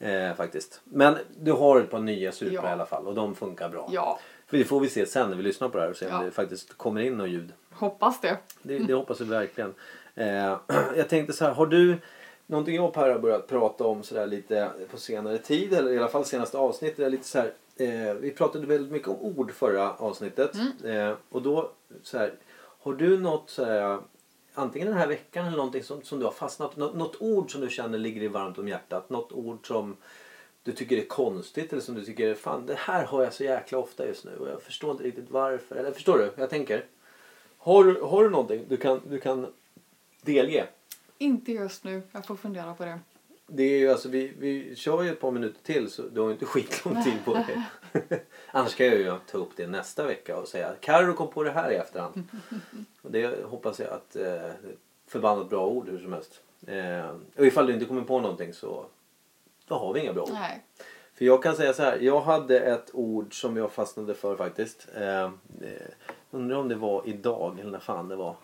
Eh, 0.07 0.35
faktiskt. 0.35 0.81
Men 0.85 1.17
du 1.41 1.53
har 1.53 1.81
ett 1.81 1.91
par 1.91 1.99
nya 1.99 2.33
suprar 2.33 2.55
Ja. 2.63 2.69
i 2.69 2.73
alla 2.73 2.87
fall 2.87 3.07
och 3.07 3.15
de 3.15 3.35
funkar 3.35 3.69
bra. 3.69 3.89
ja, 3.93 4.19
För 4.47 4.57
det 4.59 4.65
får 4.65 4.81
vi 4.81 4.89
se 4.89 5.07
sen 5.07 5.29
när 5.31 5.37
vi 5.37 5.43
lyssnar 5.43 5.69
på 5.69 5.77
det 5.79 5.83
här 5.85 5.91
och 5.91 5.97
se 5.97 6.07
om 6.07 6.13
Ja. 6.13 6.23
det 6.23 6.31
faktiskt 6.31 6.79
kommer 6.79 7.01
in 7.01 7.17
något 7.19 7.29
ljud. 7.29 7.53
hoppas 7.73 8.21
det. 8.21 8.37
Det, 8.63 8.79
det 8.79 8.95
hoppas 8.95 9.21
vi 9.21 9.25
verkligen. 9.25 9.75
Eh, 10.15 10.59
jag 10.97 11.09
tänkte 11.09 11.33
så 11.33 11.45
här, 11.45 11.53
har 11.53 11.67
du 11.67 11.99
någonting 12.47 12.75
jag 12.75 12.85
och 12.85 12.95
Per 12.95 13.11
har 13.11 13.19
börjat 13.19 13.47
prata 13.47 13.85
om 13.85 14.03
så 14.03 14.15
där 14.15 14.27
lite 14.27 14.71
på 14.91 14.97
senare 14.97 15.39
tid 15.39 15.73
eller 15.73 15.91
i 15.91 15.99
alla 15.99 16.09
fall 16.09 16.25
senaste 16.25 16.59
avsnittet 16.59 16.99
är 16.99 17.11
lite 17.11 17.29
så 17.29 17.39
här. 17.39 17.53
Eh, 17.77 18.15
vi 18.15 18.31
pratade 18.31 18.67
väldigt 18.67 18.93
mycket 18.93 19.09
om 19.09 19.17
ord 19.21 19.53
förra 19.53 19.93
avsnittet 19.93 20.57
eh, 20.85 21.13
och 21.29 21.43
då 21.43 21.71
så 22.03 22.19
här, 22.19 22.33
har 22.83 22.93
du 22.93 23.21
något 23.21 23.51
så 23.51 23.65
här, 23.65 23.99
antingen 24.55 24.89
den 24.89 24.97
här 24.97 25.07
veckan 25.07 25.47
eller 25.47 25.57
någonting 25.57 25.83
som, 25.83 26.03
som 26.03 26.19
du 26.19 26.25
har 26.25 26.33
fastnat 26.33 26.77
något, 26.77 26.95
något 26.95 27.17
ord 27.21 27.53
som 27.53 27.61
du 27.61 27.71
känner 27.71 27.99
ligger 27.99 28.21
dig 28.21 28.29
varmt 28.29 28.59
om 28.59 28.69
hjärtat, 28.69 29.11
något 29.11 29.33
ord 29.33 29.67
som 29.67 29.97
du 30.63 30.73
tycker 30.73 30.97
är 30.97 31.05
konstigt 31.05 31.73
eller 31.73 31.83
som 31.83 31.95
du 31.95 32.05
tycker 32.05 32.35
fan 32.35 32.67
det 32.67 32.75
här 32.79 33.05
har 33.05 33.23
jag 33.23 33.33
så 33.33 33.45
jäkla 33.45 33.79
ofta 33.79 34.07
just 34.07 34.25
nu 34.25 34.37
och 34.41 34.49
jag 34.49 34.63
förstår 34.63 34.91
inte 34.91 35.05
riktigt 35.05 35.31
varför. 35.31 35.77
Eller 35.77 35.91
förstår 35.91 36.19
du? 36.19 36.33
Jag 36.37 36.51
tänker. 36.51 36.85
Har 37.59 38.09
har 38.09 38.25
du 38.25 38.31
någonting 38.31 38.65
du 38.69 38.77
kan, 38.77 39.01
du 39.09 39.21
kan 39.21 39.47
delge? 40.23 40.67
Inte 41.19 41.53
just 41.53 41.85
nu, 41.85 42.03
jag 42.13 42.27
får 42.27 42.37
fundera 42.37 42.75
på 42.75 42.85
det. 42.85 42.99
Det 43.47 43.63
är 43.63 43.79
ju 43.79 43.91
alltså, 43.91 44.09
vi, 44.09 44.33
vi 44.39 44.77
kör 44.77 45.03
ju 45.03 45.11
ett 45.11 45.21
par 45.21 45.31
minuter 45.31 45.63
till 45.63 45.91
så 45.91 46.03
du 46.03 46.21
har 46.21 46.27
ju 46.27 46.33
inte 46.33 46.45
skitlång 46.47 47.05
tid 47.05 47.25
på 47.25 47.35
dig. 47.35 47.63
Annars 48.51 48.75
kan 48.75 48.87
jag 48.87 48.99
ju 48.99 49.13
ta 49.31 49.39
upp 49.39 49.51
det 49.57 49.67
nästa 49.67 50.07
vecka 50.07 50.37
och 50.37 50.49
säga 50.49 50.75
Carro 50.81 51.15
kom 51.15 51.31
på 51.31 51.43
det 51.43 51.51
här 51.51 51.71
i 51.71 51.75
efterhand. 51.75 52.29
Och 53.03 53.11
det 53.11 53.45
hoppas 53.45 53.81
jag 53.81 53.89
att 53.89 54.17
eh, 54.17 54.51
förbannat 55.07 55.51
bra 55.51 55.67
ord 55.67 55.89
hur 55.89 55.99
som 55.99 56.13
helst. 56.13 56.41
Eh, 56.67 57.11
och 57.37 57.47
ifall 57.47 57.67
du 57.67 57.73
inte 57.73 57.85
kommer 57.85 58.03
på 58.03 58.21
någonting 58.21 58.53
så 58.53 58.87
då 59.69 59.75
har 59.75 59.93
vi 59.93 60.01
inga 60.01 60.13
bra 60.13 60.23
ord. 60.23 60.33
Nej. 60.33 60.63
För 61.15 61.25
jag 61.25 61.43
kan 61.43 61.57
säga 61.57 61.73
så 61.73 61.83
här, 61.83 61.99
jag 61.99 62.21
hade 62.21 62.61
ett 62.61 62.91
ord 62.93 63.41
som 63.41 63.57
jag 63.57 63.73
fastnade 63.73 64.15
för 64.15 64.37
faktiskt. 64.37 64.89
Eh, 64.97 65.23
eh, 65.23 65.31
undrar 66.31 66.57
om 66.57 66.69
det 66.69 66.75
var 66.75 67.03
idag 67.07 67.59
eller 67.61 67.71
när 67.71 67.79
fan 67.79 68.09
det 68.09 68.17
var. 68.17 68.37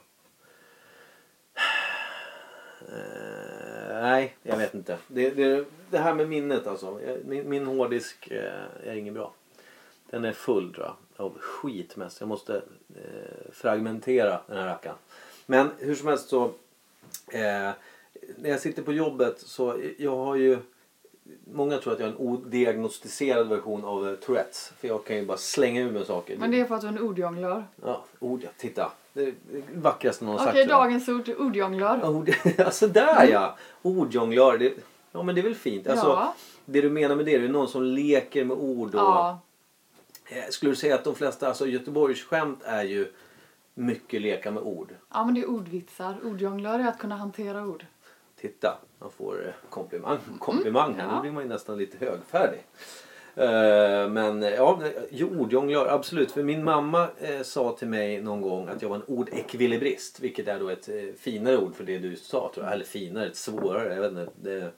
Eh, 2.88 4.00
nej, 4.00 4.36
jag 4.42 4.56
vet 4.56 4.74
inte. 4.74 4.98
Det, 5.08 5.30
det, 5.30 5.64
det 5.90 5.98
här 5.98 6.14
med 6.14 6.28
minnet 6.28 6.66
alltså. 6.66 7.00
Min, 7.24 7.48
min 7.48 7.66
hårddisk 7.66 8.30
eh, 8.30 8.52
är 8.84 8.94
inget 8.94 9.14
bra. 9.14 9.32
Den 10.10 10.24
är 10.24 10.32
full 10.32 10.74
tror 10.74 10.86
jag. 10.86 10.96
Av 11.26 11.38
skit 11.38 11.96
mest. 11.96 12.20
Jag 12.20 12.28
måste 12.28 12.56
eh, 12.96 13.52
fragmentera 13.52 14.40
den 14.46 14.56
här 14.56 14.66
rackaren. 14.66 14.96
Men 15.46 15.70
hur 15.78 15.94
som 15.94 16.08
helst 16.08 16.28
så. 16.28 16.44
Eh, 17.32 17.70
när 18.36 18.50
jag 18.50 18.60
sitter 18.60 18.82
på 18.82 18.92
jobbet 18.92 19.40
så 19.40 19.80
jag 19.98 20.16
har 20.16 20.36
ju 20.36 20.58
Många 21.44 21.78
tror 21.78 21.92
att 21.92 22.00
jag 22.00 22.08
är 22.08 22.12
en 22.12 22.18
odiagnostiserad 22.18 23.48
version 23.48 23.84
av 23.84 24.16
Tourettes. 24.16 24.72
För 24.78 24.88
jag 24.88 25.04
kan 25.04 25.16
ju 25.16 25.26
bara 25.26 25.38
slänga 25.38 25.80
ur 25.80 25.90
mig 25.90 26.04
saker. 26.06 26.36
Men 26.36 26.50
det 26.50 26.60
är 26.60 26.64
för 26.64 26.74
att 26.74 26.80
du 26.80 26.86
är 26.86 26.92
en 26.92 26.98
ordjonglör. 26.98 27.64
Ja, 27.84 28.04
ord. 28.18 28.46
Titta. 28.56 28.92
Det 29.24 29.34
det 29.52 29.62
vackraste 29.74 30.24
någon 30.24 30.34
Okej, 30.34 30.46
sagt. 30.46 30.58
jag. 30.58 30.68
dagens 30.68 31.08
ord, 31.08 31.28
ordjonglör. 31.38 32.10
Ord, 32.10 32.30
alltså 32.58 32.86
där 32.88 33.24
ja! 33.28 33.56
Ordjonglör. 33.82 34.58
Det, 34.58 34.72
ja 35.12 35.22
men 35.22 35.34
det 35.34 35.40
är 35.40 35.42
väl 35.42 35.54
fint. 35.54 35.86
Alltså, 35.88 36.06
Ja. 36.06 36.34
Det 36.64 36.80
du 36.80 36.90
menar 36.90 37.16
med 37.16 37.26
det, 37.26 37.38
det 37.38 37.44
är 37.44 37.48
någon 37.48 37.68
som 37.68 37.82
leker 37.82 38.44
med 38.44 38.56
ord. 38.56 38.94
Och, 38.94 39.00
Ja, 39.00 39.40
Eh, 40.30 40.44
Skulle 40.50 40.72
du 40.72 40.76
säga 40.76 40.94
att 40.94 41.04
de 41.04 41.14
flesta, 41.14 41.48
alltså 41.48 41.66
Göteborgsskämt 41.66 42.62
är 42.64 42.82
ju 42.82 43.12
mycket 43.74 44.20
leka 44.22 44.50
med 44.50 44.62
ord. 44.62 44.94
ja, 45.12 45.24
men 45.24 45.34
det 45.34 45.40
är 45.40 45.50
ordvitsar. 45.50 46.16
Ordjonglör 46.24 46.78
är 46.78 46.88
att 46.88 46.98
kunna 46.98 47.16
hantera 47.16 47.66
ord. 47.66 47.86
Titta, 48.40 48.78
man 48.98 49.10
får 49.10 49.46
eh, 49.46 49.52
komplimang, 49.70 50.18
komplimang 50.38 50.94
här. 50.94 51.00
Mm, 51.04 51.10
ja. 51.10 51.16
Nu 51.16 51.20
blir 51.22 51.32
man 51.32 51.42
ju 51.42 51.48
nästan 51.48 51.78
lite 51.78 52.04
högfärdig. 52.06 52.60
Eh, 53.34 54.08
Men 54.10 54.42
ja, 54.42 54.82
jo, 55.10 55.40
ordjonglör, 55.40 55.86
absolut. 55.86 56.32
För 56.32 56.42
min 56.42 56.64
mamma 56.64 57.08
eh, 57.20 57.42
sa 57.42 57.76
till 57.78 57.88
mig 57.88 58.22
någon 58.22 58.40
gång 58.40 58.68
att 58.68 58.82
jag 58.82 58.88
var 58.88 58.96
en 58.96 59.02
ordekvilibrist. 59.02 60.20
Vilket 60.20 60.48
är 60.48 60.58
då 60.58 60.68
ett 60.68 60.88
eh, 60.88 60.94
finare 61.18 61.56
ord 61.58 61.74
för 61.74 61.84
det 61.84 61.98
du 61.98 62.16
sa. 62.16 62.50
Tror 62.54 62.66
jag. 62.66 62.74
Eller 62.74 62.84
finare, 62.84 63.26
ett 63.26 63.36
svårare. 63.36 63.94
Jag 63.94 64.00
vet 64.00 64.10
inte. 64.10 64.28
Det 64.42 64.52
är 64.52 64.72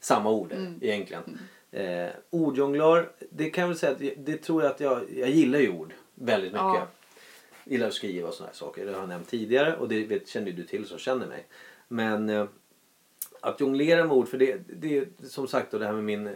samma 0.00 0.30
ord 0.30 0.52
Mm. 0.52 0.78
egentligen. 0.82 1.38
Eh, 1.72 2.08
ordjonglör, 2.30 3.10
det 3.30 3.50
kan 3.50 3.62
jag 3.62 3.68
väl 3.68 3.78
säga 3.78 3.92
att 3.92 3.98
det- 4.26 4.36
tror 4.36 4.62
jag 4.62 4.70
att 4.72 4.80
jag, 4.80 5.00
jag 5.16 5.28
gillar 5.30 5.58
ju 5.58 5.70
ord 5.72 5.92
väldigt 6.14 6.52
mycket. 6.52 6.64
Ja. 6.64 6.86
Gillar 7.64 7.86
att 7.86 7.94
skriva 7.94 8.28
och 8.28 8.34
sådana 8.34 8.48
här 8.50 8.56
saker. 8.56 8.86
Det 8.86 8.92
har 8.92 9.00
jag 9.00 9.08
nämnt 9.08 9.28
tidigare 9.28 9.76
och 9.76 9.88
det 9.88 10.04
vet, 10.04 10.28
känner 10.28 10.52
du 10.52 10.64
till 10.64 10.86
som 10.86 10.98
känner 10.98 11.26
mig. 11.26 11.46
Men 11.88 12.48
att 13.46 13.60
jonglera 13.60 14.04
med 14.04 14.12
ord, 14.12 14.28
för 14.28 14.38
det, 14.38 14.60
det 14.66 14.98
är 14.98 15.06
som 15.22 15.48
sagt 15.48 15.70
då 15.70 15.78
det 15.78 15.86
här 15.86 15.92
med 15.92 16.04
min 16.04 16.26
eh, 16.26 16.32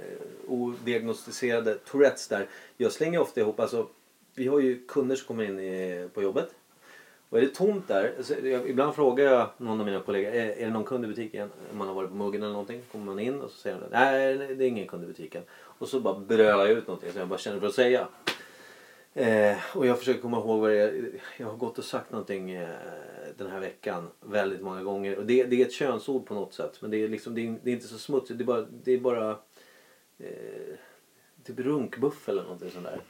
odiagnostiserade 0.48 1.74
Tourettes 1.74 2.28
där. 2.28 2.46
Jag 2.76 2.92
slänger 2.92 3.20
ofta 3.20 3.40
ihop, 3.40 3.60
alltså 3.60 3.86
vi 4.34 4.46
har 4.46 4.60
ju 4.60 4.86
kunder 4.86 5.16
som 5.16 5.26
kommer 5.26 5.44
in 5.44 5.60
i, 5.60 6.08
på 6.14 6.22
jobbet. 6.22 6.54
Och 7.28 7.38
är 7.38 7.42
det 7.42 7.54
tomt 7.54 7.88
där, 7.88 8.12
så 8.22 8.34
jag, 8.44 8.68
ibland 8.68 8.94
frågar 8.94 9.24
jag 9.24 9.48
någon 9.56 9.80
av 9.80 9.86
mina 9.86 10.00
kollegor, 10.00 10.32
är, 10.32 10.46
är 10.46 10.66
det 10.66 10.72
någon 10.72 10.84
kund 10.84 11.04
i 11.04 11.08
butiken? 11.08 11.50
Om 11.72 11.78
man 11.78 11.88
har 11.88 11.94
varit 11.94 12.10
på 12.10 12.16
muggen 12.16 12.42
eller 12.42 12.52
någonting. 12.52 12.82
Kommer 12.92 13.04
man 13.04 13.18
in 13.18 13.40
och 13.40 13.50
så 13.50 13.56
säger 13.56 13.76
de, 13.80 13.86
nej 13.90 14.38
det 14.56 14.64
är 14.64 14.68
ingen 14.68 14.86
kund 14.86 15.04
i 15.04 15.06
butiken. 15.06 15.42
Och 15.52 15.88
så 15.88 16.00
bara 16.00 16.18
brölar 16.18 16.66
jag 16.66 16.70
ut 16.70 16.86
någonting 16.86 17.10
som 17.10 17.18
jag 17.18 17.28
bara 17.28 17.38
känner 17.38 17.60
för 17.60 17.66
att 17.66 17.74
säga. 17.74 18.08
Eh, 19.14 19.56
och 19.74 19.86
jag 19.86 19.98
försöker 19.98 20.20
komma 20.20 20.36
ihåg 20.36 20.60
vad 20.60 20.70
det 20.70 20.78
är. 20.78 21.10
Jag 21.36 21.46
har 21.46 21.56
gått 21.56 21.78
och 21.78 21.84
sagt 21.84 22.10
någonting 22.10 22.50
eh, 22.50 22.68
den 23.38 23.50
här 23.50 23.60
veckan 23.60 24.10
väldigt 24.20 24.60
många 24.60 24.82
gånger. 24.82 25.16
Och 25.16 25.26
det, 25.26 25.44
det 25.44 25.62
är 25.62 25.66
ett 25.66 25.72
könsord 25.72 26.26
på 26.26 26.34
något 26.34 26.54
sätt. 26.54 26.82
Men 26.82 26.90
det 26.90 26.96
är, 26.96 27.08
liksom, 27.08 27.34
det 27.34 27.46
är, 27.46 27.58
det 27.62 27.70
är 27.70 27.74
inte 27.74 27.88
så 27.88 27.98
smutsigt. 27.98 28.38
Det 28.38 28.44
är 28.44 28.46
bara, 28.46 28.66
det 28.84 28.92
är 28.92 28.98
bara 28.98 29.30
eh, 30.18 30.74
typ 31.44 31.58
runkbuff 31.58 32.28
eller 32.28 32.42
någonting 32.42 32.70
sånt 32.70 32.84
där. 32.84 33.00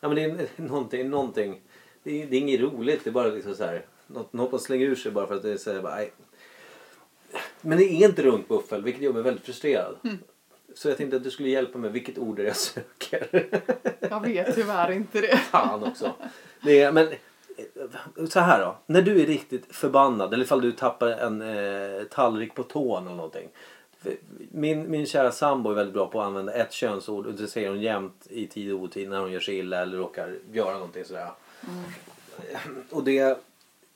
Ja, 0.00 0.08
men 0.08 0.16
det 0.16 0.24
är 0.24 0.48
någonting, 0.62 1.10
någonting. 1.10 1.60
Det 2.02 2.22
är, 2.22 2.26
det 2.26 2.36
är 2.36 2.40
inget 2.40 2.60
roligt. 2.60 3.04
Det 3.04 3.10
är 3.10 3.12
bara 3.12 3.28
liksom 3.28 3.54
så 3.54 3.64
här. 3.64 3.86
Något, 4.06 4.32
något 4.32 4.50
man 4.50 4.60
slänger 4.60 4.86
ur 4.86 4.94
sig 4.94 5.12
bara 5.12 5.26
för 5.26 5.34
att 5.34 5.42
det 5.42 5.52
är 5.52 5.56
så 5.56 5.72
här, 5.72 5.82
bara, 5.82 5.94
nej. 5.94 6.12
Men 7.60 7.78
det 7.78 7.84
är 7.84 8.08
inte 8.08 8.22
runkbuffel 8.22 8.82
vilket 8.82 9.02
gör 9.02 9.12
mig 9.12 9.22
väldigt 9.22 9.44
frustrerad. 9.44 9.96
Så 10.74 10.88
jag 10.88 10.96
tänkte 10.96 11.16
att 11.16 11.24
du 11.24 11.30
skulle 11.30 11.48
hjälpa 11.48 11.78
mig 11.78 11.90
vilket 11.90 12.18
ord 12.18 12.36
det 12.36 12.42
är 12.42 12.46
jag 12.46 12.56
söker. 12.56 13.48
Jag 14.00 14.20
vet 14.20 14.54
tyvärr 14.54 14.92
inte 14.92 15.20
det. 15.20 15.36
Fan 15.36 15.84
också. 15.84 16.12
Det 16.62 16.80
är, 16.80 16.92
men 16.92 17.08
så 18.28 18.40
här 18.40 18.60
då. 18.60 18.76
När 18.86 19.02
du 19.02 19.22
är 19.22 19.26
riktigt 19.26 19.74
förbannad 19.74 20.34
eller 20.34 20.44
ifall 20.44 20.60
du 20.60 20.72
tappar 20.72 21.06
en 21.06 21.42
eh, 21.42 22.02
tallrik 22.02 22.54
på 22.54 22.62
tån 22.62 23.06
eller 23.06 23.16
någonting. 23.16 23.48
Min, 24.50 24.90
min 24.90 25.06
kära 25.06 25.32
sambo 25.32 25.70
är 25.70 25.74
väldigt 25.74 25.94
bra 25.94 26.06
på 26.06 26.20
att 26.20 26.26
använda 26.26 26.52
ett 26.52 26.72
könsord 26.72 27.26
och 27.26 27.34
det 27.34 27.46
säger 27.46 27.68
hon 27.68 27.80
jämt 27.80 28.26
i 28.30 28.46
tid 28.46 28.72
och 28.72 28.80
otid 28.80 29.08
när 29.08 29.20
hon 29.20 29.32
gör 29.32 29.40
sig 29.40 29.58
illa 29.58 29.82
eller 29.82 29.98
råkar 29.98 30.34
göra 30.52 30.72
någonting 30.72 31.04
sådär. 31.04 31.30
Och 32.90 33.04
det, 33.04 33.38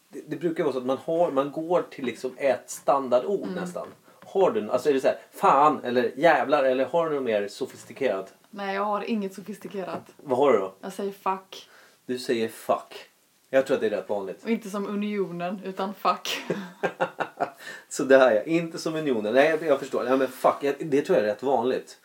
det, 0.09 0.23
det 0.27 0.37
brukar 0.37 0.65
vara 0.65 0.73
så 0.73 0.79
att 0.79 0.87
man, 0.87 0.99
har, 0.99 1.31
man 1.31 1.53
går 1.53 1.85
till 1.91 2.05
liksom 2.05 2.31
ett 2.37 2.71
standardord 2.71 3.49
nästan. 3.55 3.87
Har 4.25 4.51
du, 4.51 4.71
alltså 4.71 4.89
är 4.89 4.95
det 4.95 5.01
så 5.01 5.07
här, 5.07 5.19
fan 5.33 5.81
eller 5.85 6.13
jävlar 6.17 6.65
eller 6.65 6.85
har 6.85 7.09
du 7.09 7.15
något 7.15 7.25
mer 7.25 7.49
sofistikerat? 7.49 8.35
Nej, 8.51 8.75
jag 8.75 8.85
har 8.85 9.11
inget 9.11 9.35
sofistikerat. 9.35 10.03
Vad 10.17 10.39
har 10.39 10.53
du 10.53 10.59
då? 10.59 10.75
Jag 10.81 10.93
säger 10.93 11.13
fuck. 11.13 11.69
Du 12.07 12.19
säger 12.19 12.49
fuck. 12.49 13.11
Jag 13.51 13.67
tror 13.67 13.75
att 13.75 13.81
det 13.81 13.87
är 13.87 13.91
rätt 13.91 14.09
vanligt. 14.09 14.45
Och 14.45 14.51
inte 14.51 14.71
som 14.71 14.87
unionen, 14.87 15.61
utan 15.65 15.95
fuck. 15.95 16.39
Så 17.89 18.05
där 18.05 18.35
ja, 18.35 18.43
inte 18.43 18.79
som 18.79 18.95
unionen. 18.95 19.35
Nej 19.35 19.59
jag, 19.63 19.81
förstår. 19.81 20.05
Nej, 20.05 20.19
men 20.19 20.29
fuck, 20.29 20.75
det 20.79 21.03
tror 21.03 21.19
jag 21.19 21.25
är 21.27 21.31
rätt 21.31 21.43
vanligt. 21.43 21.99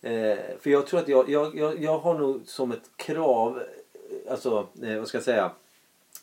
Eh, 0.00 0.38
för 0.60 0.70
jag 0.70 0.86
tror 0.86 1.00
att 1.00 1.08
jag, 1.08 1.28
jag, 1.30 1.58
jag, 1.58 1.82
jag 1.82 1.98
har 1.98 2.18
nog 2.18 2.42
som 2.46 2.72
ett 2.72 2.90
krav, 2.96 3.58
eh, 3.58 4.32
alltså 4.32 4.68
eh, 4.82 4.98
vad 4.98 5.08
ska 5.08 5.16
jag 5.16 5.24
säga, 5.24 5.50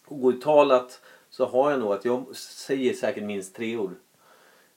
outtalat 0.07 1.01
så 1.30 1.45
har 1.45 1.72
jag 1.72 1.80
nog 1.80 1.93
att 1.93 2.05
jag 2.05 2.36
säger 2.36 2.93
säkert 2.93 3.24
minst 3.24 3.55
tre 3.55 3.78
ord. 3.78 3.95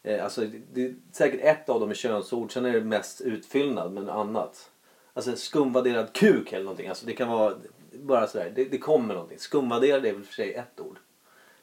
Eh, 0.03 0.25
alltså 0.25 0.47
det, 0.73 0.85
är 0.85 0.95
säkert 1.13 1.41
ett 1.43 1.69
av 1.69 1.81
dem 1.81 1.91
är 1.91 1.95
könsord, 1.95 2.53
sen 2.53 2.65
är 2.65 2.73
det 2.73 2.81
mest 2.81 3.21
utfyllnad 3.21 3.93
men 3.93 4.09
annat. 4.11 4.71
Alltså 5.13 5.37
skumvärderad 5.37 6.13
kuk 6.13 6.53
eller 6.53 6.65
någonting. 6.65 6.89
Alltså 6.89 7.07
det 7.07 7.13
kan 7.13 7.29
vara 7.29 7.55
bara 7.93 8.27
sådär, 8.27 8.53
det, 8.55 8.65
det 8.65 8.79
kommer 8.79 9.15
någonting. 9.15 9.39
Skumvärderad 9.39 10.07
är 10.07 10.13
väl 10.13 10.23
för 10.25 10.35
sig 10.35 10.55
ett 10.55 10.81
ord. 10.81 10.99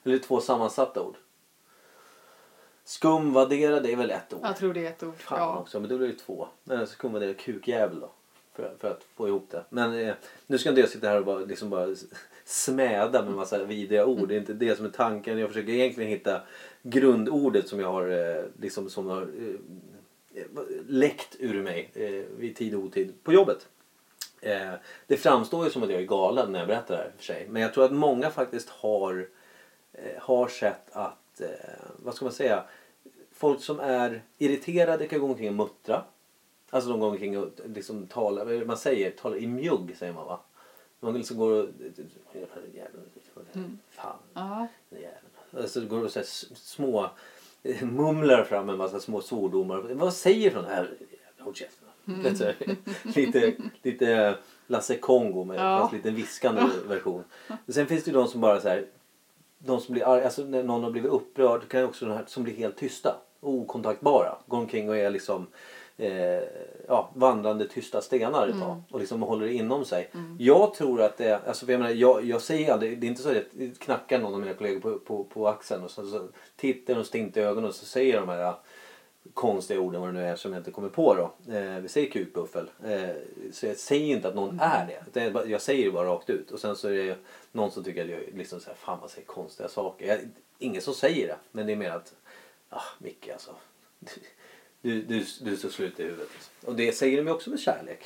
Eller 0.03 0.17
två 0.17 0.41
sammansatta 0.41 1.01
ord. 1.01 1.15
Skumvärderad 2.84 3.86
är 3.86 3.95
väl 3.95 4.11
ett 4.11 4.34
ord. 4.34 4.39
Jag 4.43 4.57
tror 4.57 4.73
det 4.73 4.86
är 4.86 4.89
ett 4.89 5.03
ord. 5.03 5.17
Fan 5.17 5.39
Ja. 5.39 5.59
också, 5.59 5.80
men 5.80 5.89
då 5.89 5.97
blir 5.97 6.07
det 6.07 6.13
två. 6.13 6.47
Nej, 6.63 6.88
skumvärderad 6.88 7.38
kukjävel 7.38 7.99
då. 7.99 8.11
för, 8.53 8.75
för 8.80 8.91
att 8.91 9.03
få 9.15 9.28
ihop 9.28 9.47
det. 9.51 9.63
Men 9.69 9.93
eh, 9.93 10.13
nu 10.47 10.57
ska 10.57 10.69
inte 10.69 10.82
jag 10.82 10.89
sitta 10.89 11.07
här 11.09 11.19
och 11.19 11.25
bara, 11.25 11.39
liksom 11.39 11.69
bara 11.69 11.95
smäda 12.45 13.23
med 13.23 13.34
massa 13.34 13.63
vidriga 13.63 14.05
ord. 14.05 14.28
Det 14.30 14.36
är 14.36 14.39
inte 14.39 14.53
det 14.53 14.75
som 14.75 14.86
är 14.86 14.89
tanken. 14.89 15.38
Jag 15.38 15.49
försöker 15.49 15.71
egentligen 15.73 16.09
hitta 16.09 16.41
grundordet 16.82 17.67
som 17.67 17.80
jag 17.80 17.91
har, 17.91 18.07
eh, 18.38 18.43
liksom, 18.59 18.89
som 18.89 19.07
har 19.07 19.21
eh, 19.21 20.41
läckt 20.88 21.36
ur 21.39 21.63
mig 21.63 21.89
eh, 21.93 22.25
vid 22.38 22.55
tid 22.55 22.75
och 22.75 22.84
otid 22.84 23.13
på 23.23 23.34
jobbet. 23.34 23.67
Eh, 24.41 24.73
det 25.07 25.17
framstår 25.17 25.65
ju 25.65 25.71
som 25.71 25.83
att 25.83 25.89
jag 25.89 26.01
är 26.01 26.05
galen 26.05 26.51
när 26.51 26.59
jag 26.59 26.67
berättar 26.67 26.95
det 26.97 27.01
här 27.03 27.11
för 27.17 27.23
sig. 27.23 27.47
Men 27.49 27.61
jag 27.61 27.73
tror 27.73 27.85
att 27.85 27.91
många 27.93 28.29
faktiskt 28.29 28.69
har, 28.69 29.27
eh, 29.93 30.21
har 30.21 30.47
sett 30.47 30.89
att, 30.91 31.41
eh, 31.41 31.47
vad 31.97 32.15
ska 32.15 32.25
man 32.25 32.31
säga, 32.33 32.63
folk 33.31 33.61
som 33.61 33.79
är 33.79 34.21
irriterade 34.38 35.07
kan 35.07 35.19
gå 35.19 35.25
omkring 35.27 35.47
och 35.49 35.53
muttra. 35.55 36.03
Alltså 36.69 36.89
de 36.89 36.99
går 36.99 37.09
omkring 37.09 37.38
och 37.38 37.49
liksom 37.65 38.07
talar, 38.07 38.65
man 38.65 38.77
säger, 38.77 39.11
talar 39.11 39.38
i 39.38 39.47
mjugg 39.47 39.95
säger 39.97 40.13
man 40.13 40.25
va? 40.25 40.39
Man 40.99 41.13
liksom 41.13 41.38
går 41.38 41.51
och... 41.51 41.69
Fan, 43.89 44.15
Ja. 44.33 44.67
den 44.89 45.01
jäveln. 45.01 45.25
Alltså 45.57 45.81
går 45.81 46.03
och 46.03 46.11
så 46.11 46.19
här 46.19 46.25
små 46.55 47.09
eh, 47.63 47.85
mumlar 47.85 48.43
fram 48.43 48.69
en 48.69 48.77
massa 48.77 48.99
små 48.99 49.21
svordomar. 49.21 49.77
Vad 49.81 50.13
säger 50.13 50.63
här? 50.63 50.93
Håll 51.39 51.55
käften. 51.55 51.86
Lite, 52.08 52.36
så 52.36 52.43
här, 52.45 52.55
lite, 53.16 53.53
lite 53.82 54.36
Lasse 54.68 54.97
Kongo 54.97 55.43
med 55.43 55.58
Ja. 55.60 55.80
fast 55.80 55.93
lite 55.93 56.10
viskande 56.12 56.62
version. 56.88 57.24
Men 57.47 57.74
sen 57.74 57.88
finns 57.88 58.03
det 58.03 58.12
ju 58.12 58.18
de 58.18 58.28
som 58.28 58.41
bara 58.41 58.60
så 58.60 58.70
här 58.70 58.86
de 59.60 59.80
som 59.82 59.93
blir 59.93 60.08
arga, 60.08 60.26
alltså 60.26 60.43
när 60.43 60.64
någon 60.64 60.84
har 60.84 60.91
blivit 60.91 61.12
upprörd 61.12 61.68
kan 61.68 61.84
också 61.84 62.05
de 62.05 62.12
här 62.12 62.24
som 62.28 62.43
blir 62.43 62.55
helt 62.55 62.78
tysta 62.78 63.16
och 63.39 63.53
okontaktbara. 63.53 64.36
Går 64.47 64.58
omkring 64.58 64.89
och 64.89 64.97
är 64.97 65.10
liksom 65.10 65.47
eh, 65.97 66.12
ja, 66.88 67.10
vandrande 67.14 67.68
tysta 67.68 68.01
stenar 68.01 68.47
ett 68.47 68.60
tag 68.60 68.82
och 68.91 68.99
liksom 68.99 69.22
håller 69.22 69.45
det 69.45 69.53
inom 69.53 69.86
sig. 69.86 70.10
Jag 70.39 70.74
tror 70.74 71.01
att 71.01 71.18
det 71.18 71.47
alltså 71.47 71.72
jag 71.72 71.80
menar, 71.80 71.93
jag, 71.93 72.26
jag 72.26 72.41
säger 72.41 72.74
aldrig, 72.74 72.99
det 72.99 73.08
är 73.08 73.10
inte 73.10 73.22
så 73.22 73.30
att 73.30 73.36
jag 73.51 73.76
knackar 73.80 74.20
någon 74.20 74.34
av 74.34 74.39
mina 74.39 74.53
kollegor 74.53 74.80
på, 74.80 74.99
på, 74.99 75.24
på 75.24 75.47
axeln 75.47 75.84
och 75.84 75.91
så, 75.91 76.05
så 76.08 76.28
tittar 76.55 76.95
de 76.95 77.03
stint 77.03 77.38
i 77.38 77.39
ögonen 77.39 77.70
och 77.70 77.76
så 77.76 77.86
säger 77.86 78.20
de 78.20 78.30
här 78.30 78.53
konstiga 79.34 79.80
orden 79.80 80.01
vad 80.01 80.09
det 80.09 80.19
nu 80.19 80.25
är 80.25 80.36
som 80.36 80.53
jag 80.53 80.59
inte 80.59 80.71
kommer 80.71 80.89
på 80.89 81.13
då. 81.13 81.53
Eh, 81.53 81.80
vi 81.80 81.88
säger 81.88 82.11
kukbuffel. 82.11 82.69
Eh, 82.86 83.09
så 83.51 83.65
jag 83.65 83.78
säger 83.78 84.15
inte 84.15 84.28
att 84.28 84.36
någon 84.36 84.59
är 84.59 85.01
det. 85.13 85.49
Jag 85.49 85.61
säger 85.61 85.86
det 85.86 85.91
bara 85.91 86.07
rakt 86.07 86.30
ut. 86.30 86.51
Och 86.51 86.59
sen 86.59 86.75
så 86.75 86.89
är 86.89 87.03
det 87.03 87.17
någon 87.51 87.71
som 87.71 87.84
tycker 87.84 88.03
att 88.03 88.09
jag 88.09 88.19
liksom 88.34 88.59
så 88.59 88.67
här, 88.67 88.75
fan 88.75 88.99
vad 89.01 89.09
säger 89.09 89.28
konstiga 89.28 89.69
saker. 89.69 90.07
Jag, 90.07 90.19
ingen 90.59 90.82
som 90.82 90.93
säger 90.93 91.28
det. 91.28 91.38
Men 91.51 91.65
det 91.65 91.71
är 91.71 91.78
mer 91.78 91.91
att, 91.91 92.13
ah 92.69 92.82
Micke 92.99 93.30
alltså. 93.30 93.51
Du, 94.82 95.01
du, 95.01 95.25
du 95.41 95.53
är 95.53 95.55
så 95.55 95.69
slut 95.69 95.99
i 95.99 96.03
huvudet. 96.03 96.51
Och 96.65 96.75
det 96.75 96.91
säger 96.91 97.17
de 97.17 97.28
ju 97.28 97.34
också 97.34 97.49
med 97.49 97.59
kärlek. 97.59 98.05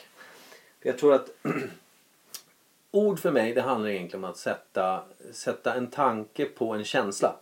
För 0.80 0.90
jag 0.90 0.98
tror 0.98 1.14
att 1.14 1.30
ord 2.92 3.20
för 3.20 3.32
mig 3.32 3.54
det 3.54 3.62
handlar 3.62 3.90
egentligen 3.90 4.24
om 4.24 4.30
att 4.30 4.38
sätta, 4.38 5.04
sätta 5.32 5.74
en 5.74 5.88
tanke 5.88 6.46
på 6.46 6.74
en 6.74 6.84
känsla. 6.84 7.36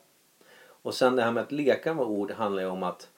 Och 0.81 0.95
sen 0.95 1.15
det 1.15 1.23
här 1.23 1.31
med 1.31 1.43
att 1.43 1.51
leka 1.51 1.93
med 1.93 2.05
ord 2.05 2.31
handlar 2.31 2.63
ju 2.63 2.69
om 2.69 2.83
att 2.83 3.09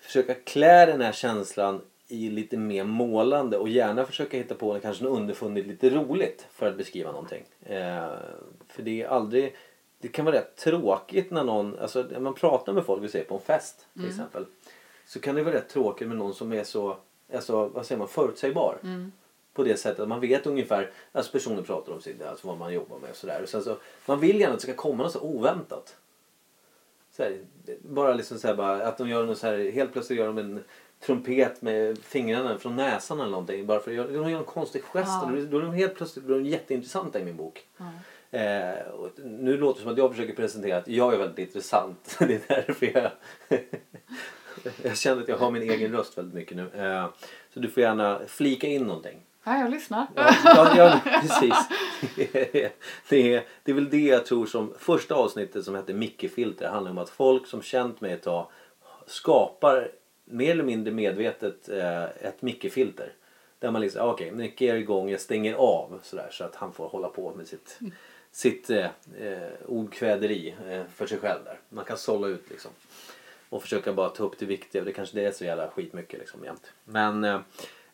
försöka 0.00 0.34
klä 0.34 0.86
den 0.86 1.00
här 1.00 1.12
känslan 1.12 1.80
i 2.08 2.30
lite 2.30 2.56
mer 2.56 2.84
målande 2.84 3.58
och 3.58 3.68
gärna 3.68 4.04
försöka 4.04 4.36
hitta 4.36 4.54
på 4.54 4.80
kanske 4.80 5.04
något 5.04 5.16
underfundigt 5.16 5.66
lite 5.66 5.90
roligt 5.90 6.46
för 6.52 6.68
att 6.68 6.76
beskriva 6.76 7.12
någonting. 7.12 7.44
Eh, 7.62 8.08
för 8.68 8.82
det 8.82 9.02
är 9.02 9.08
aldrig 9.08 9.56
det 10.00 10.08
kan 10.08 10.24
vara 10.24 10.36
rätt 10.36 10.56
tråkigt 10.56 11.30
när 11.30 11.44
någon, 11.44 11.78
alltså 11.78 12.02
när 12.02 12.20
man 12.20 12.34
pratar 12.34 12.72
med 12.72 12.84
folk, 12.84 13.02
vi 13.02 13.08
säger 13.08 13.24
på 13.24 13.34
en 13.34 13.40
fest 13.40 13.86
till 13.94 14.08
exempel. 14.08 14.46
Så 15.06 15.20
kan 15.20 15.34
det 15.34 15.42
vara 15.42 15.54
rätt 15.54 15.68
tråkigt 15.68 16.08
med 16.08 16.16
någon 16.16 16.34
som 16.34 16.52
är 16.52 16.64
så, 16.64 16.96
alltså, 17.34 17.68
vad 17.68 17.86
säger 17.86 17.98
man, 17.98 18.08
förutsägbar. 18.08 18.78
På 19.52 19.62
det 19.62 19.76
sättet 19.76 20.00
att 20.00 20.08
man 20.08 20.20
vet 20.20 20.46
ungefär, 20.46 20.90
alltså 21.12 21.32
personen 21.32 21.64
pratar 21.64 21.92
om 21.92 22.00
sitt, 22.00 22.22
alltså 22.22 22.46
vad 22.46 22.58
man 22.58 22.72
jobbar 22.72 22.98
med 22.98 23.10
och 23.10 23.16
sådär. 23.16 23.46
Så, 23.46 23.76
man 24.06 24.20
vill 24.20 24.40
gärna 24.40 24.54
att 24.54 24.60
det 24.60 24.62
ska 24.62 24.74
komma 24.74 25.02
något 25.02 25.12
så 25.12 25.20
oväntat. 25.20 25.96
Här, 27.18 27.38
bara 27.82 28.14
liksom 28.14 28.38
så 28.38 28.46
här, 28.46 28.54
bara, 28.54 28.86
att 28.86 28.98
de 28.98 29.08
gör 29.08 29.26
något 29.26 29.38
så 29.38 29.46
här, 29.46 29.70
helt 29.70 29.92
plötsligt 29.92 30.18
gör 30.18 30.26
de 30.26 30.38
en 30.38 30.64
trumpet 31.00 31.62
med 31.62 31.98
fingrarna 31.98 32.58
från 32.58 32.76
näsan 32.76 33.20
eller 33.20 33.30
någonting. 33.30 33.66
Bara 33.66 33.80
för 33.80 33.90
de 33.96 34.30
gör 34.30 34.38
en 34.38 34.44
konstig 34.44 34.82
gest. 34.82 35.08
Ja. 35.08 35.32
och 35.32 35.42
Då 35.42 35.58
är 35.58 35.62
de 35.62 35.74
helt 35.74 35.94
plötsligt 35.94 36.24
blir 36.24 36.36
de 36.36 36.44
jätteintressanta 36.44 37.20
i 37.20 37.24
min 37.24 37.36
bok. 37.36 37.66
Ja. 37.76 37.84
Eh, 38.38 38.78
nu 39.16 39.56
låter 39.56 39.78
det 39.78 39.82
som 39.82 39.92
att 39.92 39.98
jag 39.98 40.10
försöker 40.10 40.34
presentera 40.34 40.76
att 40.76 40.88
jag 40.88 41.14
är 41.14 41.18
väldigt 41.18 41.38
intressant. 41.38 42.16
det 42.18 42.34
är 42.34 42.40
därför 42.48 42.86
jag... 42.94 43.10
jag 44.82 44.96
känner 44.96 45.22
att 45.22 45.28
jag 45.28 45.36
har 45.36 45.50
min 45.50 45.62
egen 45.62 45.92
röst 45.92 46.18
väldigt 46.18 46.34
mycket 46.34 46.56
nu. 46.56 46.70
Eh, 46.74 47.08
så 47.54 47.60
du 47.60 47.68
får 47.68 47.82
gärna 47.82 48.20
flika 48.26 48.66
in 48.66 48.82
någonting. 48.82 49.18
Ja, 49.44 49.58
jag 49.58 49.70
lyssnar. 49.70 50.06
Ja, 50.14 50.34
ja, 50.44 50.76
ja 50.76 51.00
precis. 51.20 51.54
Det 53.08 53.34
är, 53.34 53.44
det 53.62 53.70
är 53.70 53.74
väl 53.74 53.90
det 53.90 54.00
jag 54.00 54.26
tror 54.26 54.46
som 54.46 54.74
första 54.78 55.14
avsnittet 55.14 55.64
som 55.64 55.74
heter 55.74 55.94
Mickefilter 55.94 56.68
handlar 56.68 56.90
om 56.90 56.98
att 56.98 57.10
folk 57.10 57.46
som 57.46 57.62
känt 57.62 58.00
mig 58.00 58.12
ett 58.12 58.22
tag 58.22 58.46
skapar 59.06 59.90
mer 60.24 60.50
eller 60.50 60.64
mindre 60.64 60.92
medvetet 60.92 61.68
eh, 61.68 62.04
ett 62.04 62.42
Mickefilter. 62.42 63.12
Där 63.58 63.70
man 63.70 63.80
liksom, 63.80 64.02
ah, 64.02 64.12
okej, 64.12 64.32
Micke 64.32 64.62
är 64.62 64.74
igång, 64.74 65.10
jag 65.10 65.20
stänger 65.20 65.54
av 65.54 66.00
sådär 66.02 66.28
så 66.30 66.44
att 66.44 66.54
han 66.56 66.72
får 66.72 66.88
hålla 66.88 67.08
på 67.08 67.34
med 67.34 67.46
sitt, 67.46 67.78
sitt 68.32 68.70
eh, 68.70 68.88
eh, 69.20 69.50
ordkväderi 69.66 70.54
eh, 70.68 70.82
för 70.94 71.06
sig 71.06 71.18
själv 71.18 71.44
där. 71.44 71.60
Man 71.68 71.84
kan 71.84 71.98
sålla 71.98 72.26
ut 72.26 72.50
liksom. 72.50 72.70
Och 73.48 73.62
försöka 73.62 73.92
bara 73.92 74.08
ta 74.08 74.24
upp 74.24 74.38
det 74.38 74.46
viktiga. 74.46 74.84
Det 74.84 74.92
kanske 74.92 75.16
det 75.16 75.26
är 75.26 75.32
så 75.32 75.44
jävla 75.44 75.70
skitmycket 75.70 76.18
liksom 76.18 76.44
jämt. 76.44 76.72
Men 76.84 77.24
eh, 77.24 77.40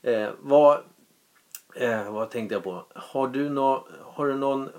eh, 0.03 0.31
vad, 0.41 0.83
Eh, 1.79 2.13
vad 2.13 2.31
tänkte 2.31 2.55
jag 2.55 2.65
på? 2.65 2.85
Har 2.95 3.29
du, 3.29 3.51
nå, 3.51 3.87
har 4.03 4.27
du 4.27 4.35
någon... 4.35 4.71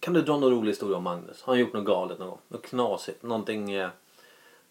Kan 0.00 0.14
du 0.14 0.22
dra 0.22 0.38
någon 0.38 0.52
rolig 0.52 0.70
historia 0.70 0.96
om 0.96 1.02
Magnus? 1.02 1.42
Har 1.42 1.52
han 1.52 1.60
gjort 1.60 1.72
något 1.72 1.84
galet 1.84 2.18
någon 2.18 2.28
gång? 2.28 2.38
Något 2.48 2.66
knasigt? 2.66 3.22
Någonting... 3.22 3.70
Eh, 3.72 3.88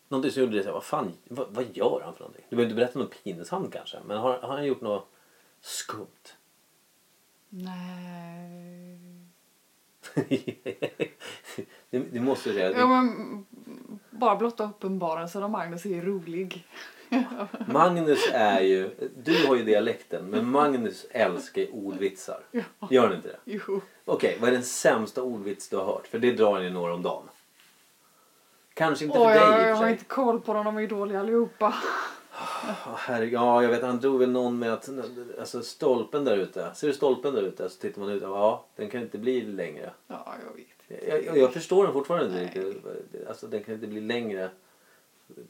någonting 0.07 0.31
som 0.31 0.43
gjorde 0.43 0.57
det 0.57 0.63
så 0.63 0.67
här, 0.67 0.73
vad 0.73 0.83
fan, 0.83 1.13
vad, 1.23 1.47
vad 1.49 1.65
gör 1.73 2.01
han 2.05 2.13
för 2.13 2.19
någonting? 2.19 2.45
Du 2.49 2.55
behöver 2.55 2.69
inte 2.69 2.81
berätta 2.81 2.99
något 2.99 3.23
pinsamt 3.23 3.73
kanske. 3.73 3.97
Men 4.05 4.17
har, 4.17 4.37
har 4.37 4.55
han 4.55 4.65
gjort 4.65 4.81
något 4.81 5.07
skumt? 5.61 6.33
Nej. 7.49 8.99
det, 11.89 11.99
det 11.99 12.19
måste 12.19 12.49
du 12.49 12.55
säga. 12.55 12.71
Ja, 12.71 12.87
men, 12.87 13.45
bara 14.09 14.35
blotta 14.35 14.63
uppenbarelsen 14.63 15.43
om 15.43 15.51
Magnus 15.51 15.85
är 15.85 16.01
rolig. 16.01 16.67
Magnus 17.67 18.29
är 18.33 18.61
ju... 18.61 18.89
Du 19.23 19.47
har 19.47 19.55
ju 19.55 19.63
dialekten 19.63 20.25
men 20.25 20.49
Magnus 20.49 21.05
älskar 21.11 21.61
ju 21.61 21.71
ordvitsar. 21.71 22.39
Gör 22.89 23.07
han 23.07 23.15
inte 23.15 23.27
det? 23.27 23.39
Jo. 23.45 23.81
Okej, 24.05 24.37
vad 24.39 24.49
är 24.49 24.53
den 24.53 24.63
sämsta 24.63 25.21
ordvits 25.23 25.69
du 25.69 25.77
har 25.77 25.85
hört? 25.85 26.07
För 26.07 26.19
det 26.19 26.31
drar 26.31 26.59
ni 26.59 26.69
några 26.69 26.93
om 26.93 27.01
dagen. 27.01 27.23
Kanske 28.73 29.05
inte 29.05 29.17
för 29.17 29.25
Åh, 29.25 29.29
dig 29.29 29.39
i 29.39 29.43
och 29.43 29.59
jag, 29.59 29.69
jag 29.69 29.75
har 29.75 29.89
inte 29.89 30.05
koll 30.05 30.41
på 30.41 30.53
dem, 30.53 30.65
de 30.65 30.77
är 30.77 30.81
ju 30.81 30.87
dåliga 30.87 31.19
allihopa. 31.19 31.73
Åh, 32.33 32.95
herregud, 32.97 33.33
ja, 33.33 33.63
jag 33.63 33.69
vet 33.69 33.83
han 33.83 33.99
drog 33.99 34.19
väl 34.19 34.31
någon 34.31 34.59
med 34.59 34.73
att 34.73 34.89
alltså 35.39 35.61
stolpen 35.61 36.25
där 36.25 36.37
ute. 36.37 36.71
Ser 36.75 36.87
du 36.87 36.93
stolpen 36.93 37.33
där 37.33 37.41
ute? 37.41 37.69
Så 37.69 37.81
tittar 37.81 38.01
man 38.01 38.09
ut. 38.09 38.21
Ja, 38.21 38.65
den 38.75 38.89
kan 38.89 39.01
inte 39.01 39.17
bli 39.17 39.41
längre. 39.41 39.91
Ja, 40.07 40.35
jag 40.47 40.55
vet. 40.55 41.07
Jag, 41.07 41.25
jag, 41.25 41.37
jag 41.37 41.53
förstår 41.53 41.83
den 41.83 41.93
fortfarande 41.93 42.43
inte. 42.43 42.73
Alltså 43.27 43.47
den 43.47 43.63
kan 43.63 43.73
inte 43.73 43.87
bli 43.87 44.01
längre. 44.01 44.49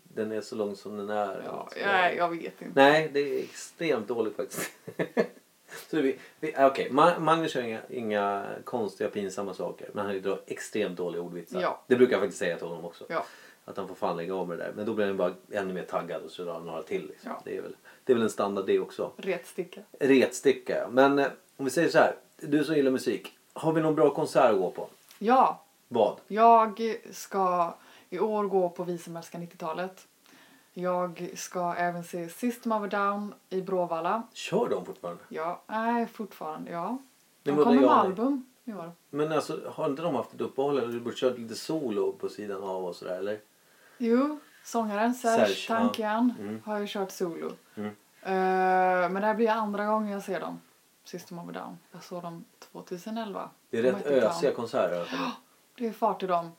Den 0.03 0.31
är 0.31 0.41
så 0.41 0.55
lång 0.55 0.75
som 0.75 0.97
den 0.97 1.09
är. 1.09 1.41
Ja, 1.45 1.51
Alltså, 1.51 1.79
nej, 1.85 2.15
jag 2.17 2.29
vet 2.29 2.43
inte. 2.61 2.71
Nej, 2.75 3.09
det 3.13 3.19
är 3.19 3.43
extremt 3.43 4.07
dåligt 4.07 4.35
faktiskt. 4.35 4.71
så 5.89 6.01
vi, 6.01 6.19
vi, 6.39 6.51
Ma- 6.51 7.19
Magnus 7.19 7.55
gör 7.55 7.61
inga, 7.63 7.81
inga 7.89 8.45
konstiga 8.63 9.09
pinsamma 9.09 9.53
saker. 9.53 9.89
Men 9.93 10.05
han 10.05 10.21
drar 10.21 10.41
extremt 10.47 10.97
dåliga 10.97 11.21
ordvitsar. 11.21 11.61
Ja. 11.61 11.81
Det 11.87 11.95
brukar 11.95 12.13
jag 12.13 12.21
faktiskt 12.21 12.39
säga 12.39 12.57
till 12.57 12.67
honom 12.67 12.85
också. 12.85 13.05
Ja. 13.09 13.25
Att 13.65 13.77
han 13.77 13.87
får 13.87 13.95
fan 13.95 14.17
lägga 14.17 14.35
av 14.35 14.47
med 14.47 14.57
det 14.57 14.63
där. 14.63 14.71
Men 14.75 14.85
då 14.85 14.93
blir 14.93 15.05
han 15.05 15.17
bara 15.17 15.33
ännu 15.51 15.73
mer 15.73 15.83
taggad 15.83 16.21
och 16.23 16.31
så 16.31 16.43
drar 16.43 16.53
han 16.53 16.65
några 16.65 16.83
till. 16.83 17.07
Liksom. 17.07 17.31
Ja. 17.31 17.41
Det, 17.45 17.57
är 17.57 17.61
väl, 17.61 17.75
det 18.03 18.11
är 18.13 18.15
väl 18.15 18.23
en 18.23 18.29
standard 18.29 18.65
det 18.65 18.79
också. 18.79 19.11
Retsticka. 19.17 19.81
Retsticka 19.99 20.77
ja. 20.77 20.87
Men 20.91 21.19
eh, 21.19 21.27
om 21.57 21.65
vi 21.65 21.71
säger 21.71 21.89
så 21.89 21.97
här. 21.97 22.15
Du 22.37 22.63
som 22.63 22.75
gillar 22.75 22.91
musik. 22.91 23.31
Har 23.53 23.73
vi 23.73 23.81
någon 23.81 23.95
bra 23.95 24.13
konsert 24.13 24.51
att 24.51 24.57
gå 24.57 24.71
på? 24.71 24.87
Ja, 25.19 25.63
Vad? 25.87 26.17
jag 26.27 26.81
ska 27.11 27.73
i 28.13 28.19
år 28.19 28.43
gå 28.43 28.69
på 28.69 28.83
Vi 28.83 28.97
som 28.97 29.17
älskar 29.17 29.39
90-talet. 29.39 30.07
Jag 30.73 31.29
ska 31.35 31.73
även 31.77 32.03
se 32.03 32.29
System 32.29 32.71
of 32.71 32.83
a 32.83 32.87
Down 32.87 33.33
i 33.49 33.61
Bråvalla. 33.61 34.23
Kör 34.33 34.69
de 34.69 34.85
fortfarande? 34.85 35.23
Ja, 35.29 35.61
nej, 35.67 36.05
fortfarande, 36.07 36.71
ja. 36.71 36.97
De 37.43 37.55
kommer 37.55 37.81
med 37.81 37.89
album 37.89 38.45
i 38.65 38.73
år. 38.73 38.91
Men 39.09 39.31
alltså 39.31 39.59
har 39.71 39.89
inte 39.89 40.01
de 40.01 40.15
haft 40.15 40.33
ett 40.33 40.41
uppehåll 40.41 40.77
eller 40.79 40.99
du 40.99 41.11
kört 41.15 41.37
lite 41.37 41.55
solo 41.55 42.11
på 42.11 42.29
sidan 42.29 42.63
av 42.63 42.85
och 42.85 42.95
sådär 42.95 43.17
eller? 43.17 43.39
Jo, 43.97 44.39
sångaren 44.63 45.13
Serge, 45.13 45.45
Serge, 45.45 45.65
ja. 45.69 45.75
Tankian 45.79 46.33
Mm. 46.39 46.61
har 46.65 46.79
ju 46.79 46.87
kört 46.87 47.11
solo. 47.11 47.51
Mm. 47.75 47.87
Eh, 48.21 49.09
men 49.09 49.13
det 49.13 49.27
här 49.27 49.33
blir 49.35 49.49
andra 49.49 49.85
gången 49.85 50.11
jag 50.11 50.23
ser 50.23 50.39
dem. 50.39 50.61
System 51.03 51.39
of 51.39 51.49
a 51.49 51.51
Down. 51.51 51.77
Jag 51.91 52.03
såg 52.03 52.21
dem 52.23 52.45
2011. 52.71 53.49
Det 53.69 53.77
är 53.79 53.83
De 53.83 53.91
rätt 53.91 54.05
ösiga 54.05 54.51
konserter. 54.53 54.99
Alltså. 54.99 55.15
Det 55.77 55.87
är 55.87 55.91
fart 55.91 56.23
i 56.23 56.27
dem. 56.27 56.51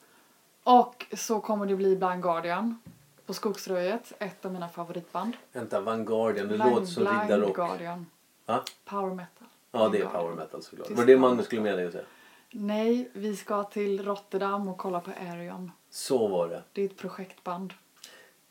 Och 0.65 1.07
så 1.12 1.41
kommer 1.41 1.67
det 1.67 1.77
bli 1.77 1.97
Blind 1.97 2.23
Guardian 2.23 2.79
på 3.27 3.35
Skogsröjet. 3.35 4.12
Ett 4.19 4.45
av 4.45 4.53
mina 4.53 4.69
favoritband. 4.69 5.37
Vänta, 5.53 5.81
Vanguardian. 5.81 6.49
Det 6.49 6.55
Blind, 6.55 6.71
låter 6.71 6.87
som 6.87 7.05
Blind 7.05 7.21
Riddarrock. 7.23 7.57
Guardian. 7.57 8.07
Va? 8.47 8.62
Power 8.85 9.15
metal. 9.15 9.49
Ja, 9.71 9.89
det 9.89 9.99
är 10.01 10.07
power 10.07 10.35
metal 10.35 10.62
såklart. 10.62 10.91
Var 10.91 11.05
det 11.05 11.12
det 11.12 11.19
Magnus 11.19 11.47
skulle 11.47 11.61
med 11.62 11.79
dig 11.79 11.87
att 11.87 11.93
säga? 11.93 12.05
Nej, 12.51 13.11
vi 13.12 13.37
ska 13.37 13.65
till 13.65 14.05
Rotterdam 14.05 14.69
och 14.69 14.79
kolla 14.79 15.01
på 15.01 15.11
Arion. 15.11 15.73
Så 15.91 16.29
var 16.29 16.49
det. 16.49 16.62
Det 16.73 16.83
är 16.83 16.87
ett 16.87 16.97
projektband. 16.99 17.73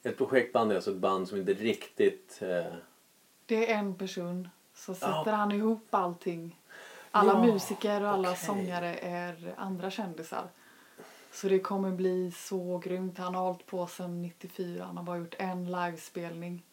Ett 0.03 0.17
projektband 0.17 0.71
är 0.71 0.75
alltså 0.75 0.91
ett 0.91 0.97
band 0.97 1.27
som 1.27 1.37
inte 1.37 1.53
riktigt... 1.53 2.39
Eh... 2.41 2.73
Det 3.45 3.71
är 3.71 3.77
en 3.77 3.95
person. 3.95 4.49
Så 4.75 4.93
sätter 4.95 5.23
Ja. 5.25 5.31
han 5.35 5.51
ihop 5.51 5.87
allting. 5.95 6.59
Alla 7.11 7.33
Ja, 7.33 7.53
musiker 7.53 8.01
och 8.03 8.09
alla 8.09 8.29
okej. 8.31 8.45
sångare 8.45 8.95
är 8.97 9.53
andra 9.57 9.91
kändisar. 9.91 10.43
Så 11.33 11.47
det 11.47 11.59
kommer 11.59 11.91
bli 11.91 12.31
så 12.35 12.77
grymt. 12.77 13.17
Han 13.17 13.35
har 13.35 13.43
hållit 13.43 13.65
på 13.65 13.87
sedan 13.87 14.21
94. 14.21 14.83
Han 14.85 14.97
har 14.97 15.03
bara 15.03 15.17
gjort 15.17 15.35
en 15.39 15.65
livespelning. 15.71 16.63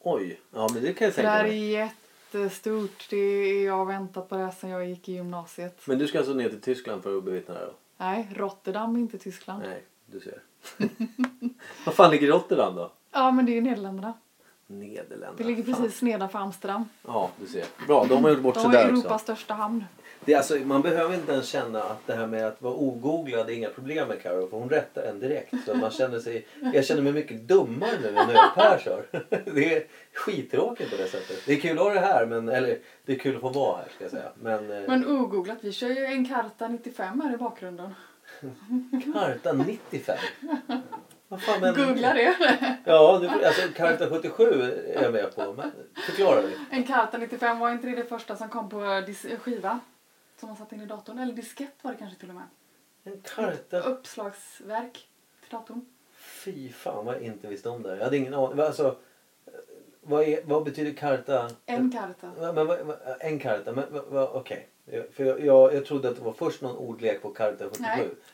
Oj, 0.00 0.40
ja 0.54 0.68
men 0.74 0.82
det 0.82 0.92
kan 0.92 1.04
jag 1.04 1.14
Så 1.14 1.20
det 1.22 1.26
tänka 1.26 1.30
här 1.30 1.44
är 1.44 1.48
mig. 1.48 1.70
jättestort. 1.70 3.06
Det 3.10 3.16
är, 3.16 3.66
jag 3.66 3.76
har 3.76 3.84
väntat 3.84 4.28
på 4.28 4.36
det 4.36 4.44
här 4.44 4.50
sedan 4.50 4.70
jag 4.70 4.86
gick 4.88 5.08
i 5.08 5.12
gymnasiet. 5.12 5.80
Men 5.86 5.98
du 5.98 6.06
ska 6.06 6.18
alltså 6.18 6.34
ner 6.34 6.48
till 6.48 6.60
Tyskland 6.60 7.02
för 7.02 7.18
att 7.18 7.24
bevittna 7.24 7.54
det 7.54 7.60
då? 7.66 7.72
Nej, 7.96 8.28
Rotterdam 8.36 8.96
inte 8.96 9.18
Tyskland. 9.18 9.62
Nej, 9.66 9.84
du 10.06 10.20
ser. 10.20 10.42
Vad 11.86 11.94
fan 11.94 12.10
ligger 12.10 12.26
Rotterdam 12.28 12.74
då? 12.76 12.92
Ja, 13.12 13.30
men 13.30 13.46
det 13.46 13.56
är 13.58 13.62
Nederländerna. 13.62 14.12
Nederländerna. 14.66 15.32
Det 15.36 15.44
ligger 15.44 15.62
Fan. 15.62 15.82
precis 15.82 16.02
nedanför 16.02 16.38
Amsterdam. 16.38 16.84
Ja, 17.06 17.30
du 17.40 17.46
ser. 17.46 17.64
Bra, 17.86 18.04
de 18.08 18.24
har 18.24 18.30
gjort 18.30 18.40
bort 18.42 18.54
De 18.54 18.60
sig 18.60 18.66
har 18.70 18.72
där 18.76 18.84
Europas 18.88 19.04
också. 19.12 19.18
största 19.18 19.54
hamn. 19.54 19.84
Det 20.24 20.32
är 20.32 20.36
alltså, 20.36 20.54
man 20.54 20.82
behöver 20.82 21.14
inte 21.14 21.32
ens 21.32 21.48
känna 21.48 21.82
att 21.82 22.06
det 22.06 22.14
här 22.14 22.26
med 22.26 22.46
att 22.46 22.62
vara 22.62 22.74
ogooglad 22.74 23.50
är 23.50 23.54
inga 23.54 23.68
problem 23.68 24.08
med 24.08 24.22
Karo 24.22 24.48
för 24.48 24.56
hon 24.56 24.70
rättar 24.70 25.02
en 25.02 25.20
direkt. 25.20 25.54
Så 25.66 25.74
man 25.74 25.90
känner 25.90 26.18
sig, 26.20 26.46
jag 26.74 26.84
känner 26.84 27.02
mig 27.02 27.12
mycket 27.12 27.40
dummare 27.40 27.98
nu 28.02 28.08
än 28.08 28.14
när 28.14 28.54
Per 28.54 28.78
kör. 28.78 29.04
Det 29.54 29.74
är 29.76 29.84
skittråkigt 30.14 30.90
på 30.90 30.96
det 30.96 31.08
sättet. 31.08 31.42
Det 31.46 31.52
är 31.52 31.60
kul 31.60 31.78
att 31.78 31.84
ha 31.84 31.94
det 31.94 32.00
här, 32.00 32.26
men, 32.26 32.48
eller 32.48 32.78
det 33.04 33.12
är 33.12 33.18
kul 33.18 33.34
att 33.34 33.40
få 33.40 33.48
vara 33.48 33.76
här 33.76 33.88
ska 33.94 34.04
jag 34.04 34.10
säga. 34.10 34.32
Men, 34.34 34.70
eh, 34.70 34.88
Men 34.88 35.06
ogooglat, 35.06 35.58
vi 35.60 35.72
kör 35.72 35.88
ju 35.88 36.04
en 36.04 36.28
karta 36.28 36.68
95 36.68 37.20
här 37.20 37.34
i 37.34 37.36
bakgrunden. 37.36 37.94
Karta 39.14 39.52
95? 39.52 40.16
Vad 41.28 41.42
fan 41.42 41.60
du? 41.60 41.86
Googla 41.86 42.14
det. 42.14 42.36
Ja, 42.84 43.18
nu, 43.22 43.44
alltså 43.46 43.62
Karta 43.76 44.06
77 44.10 44.44
är 44.94 45.02
jag 45.02 45.12
med 45.12 45.34
på. 45.34 45.52
Men, 45.52 45.70
förklara 46.06 46.42
mig. 46.42 46.56
En 46.70 46.84
karta 46.84 47.18
95 47.18 47.58
var 47.58 47.70
inte 47.70 47.86
det 47.86 47.96
det 47.96 48.04
första 48.04 48.36
som 48.36 48.48
kom 48.48 48.68
på 48.68 49.02
skiva? 49.40 49.80
Som 50.40 50.48
man 50.48 50.56
satte 50.56 50.74
in 50.74 50.80
i 50.80 50.86
datorn. 50.86 51.18
Eller 51.18 51.32
diskett 51.32 51.74
var 51.82 51.92
det 51.92 51.98
kanske 51.98 52.20
till 52.20 52.28
och 52.28 52.34
med. 52.34 52.44
En 53.04 53.20
karta? 53.34 53.80
Uppslagsverk 53.80 54.92
till 55.40 55.50
datorn. 55.50 55.84
Fy 56.16 56.68
fan 56.72 57.04
vad 57.06 57.14
jag 57.14 57.22
inte 57.22 57.48
visste 57.48 57.68
om 57.68 57.82
det. 57.82 57.96
Jag 57.96 58.04
hade 58.04 58.16
ingen 58.16 58.34
aning. 58.34 58.60
Alltså, 58.60 58.96
vad, 60.00 60.22
är, 60.22 60.40
vad 60.44 60.64
betyder 60.64 60.92
karta? 60.92 61.50
En 61.66 61.92
karta. 61.92 62.32
Men, 62.52 62.54
vad- 62.66 62.80
vad- 62.80 62.96
en 63.20 63.38
karta, 63.38 63.72
men 63.72 63.84
okej. 64.32 64.68
För 65.12 65.24
jag, 65.24 65.40
jag, 65.44 65.74
jag 65.74 65.84
trodde 65.86 66.08
att 66.08 66.16
det 66.16 66.22
var 66.22 66.32
först 66.32 66.62
någon 66.62 66.76
ordlek 66.76 67.22
på 67.22 67.30
karta 67.30 67.64
77. 67.70 67.82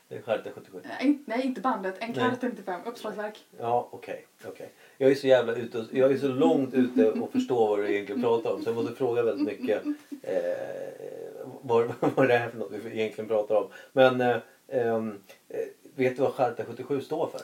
Nej. 0.09 0.23
Karta 0.25 0.51
77. 0.55 0.81
Nej, 1.27 1.47
inte- 1.47 1.61
bandet. 1.61 1.95
En 1.99 2.13
karta 2.15 2.47
95. 2.49 2.81
Uppslagsverk. 2.87 3.45
Ja, 3.59 3.89
okej. 3.93 4.27
okej. 4.47 4.73
Jag 4.99 5.11
är 5.11 5.15
så 5.15 5.27
jävla 5.27 5.55
ute 5.55 5.79
och, 5.79 5.85
Jag 5.91 6.13
är 6.13 6.19
så 6.19 6.29
långt 6.29 6.75
ute 6.75 7.11
och 7.11 7.33
förstår 7.33 7.69
vad 7.69 7.79
du 7.79 7.93
egentligen 7.95 8.23
pratar 8.23 8.53
om. 8.53 8.63
Så 8.63 8.69
jag 8.69 8.77
måste 8.77 8.95
fråga 8.95 9.23
väldigt 9.23 9.47
mycket 9.61 9.83
eh, 10.23 11.26
vad, 11.63 11.95
vad 12.17 12.29
det 12.29 12.35
är 12.35 12.49
för 12.49 12.59
något 12.59 12.73
vi 12.73 13.01
egentligen 13.01 13.29
pratar 13.29 13.55
om. 13.55 13.69
Men 13.93 14.21
eh, 14.21 14.37
ehm, 14.69 15.21
eh, 15.49 15.61
vet 15.95 16.17
du 16.17 16.23
vad 16.23 16.35
Charta 16.35 16.65
77 16.65 17.01
står 17.01 17.27
för? 17.27 17.41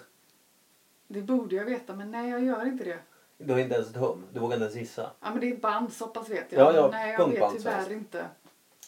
Det 1.08 1.22
borde 1.22 1.56
jag 1.56 1.64
veta, 1.64 1.94
men 1.94 2.10
nej, 2.10 2.30
jag 2.30 2.44
gör 2.44 2.66
inte 2.66 2.84
det. 2.84 2.98
Du 3.38 3.52
har 3.52 3.60
inte 3.60 3.74
ens 3.74 3.90
ett 3.90 3.96
hum. 3.96 4.24
Du 4.32 4.40
vågar 4.40 4.54
inte 4.56 4.64
ens 4.64 4.76
gissa. 4.76 5.10
Ja, 5.20 5.30
men 5.30 5.40
det 5.40 5.48
är 5.48 5.54
ett 5.54 5.60
band, 5.62 5.92
så 5.92 6.06
pass 6.06 6.28
vet 6.28 6.52
jag. 6.52 6.60
Ja, 6.60 6.76
ja, 6.76 6.88
nej, 6.92 7.12
jag 7.18 7.28
vet 7.28 7.52
tyvärr 7.58 7.92
inte. 7.92 8.24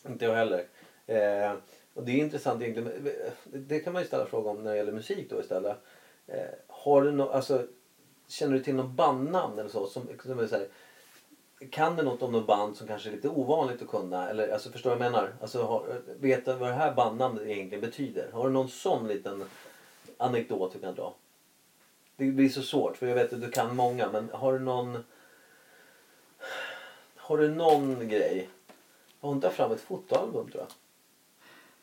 Inte 0.09 0.25
jag 0.25 0.35
heller. 0.35 0.67
Eh, 1.07 1.53
och 1.95 2.05
det 2.05 2.13
är 2.13 2.17
intressant 2.17 2.63
egentligen. 2.63 3.07
eh, 3.07 3.13
Det 3.53 3.79
kan 3.81 3.93
man 3.93 4.03
ju 4.03 4.09
ställa 4.09 4.27
fråga 4.27 4.51
om 4.51 4.63
när 4.65 4.71
det 4.71 4.77
gäller 4.77 4.93
musik 4.93 5.31
då 5.31 5.41
istället. 5.41 5.77
Eh, 6.27 6.43
har 6.69 7.03
du 7.03 7.13
no, 7.13 7.23
alltså, 7.23 7.67
känner 8.29 8.53
du 8.53 8.65
till 8.65 8.75
något 8.75 8.91
bandnamn 8.91 9.59
eller 9.59 9.71
så? 9.71 9.87
Som, 9.87 10.09
som 10.23 10.39
är 10.39 10.47
så 10.47 10.57
här, 10.57 10.69
kan 11.71 11.97
du 11.97 12.03
något 12.03 12.23
om 12.23 12.33
något 12.33 12.47
band 12.47 12.77
som 12.77 12.87
kanske 12.87 13.09
är 13.09 13.13
lite 13.13 13.29
ovanligt 13.29 13.83
att 13.83 13.89
kunna? 13.89 14.29
Eller, 14.29 14.49
alltså, 14.49 14.71
förstår 14.71 14.91
du 14.91 14.97
vad 14.97 15.07
jag 15.07 15.13
menar? 15.13 15.33
Alltså, 15.41 15.63
har, 15.63 16.01
vet 16.21 16.45
du 16.45 16.53
vad 16.53 16.69
det 16.69 16.75
här 16.75 16.95
bandnamnet 16.95 17.47
egentligen 17.47 17.81
betyder? 17.81 18.31
Har 18.33 18.47
du 18.47 18.53
någon 18.53 18.69
sån 18.69 19.09
liten 19.09 19.45
anekdot 20.17 20.73
du 20.73 20.79
kan 20.79 20.95
dra? 20.95 21.15
Det 22.17 22.25
blir 22.25 22.49
så 22.49 22.63
svårt 22.63 22.97
för 22.97 23.07
jag 23.07 23.15
vet 23.15 23.33
att 23.33 23.41
du 23.41 23.51
kan 23.51 23.77
många 23.77 24.11
men 24.11 24.31
har 24.33 24.53
du 24.53 24.59
någon 24.59 25.05
Har 27.17 27.39
du 27.39 27.49
någon 27.49 28.09
grej? 28.09 28.49
Hon 29.21 29.41
tar 29.41 29.51
fram 29.51 29.73
ett 29.73 29.81
fotoalbum 29.81 30.51
tror 30.51 30.65
jag. 30.65 30.71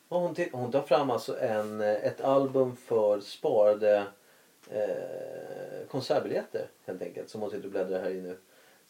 Och 0.08 0.20
hon, 0.20 0.36
hon 0.52 0.72
tar 0.72 0.82
fram 0.82 1.10
alltså 1.10 1.40
en, 1.40 1.82
ett 1.82 2.22
album 2.22 2.76
för 2.76 3.20
sparade 3.20 4.06
eh, 4.70 5.88
konsertbiljetter 5.88 6.68
helt 6.86 7.02
enkelt 7.02 7.30
som 7.30 7.42
hon 7.42 7.50
sitter 7.50 7.66
och 7.66 7.72
bläddrar 7.72 8.00
här 8.00 8.10
i 8.10 8.22
nu. 8.22 8.38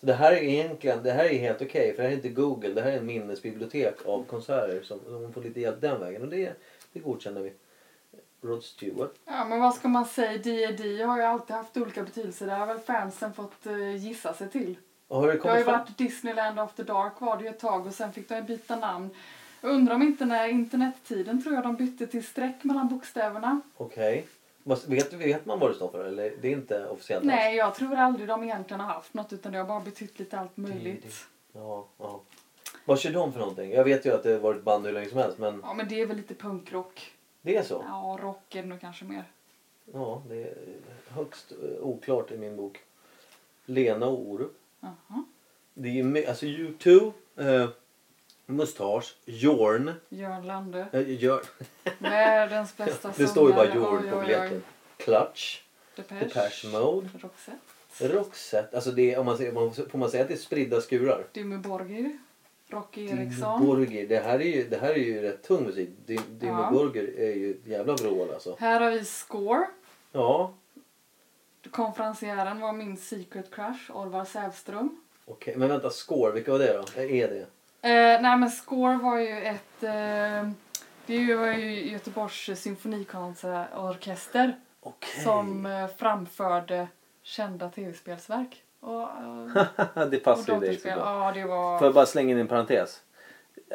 Så 0.01 0.05
det 0.07 0.13
här 0.13 0.31
är 0.31 0.37
egentligen, 0.43 1.03
det 1.03 1.11
här 1.11 1.25
är 1.25 1.37
helt 1.39 1.61
okej 1.61 1.93
för 1.95 2.03
det 2.03 2.07
här 2.09 2.11
är 2.13 2.15
inte 2.15 2.29
Google, 2.29 2.69
det 2.73 2.81
här 2.81 2.91
är 2.91 2.97
en 2.97 3.05
minnesbibliotek 3.05 4.05
av 4.05 4.23
konserter 4.23 4.81
som 4.83 4.99
som 5.05 5.33
får 5.33 5.41
lite 5.41 5.59
hjälp 5.59 5.81
den 5.81 5.99
vägen 5.99 6.21
och 6.21 6.27
det, 6.27 6.53
det 6.93 6.99
godkänner 6.99 7.41
vi. 7.41 7.53
Rod 8.43 8.63
Stewart. 8.63 9.13
Ja, 9.25 9.45
men 9.45 9.59
vad 9.59 9.73
ska 9.75 9.87
man 9.87 10.05
säga? 10.05 10.37
D&D 10.37 11.03
har 11.03 11.17
ju 11.17 11.23
alltid 11.23 11.55
haft 11.55 11.77
olika 11.77 12.03
betydelser. 12.03 12.45
Det 12.45 12.53
har 12.53 12.65
väl 12.65 12.79
fansen 12.79 13.33
fått 13.33 13.65
eh, 13.65 13.95
gissa 13.95 14.33
sig 14.33 14.49
till. 14.49 14.75
Och 15.07 15.17
har 15.19 15.27
det 15.27 15.33
Det 15.39 15.49
har 15.49 15.57
ju 15.57 15.63
fram? 15.63 15.79
varit 15.79 15.97
Disneyland 15.97 16.59
After 16.59 16.83
Dark 16.83 17.13
var 17.21 17.37
det 17.37 17.43
ju 17.43 17.49
ett 17.49 17.59
tag 17.59 17.87
och 17.87 17.93
sen 17.93 18.13
fick 18.13 18.29
de 18.29 18.41
byta 18.41 18.75
namn. 18.75 19.09
Jag 19.61 19.71
undrar 19.71 19.95
om 19.95 20.01
inte 20.01 20.25
när 20.25 20.47
internettiden 20.47 21.43
tror 21.43 21.55
jag 21.55 21.63
de 21.63 21.75
bytte 21.75 22.07
till 22.07 22.23
streck 22.25 22.63
mellan 22.63 22.87
bokstäverna. 22.87 23.61
Okej. 23.77 24.15
Vad- 24.15 24.40
Vet, 24.63 25.13
vet 25.13 25.45
man 25.45 25.59
vad 25.59 25.69
det 25.69 25.75
står 25.75 25.89
för 25.91 26.05
eller 26.05 26.33
det 26.41 26.47
är 26.47 26.51
inte 26.51 26.87
officiellt? 26.87 27.25
Nej, 27.25 27.55
jag 27.55 27.75
tror 27.75 27.95
aldrig 27.95 28.27
de 28.27 28.43
egentligen 28.43 28.79
har 28.79 28.87
haft 28.93 29.13
något 29.13 29.33
utan 29.33 29.51
det 29.51 29.57
har 29.57 29.65
bara 29.65 29.79
betytt 29.79 30.19
lite 30.19 30.39
allt 30.39 30.57
möjligt. 30.57 31.01
D&D. 31.01 31.13
Ja, 31.53 31.87
ja. 31.97 32.21
Vad 32.85 32.99
kör 32.99 33.11
de 33.11 33.31
för 33.33 33.39
någonting? 33.39 33.71
Jag 33.71 33.83
vet 33.83 34.05
ju 34.05 34.13
att 34.13 34.23
det 34.23 34.31
har 34.31 34.39
varit 34.39 34.63
band 34.63 34.85
hur 34.85 34.93
länge 34.93 35.09
som 35.09 35.17
helst 35.17 35.37
men 35.37 35.61
Ja, 35.63 35.73
men 35.73 35.87
det 35.87 36.01
är 36.01 36.05
väl 36.05 36.17
lite 36.17 36.35
punkrock. 36.35 37.11
det 37.41 37.55
är 37.55 37.63
så? 37.63 37.83
Ja, 37.87 38.17
rock 38.21 38.55
är 38.55 38.61
det 38.61 38.67
nog 38.67 38.81
kanske 38.81 39.05
mer. 39.05 39.23
Ja, 39.93 40.23
det 40.29 40.43
är 40.43 40.53
högst 41.09 41.51
eh, 41.51 41.81
oklart 41.81 42.31
i 42.31 42.37
min 42.37 42.55
bok. 42.55 42.79
Lena 43.65 44.05
och 44.07 44.19
Orup. 44.19 44.57
Jaha. 44.79 45.23
Det 45.73 45.89
är 45.89 45.93
ju 45.93 46.25
alltså 46.25 46.45
U2, 46.45 47.11
eh, 47.35 47.69
Mustasch, 48.45 49.15
Jorn. 49.25 49.93
Jörn 50.09 50.47
Lande. 50.47 50.87
Eh, 50.93 51.09
Jörn. 51.23 51.43
Världens 51.99 52.77
bästa 52.77 53.13
Det 53.17 53.27
står 53.27 53.49
ju 53.49 53.55
bara. 53.55 53.75
Jorn 53.75 54.09
på 54.11 54.19
biljetten. 54.19 54.63
Clutch, 54.97 55.61
Depeche. 55.95 56.19
Depeche 56.25 56.67
Mode, 56.71 57.09
Roxette. 57.19 57.57
Roxette. 58.17 58.75
Alltså 58.75 58.91
det 58.91 59.13
är, 59.13 59.19
om 59.19 59.25
man 59.25 59.37
säger, 59.37 59.89
får 59.89 59.97
man 59.97 60.09
säga 60.09 60.21
att 60.23 60.27
det 60.27 60.33
är 60.35 60.37
spridda 60.37 60.81
skurar? 60.81 61.25
Dimmy 61.31 61.57
Borgir. 61.57 62.17
Rocky 62.67 63.05
Eriksson. 63.09 63.85
Det 64.09 64.23
här 64.25 64.39
är 64.39 64.43
ju, 64.43 64.67
det 64.69 64.77
här 64.77 64.89
är 64.89 64.95
ju 64.95 65.21
rätt 65.21 65.43
tung 65.43 65.63
musik. 65.63 65.89
Dim- 66.05 66.21
Dimmu 66.39 66.51
Ja. 66.61 66.71
Borgir 66.71 67.19
är 67.19 67.35
ju 67.35 67.51
ett 67.51 67.67
jävla 67.67 67.93
vrål 67.95 68.31
alltså. 68.33 68.55
Här 68.59 68.81
har 68.81 68.91
vi 68.91 69.05
Score. 69.05 69.65
Ja, 70.11 70.53
Konferencieren 71.71 72.59
var 72.59 72.73
min 72.73 72.97
secret 72.97 73.51
crush, 73.55 73.91
Orvar 73.91 74.25
Sävström. 74.25 75.01
okej. 75.25 75.55
Men 75.57 75.69
vänta, 75.69 75.89
Score, 75.89 76.31
vilka 76.31 76.51
var 76.51 76.59
det 76.59 76.73
då? 76.95 77.01
Är 77.01 77.27
det? 77.27 77.45
Eh, 77.83 78.21
nej 78.21 78.37
men 78.37 78.49
Score 78.49 78.97
var 78.97 79.19
ju 79.19 79.37
ett... 79.41 79.83
Eh, 79.83 80.49
det 81.05 81.35
var 81.35 81.47
ju 81.53 81.89
Göteborgs 81.91 82.59
symfonikonsertorkester 82.59 84.55
Okej. 84.81 85.23
som 85.23 85.65
eh, 85.65 85.87
framförde 85.97 86.87
kända 87.23 87.69
tv-spelsverk. 87.69 88.63
Och, 88.79 89.01
eh, 89.01 90.07
det 90.11 90.17
passar 90.19 90.53
ju 90.53 90.59
dig 90.59 90.77
så 90.77 90.87
bra. 90.87 90.97
Ja, 90.97 91.31
det 91.35 91.45
var... 91.45 91.79
Får 91.79 91.87
jag 91.87 91.93
bara 91.95 92.05
slänga 92.05 92.31
in 92.31 92.37
en 92.37 92.47
parentes? 92.47 93.01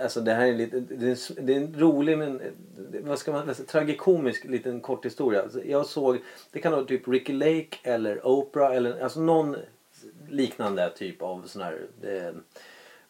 Alltså 0.02 0.20
det 0.20 0.34
här 0.34 0.46
är 0.46 0.52
lite, 0.54 0.80
det 0.80 1.06
är, 1.06 1.10
en- 1.38 1.46
det 1.46 1.52
är 1.52 1.56
en 1.56 1.74
rolig 1.78 2.18
men 2.18 2.38
det- 2.90 3.00
vad 3.00 3.18
ska 3.18 3.32
man 3.32 3.54
säga, 3.54 3.66
tragikomisk 3.66 4.44
liten 4.44 4.80
kort 4.80 5.04
historia. 5.04 5.42
Alltså 5.42 5.64
jag 5.64 5.86
såg, 5.86 6.18
det 6.50 6.58
kan 6.60 6.72
vara 6.72 6.84
typ 6.84 7.08
Ricky 7.08 7.32
Lake 7.32 7.76
eller 7.82 8.26
Oprah 8.26 8.76
eller 8.76 9.00
alltså 9.02 9.20
någon 9.20 9.56
liknande 10.28 10.90
typ 10.90 11.22
av 11.22 11.42
sån 11.46 11.62
här, 11.62 11.86
eh, 12.02 12.34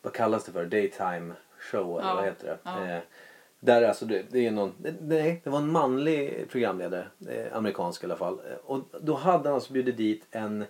vad 0.06 0.12
kallas 0.14 0.44
det 0.44 0.52
för, 0.52 0.64
daytime 0.64 1.34
show 1.58 1.98
eller 2.00 2.08
Ja, 2.08 2.14
vad 2.14 2.24
heter 2.24 2.46
det? 2.46 2.58
ja. 2.62 2.84
Eh, 2.96 3.00
där 3.60 3.82
alltså 3.82 4.04
det, 4.04 4.24
det 4.30 4.46
är 4.46 4.50
någon, 4.50 4.74
nej 5.00 5.40
det 5.44 5.50
var 5.50 5.58
en 5.58 5.72
manlig 5.72 6.46
programledare, 6.50 7.06
eh, 7.28 7.56
amerikansk 7.56 8.02
i 8.02 8.06
alla 8.06 8.16
fall. 8.16 8.40
Eh, 8.50 8.56
Och 8.64 8.80
då 9.00 9.14
hade 9.14 9.48
han 9.48 9.54
alltså 9.54 9.72
bjudit 9.72 9.96
dit 9.96 10.26
en 10.30 10.64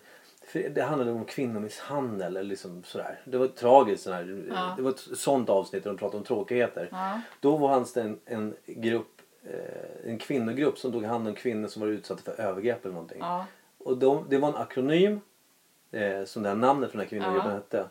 det 0.71 0.83
handlade 0.83 1.13
om 1.13 1.25
kvinnomisshandel 1.25 2.37
eller 2.37 2.43
liksom 2.49 2.83
sådär. 2.85 3.21
Det 3.25 3.39
var 3.39 3.47
tragiskt 3.47 4.03
sådär. 4.05 4.45
Ja. 4.51 4.75
Det 4.77 4.83
var 4.83 4.91
ett 4.91 4.99
sånt 5.19 5.49
avsnitt 5.49 5.85
där 5.85 5.91
de 5.91 5.97
pratade 5.97 6.19
om 6.19 6.25
tråkigheter. 6.25 6.89
Ja. 6.93 7.21
Då 7.41 7.57
var 7.57 7.87
det 7.95 8.01
en, 8.01 8.19
en 8.25 8.55
grupp, 8.67 9.21
eh, 9.45 10.11
en 10.11 10.19
kvinnogrupp 10.19 10.79
som 10.79 10.93
tog 10.93 11.05
hand 11.05 11.29
om 11.29 11.35
kvinnor 11.35 11.69
som 11.69 11.83
var 11.83 11.89
utsatta 11.89 12.23
för 12.23 12.43
övergrepp 12.43 12.85
eller 12.85 12.95
någonting. 12.95 13.19
Ja. 13.21 13.47
Och 13.79 13.97
de, 13.99 14.27
det 14.29 14.39
var 14.39 14.49
en 14.49 14.57
akronym 14.57 15.21
eh, 15.91 16.25
som 16.25 16.43
det 16.43 16.49
här 16.49 16.57
namnet 16.57 16.91
för 16.91 16.99
den 16.99 17.05
här 17.05 17.09
kvinnogruppen 17.11 17.51
hette. 17.53 17.89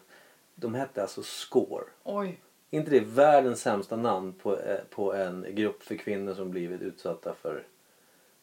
De 0.56 0.74
hette 0.74 1.02
alltså 1.02 1.24
Score. 1.24 1.84
Oj. 2.04 2.40
inte 2.70 2.92
det 2.92 3.00
världens 3.00 3.62
sämsta 3.62 3.96
namn 3.96 4.34
på, 4.34 4.60
eh, 4.60 4.80
på 4.90 5.14
en 5.14 5.46
grupp 5.50 5.84
för 5.84 5.96
kvinnor 5.96 6.34
som 6.34 6.52
blivit 6.52 6.82
utsatta 6.82 7.34
för 7.42 7.64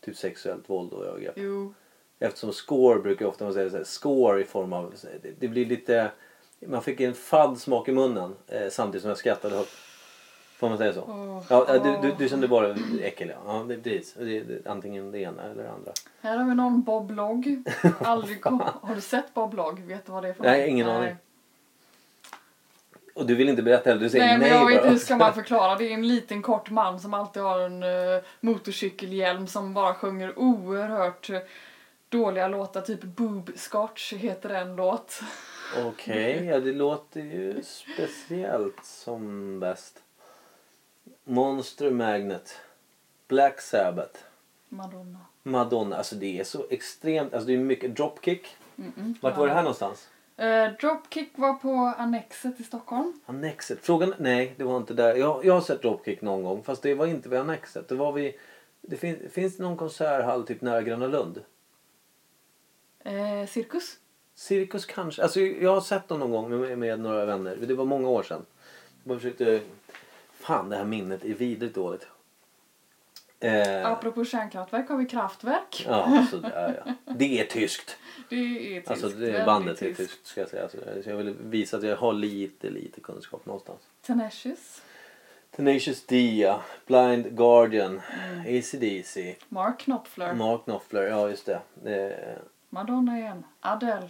typ 0.00 0.16
sexuellt 0.16 0.70
våld 0.70 0.92
och 0.92 1.04
övergrepp? 1.04 1.34
Jo. 1.36 1.74
Eftersom 2.18 2.52
score 2.52 3.00
brukar 3.00 3.26
ofta 3.26 3.44
man 3.44 3.54
säga 3.54 3.70
så 3.70 3.76
här, 3.76 3.84
score 3.84 4.40
i 4.40 4.44
form 4.44 4.72
av, 4.72 4.94
det, 5.22 5.30
det 5.38 5.48
blir 5.48 5.66
lite, 5.66 6.10
man 6.66 6.82
fick 6.82 7.00
en 7.00 7.14
fadd 7.14 7.58
smak 7.58 7.88
i 7.88 7.92
munnen 7.92 8.34
eh, 8.46 8.68
samtidigt 8.70 9.02
som 9.02 9.08
jag 9.08 9.18
skrattade 9.18 9.56
högt. 9.56 9.72
Får 10.62 10.68
man 10.68 10.78
säga 10.78 10.92
så? 10.92 11.04
Åh. 11.08 11.42
Ja, 11.48 11.74
eh, 11.74 11.82
du, 11.82 12.08
du, 12.08 12.14
du 12.18 12.28
kände 12.28 12.48
bara 12.48 12.76
äckel 13.00 13.28
ja. 13.28 13.36
ja 13.46 13.64
det, 13.68 13.76
precis. 13.76 14.14
Det, 14.14 14.40
det, 14.40 14.66
antingen 14.66 15.10
det 15.10 15.18
ena 15.18 15.42
eller 15.42 15.62
det 15.62 15.70
andra. 15.70 15.92
Här 16.20 16.36
har 16.36 16.44
vi 16.44 16.54
någon 16.54 16.82
Bob 16.82 17.10
Logg. 17.10 17.62
Aldrig 18.00 18.40
kom... 18.40 18.60
Har 18.82 18.94
du 18.94 19.00
sett 19.00 19.34
Bob 19.34 19.54
Logg? 19.54 19.80
Vet 19.80 20.06
du 20.06 20.12
vad 20.12 20.22
det 20.22 20.28
är 20.28 20.32
för 20.32 20.44
Nej, 20.44 20.68
ingen 20.68 20.88
aning. 20.88 21.16
Och 23.14 23.26
du 23.26 23.34
vill 23.34 23.48
inte 23.48 23.62
berätta 23.62 23.90
heller, 23.90 24.02
du 24.02 24.10
säger 24.10 24.26
Nej, 24.26 24.38
nej, 24.38 24.50
men 24.50 24.58
jag 24.58 24.66
vet 24.66 24.76
bara. 24.76 24.80
inte 24.82 24.88
hur 24.88 24.98
ska 24.98 25.16
man 25.16 25.34
förklara. 25.42 25.76
Det 25.76 25.84
är 25.84 25.94
en 25.94 26.08
liten 26.08 26.42
kort 26.42 26.70
man 26.70 27.00
som 27.00 27.14
alltid 27.14 27.42
har 27.42 27.60
en 27.60 27.82
uh, 27.82 28.22
motorcykelhjälm 28.40 29.46
som 29.46 29.74
bara 29.74 29.94
sjunger 29.94 30.38
oerhört 30.38 31.30
eh, 31.30 31.38
dåliga 32.08 32.48
låtar. 32.48 32.80
Typ 32.80 33.02
Boob 33.02 33.50
Scotch 33.56 34.12
heter 34.12 34.50
en 34.50 34.76
låt. 34.76 35.20
Okej, 35.86 36.44
ja 36.50 36.60
det 36.60 36.72
låter 36.72 37.20
ju 37.20 37.62
speciellt 37.62 38.84
som 38.84 39.60
bäst. 39.60 40.02
Monster 41.24 41.90
Magnet. 41.90 42.60
Black 43.28 43.60
Sabbath. 43.60 44.20
Madonna. 44.68 45.18
Madonna. 45.42 45.96
Alltså 45.96 46.14
det 46.14 46.40
är 46.40 46.44
så 46.44 46.66
extremt, 46.70 47.34
alltså 47.34 47.46
det 47.46 47.54
är 47.54 47.58
mycket 47.58 47.96
dropkick. 47.96 48.56
Mm-mm. 48.76 49.14
Vart 49.20 49.36
var 49.36 49.46
det 49.46 49.52
här 49.52 49.62
någonstans? 49.62 50.08
Eh, 50.36 50.72
Dropkick 50.80 51.38
var 51.38 51.54
på 51.54 51.94
Annexet 51.98 52.60
i 52.60 52.62
Stockholm. 52.62 53.20
Annexet. 53.26 53.78
Frågan, 53.82 54.14
nej 54.18 54.54
det 54.56 54.64
var 54.64 54.76
inte 54.76 54.94
där. 54.94 55.14
Jag, 55.14 55.44
jag 55.44 55.54
har 55.54 55.60
sett 55.60 55.82
dropkick 55.82 56.22
någon 56.22 56.42
gång 56.42 56.62
fast 56.62 56.82
det 56.82 56.94
var 56.94 57.06
inte 57.06 57.28
vid 57.28 57.38
Annexet. 57.38 57.88
Det 57.88 57.94
var 57.94 58.12
vid, 58.12 58.34
det 58.80 58.96
fin, 58.96 59.30
finns 59.32 59.56
det 59.56 59.62
någon 59.62 59.76
konserthall 59.76 60.46
typ 60.46 60.60
nära 60.60 60.82
Gröna 60.82 61.06
Lund? 61.06 61.40
Eh, 63.04 63.46
cirkus. 63.48 63.98
Cirkus 64.34 64.86
kanske. 64.86 65.22
Alltså 65.22 65.40
jag 65.40 65.74
har 65.74 65.80
sett 65.80 66.08
dem 66.08 66.20
någon 66.20 66.30
gång 66.30 66.60
med, 66.60 66.78
med 66.78 67.00
några 67.00 67.24
vänner. 67.24 67.56
Det 67.56 67.74
var 67.74 67.84
många 67.84 68.08
år 68.08 68.22
sedan. 68.22 68.46
Jag 69.04 69.16
försökte... 69.16 69.60
Fan 70.32 70.68
det 70.68 70.76
här 70.76 70.84
minnet 70.84 71.24
är 71.24 71.34
vidrigt 71.34 71.74
dåligt. 71.74 72.06
Eh, 73.42 73.86
Apropå 73.86 74.24
kärnkraftverk 74.24 74.88
har 74.88 74.96
vi 74.96 75.06
kraftverk. 75.06 75.84
ja, 75.88 76.26
sådär 76.30 76.82
ja. 76.86 76.92
Det 77.14 77.40
är 77.40 77.44
tyskt. 77.44 77.96
Det 78.28 78.36
är 78.36 78.80
tyskt. 78.80 78.90
Alltså 78.90 79.08
det 79.08 79.46
bandet 79.46 79.82
är 79.82 79.94
tyskt 79.94 80.26
ska 80.26 80.40
jag 80.40 80.50
säga. 80.50 80.68
Så 80.68 80.78
så 81.04 81.10
jag 81.10 81.16
vill 81.16 81.34
visa 81.42 81.76
att 81.76 81.82
jag 81.82 81.96
har 81.96 82.12
lite, 82.12 82.70
lite 82.70 83.00
kunskap 83.00 83.46
någonstans. 83.46 83.80
Tenacious. 84.06 84.82
Tenacious 85.56 86.06
D, 86.06 86.16
ja. 86.40 86.62
Blind 86.86 87.36
Guardian, 87.36 88.00
AC/DC, 88.46 89.36
Mark 89.48 89.78
Knopfler. 89.80 90.34
Mark 90.34 90.64
Knopfler, 90.64 91.02
ja 91.02 91.28
just 91.28 91.46
det. 91.46 91.60
det 91.74 92.38
Madonna 92.68 93.18
igen. 93.18 93.44
Adele. 93.60 94.08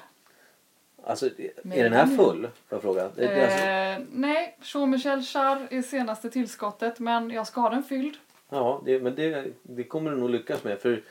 alltså, 1.05 1.27
är 1.27 1.83
den 1.85 1.93
här 1.93 2.07
full? 2.07 2.43
Får 2.43 2.51
jag 2.69 2.83
fråga? 2.83 3.05
Alltså, 3.05 3.23
Eh, 3.23 3.99
nej, 4.13 4.57
Jean-Michel 4.63 5.23
Jarre 5.35 5.67
är 5.71 5.83
senaste 5.83 6.31
tillskottet 6.31 6.99
men 6.99 7.31
jag 7.31 7.47
ska 7.47 7.61
ha 7.61 7.71
den 7.71 7.83
fylld. 7.85 8.17
Ja, 8.53 8.83
det, 8.85 9.01
men 9.03 9.15
det, 9.15 9.45
det 9.63 9.85
kommer 9.85 10.11
du 10.11 10.17
nog 10.17 10.31
lyckas 10.31 10.65
med. 10.65 10.79
För 10.79 11.03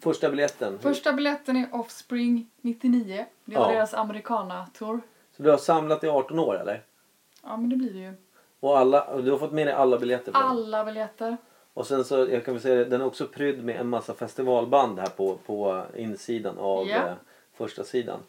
första 0.00 0.30
biljetten. 0.30 0.78
Första 0.78 1.12
biljetten 1.12 1.56
är 1.56 1.68
Offspring 1.72 2.50
99. 2.60 3.26
Det 3.44 3.56
var 3.56 3.66
Ja. 3.68 3.72
deras 3.74 3.94
Americana-tour. 3.94 5.00
Så 5.36 5.42
du 5.42 5.50
har 5.50 5.56
samlat 5.58 6.04
i 6.04 6.08
18 6.08 6.38
år 6.38 6.60
eller? 6.60 6.82
Ja 7.42 7.56
men 7.56 7.70
det 7.70 7.76
blir 7.76 7.92
det 7.92 7.98
ju. 7.98 8.12
Och 8.60 8.78
alla, 8.78 9.16
du 9.20 9.30
har 9.30 9.38
fått 9.38 9.52
med 9.52 9.66
dig 9.66 9.74
alla 9.74 9.98
biljetter? 9.98 10.32
på? 10.32 10.38
Alla 10.38 10.84
biljetter. 10.84 11.36
Och 11.74 11.86
sen 11.86 12.04
så, 12.04 12.16
jag 12.30 12.44
kan 12.44 12.54
väl 12.54 12.62
säga 12.62 12.74
det, 12.74 12.84
den 12.84 13.00
är 13.00 13.04
också 13.06 13.26
prydd 13.26 13.64
med 13.64 13.76
en 13.80 13.88
massa 13.88 14.14
festivalband 14.14 14.98
här 14.98 15.06
på, 15.08 15.38
på 15.46 15.82
insidan 15.96 16.58
av 16.58 16.86
Ja. 16.88 16.96
eh, 16.96 17.12
första 17.54 17.84
sidan. 17.84 18.20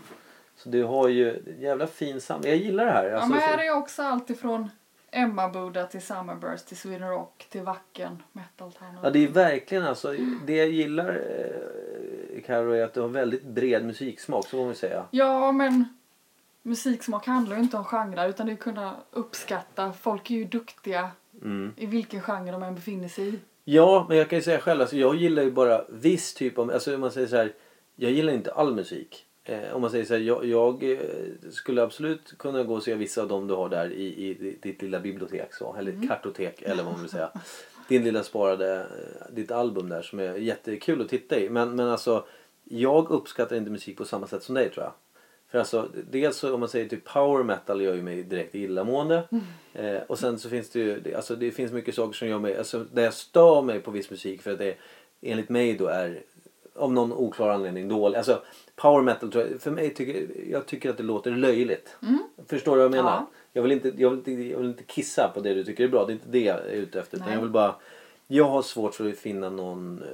Så 0.56 0.70
du 0.70 0.84
har 0.84 1.08
ju 1.08 1.44
jävla 1.60 1.88
fin 1.88 2.22
samling. 2.22 2.50
Jag 2.50 2.60
gillar 2.60 2.86
det 2.86 2.92
här. 2.92 3.06
Ja 3.06 3.14
Alltså, 3.16 3.30
men 3.30 3.40
här 3.40 3.58
är 3.58 3.72
också 3.78 4.02
allt 4.04 4.30
ifrån 4.30 4.70
Emma 5.12 5.50
Buddha 5.50 5.86
till 5.86 6.02
Summerburst 6.02 6.68
till 6.68 6.78
Sweden 6.78 7.10
Rock 7.10 7.48
till 7.50 7.62
Wacken 7.62 8.24
Metal 8.32 8.72
Town. 8.72 8.98
Ja, 9.04 9.10
det 9.10 9.20
är 9.24 9.28
verkligen 9.28 9.84
alltså, 9.84 10.16
det 10.46 10.56
jag 10.56 10.70
gillar 10.70 11.10
eh, 12.36 12.42
Karo 12.46 12.72
är 12.72 12.84
att 12.84 12.94
du 12.94 13.02
har 13.02 13.08
väldigt 13.08 13.44
bred 13.44 13.86
musiksmak, 13.86 14.44
så 14.44 14.50
får 14.50 14.66
man 14.66 14.76
säga. 14.76 15.06
Ja, 15.12 15.52
men 15.52 15.86
musiksmak 16.62 17.28
handlar 17.28 17.56
ju 17.58 17.62
inte 17.64 17.78
om 17.78 17.84
genrer 17.86 18.30
utan 18.30 18.46
det 18.46 18.52
är 18.52 18.54
att 18.54 18.60
kunna 18.60 18.96
uppskatta. 19.12 19.94
Folk 19.94 20.32
är 20.32 20.36
ju 20.36 20.46
duktiga 20.46 21.12
Mm. 21.42 21.74
i 21.78 21.86
vilken 21.86 22.22
genre 22.22 22.52
de 22.52 22.64
än 22.64 22.76
befinner 22.76 23.08
sig 23.08 23.28
i. 23.30 23.40
Ja, 23.64 24.06
men 24.10 24.18
jag 24.18 24.30
kan 24.30 24.38
ju 24.40 24.44
säga 24.44 24.60
själv, 24.60 24.82
alltså, 24.82 24.96
jag 24.96 25.16
gillar 25.16 25.44
ju 25.44 25.52
bara 25.52 25.86
viss 25.90 26.34
typ 26.34 26.58
av, 26.58 26.72
alltså 26.72 26.98
man 26.98 27.12
säger 27.12 27.28
så 27.28 27.36
här, 27.36 27.54
jag 27.96 28.12
gillar 28.12 28.34
inte 28.34 28.52
all 28.54 28.76
musik. 28.76 29.26
Eh, 29.50 29.76
om 29.76 29.82
man 29.82 29.92
säger 29.92 30.06
så 30.06 30.14
här, 30.14 30.22
jag, 30.22 30.46
jag 30.46 30.92
eh, 30.92 30.98
skulle 31.52 31.84
absolut 31.84 32.38
kunna 32.38 32.64
gå 32.64 32.74
och 32.74 32.84
se 32.84 32.96
vissa 32.96 33.22
av 33.22 33.28
dem 33.28 33.48
du 33.48 33.54
har 33.54 33.70
där 33.70 33.92
i, 33.92 34.06
i 34.06 34.58
ditt 34.62 34.82
lilla 34.82 35.00
bibliotek 35.00 35.54
så, 35.54 35.76
eller 35.80 36.08
kartotek 36.08 36.62
eller 36.62 36.84
vad 36.84 36.94
man 36.94 37.02
vill 37.02 37.10
säga. 37.10 37.32
Din 37.88 38.04
lilla 38.04 38.24
sparade, 38.24 38.76
eh, 38.76 39.34
ditt 39.34 39.52
album 39.52 39.90
där 39.90 40.02
som 40.02 40.20
är 40.20 40.36
jättekul 40.36 41.02
att 41.02 41.10
titta 41.10 41.40
i. 41.40 41.50
Men, 41.50 41.76
men 41.76 41.88
alltså, 41.88 42.26
jag 42.64 43.12
uppskattar 43.12 43.56
inte 43.56 43.72
musik 43.72 43.98
på 43.98 44.06
samma 44.06 44.28
sätt 44.28 44.44
som 44.44 44.56
dig 44.56 44.70
tror 44.70 44.84
jag. 44.84 44.94
För 45.52 45.60
alltså, 45.60 45.90
dels 46.12 46.38
så 46.38 46.54
om 46.54 46.60
man 46.60 46.70
säger 46.70 46.90
typ 46.90 47.04
power 47.04 47.44
metal 47.44 47.82
gör 47.82 47.94
ju 47.94 48.02
mig 48.02 48.24
direkt 48.24 48.56
illamående. 48.56 49.24
Eh, 49.74 50.02
och 50.08 50.20
sen 50.20 50.40
så 50.40 50.50
finns 50.50 50.70
det 50.70 50.80
ju, 50.80 51.00
det, 51.00 51.16
alltså 51.16 51.36
det 51.36 51.52
finns 51.52 51.72
mycket 51.72 51.96
saker 51.96 52.14
som 52.14 52.28
gör 52.28 52.40
mig, 52.40 52.58
alltså 52.58 52.86
där 52.94 53.04
jag 53.04 53.14
stör 53.14 53.62
mig 53.62 53.80
på 53.80 53.92
viss 53.92 54.10
musik 54.10 54.42
för 54.42 54.52
att 54.52 54.60
det 54.60 54.76
enligt 55.22 55.50
mig 55.50 55.74
då 55.74 55.88
är 55.88 56.24
av 56.80 56.94
någon 56.94 57.14
oklar 57.14 57.50
anledning 57.50 57.88
dålig. 57.88 58.18
Alltså 58.18 58.42
power 58.82 59.02
metal 59.02 59.32
tror 59.32 59.48
jag, 59.48 59.62
för 59.62 59.72
mig 59.72 59.94
tycker 59.94 60.28
jag 60.50 60.66
tycker 60.66 60.90
att 60.90 60.98
det 60.98 61.04
låter 61.04 61.32
löjligt. 61.32 61.98
Förstår 62.48 62.72
du 62.72 62.78
vad 62.78 62.86
jag 62.86 62.92
menar? 62.92 63.12
Ja. 63.12 63.30
Jag, 63.54 63.62
vill 63.62 63.72
inte, 63.72 63.94
jag, 63.98 64.10
vill 64.10 64.20
inte, 64.20 64.32
jag 64.32 64.58
vill 64.58 64.70
inte 64.70 64.84
kissa 64.84 65.32
på 65.34 65.42
det 65.42 65.54
du 65.54 65.64
tycker 65.64 65.84
är 65.84 65.88
bra. 65.88 66.06
Det 66.06 66.12
är 66.12 66.14
inte 66.14 66.30
det 66.30 66.44
jag 66.44 66.58
är 66.58 66.72
ute 66.72 67.00
efter. 67.00 67.24
Jag 67.34 67.42
vill 67.42 67.50
bara, 67.50 67.76
jag 68.28 68.46
har 68.46 68.62
svårt 68.62 68.96
för 68.96 69.10
att 69.10 69.18
finna 69.18 69.50
någon 69.50 70.02
eh, 70.02 70.08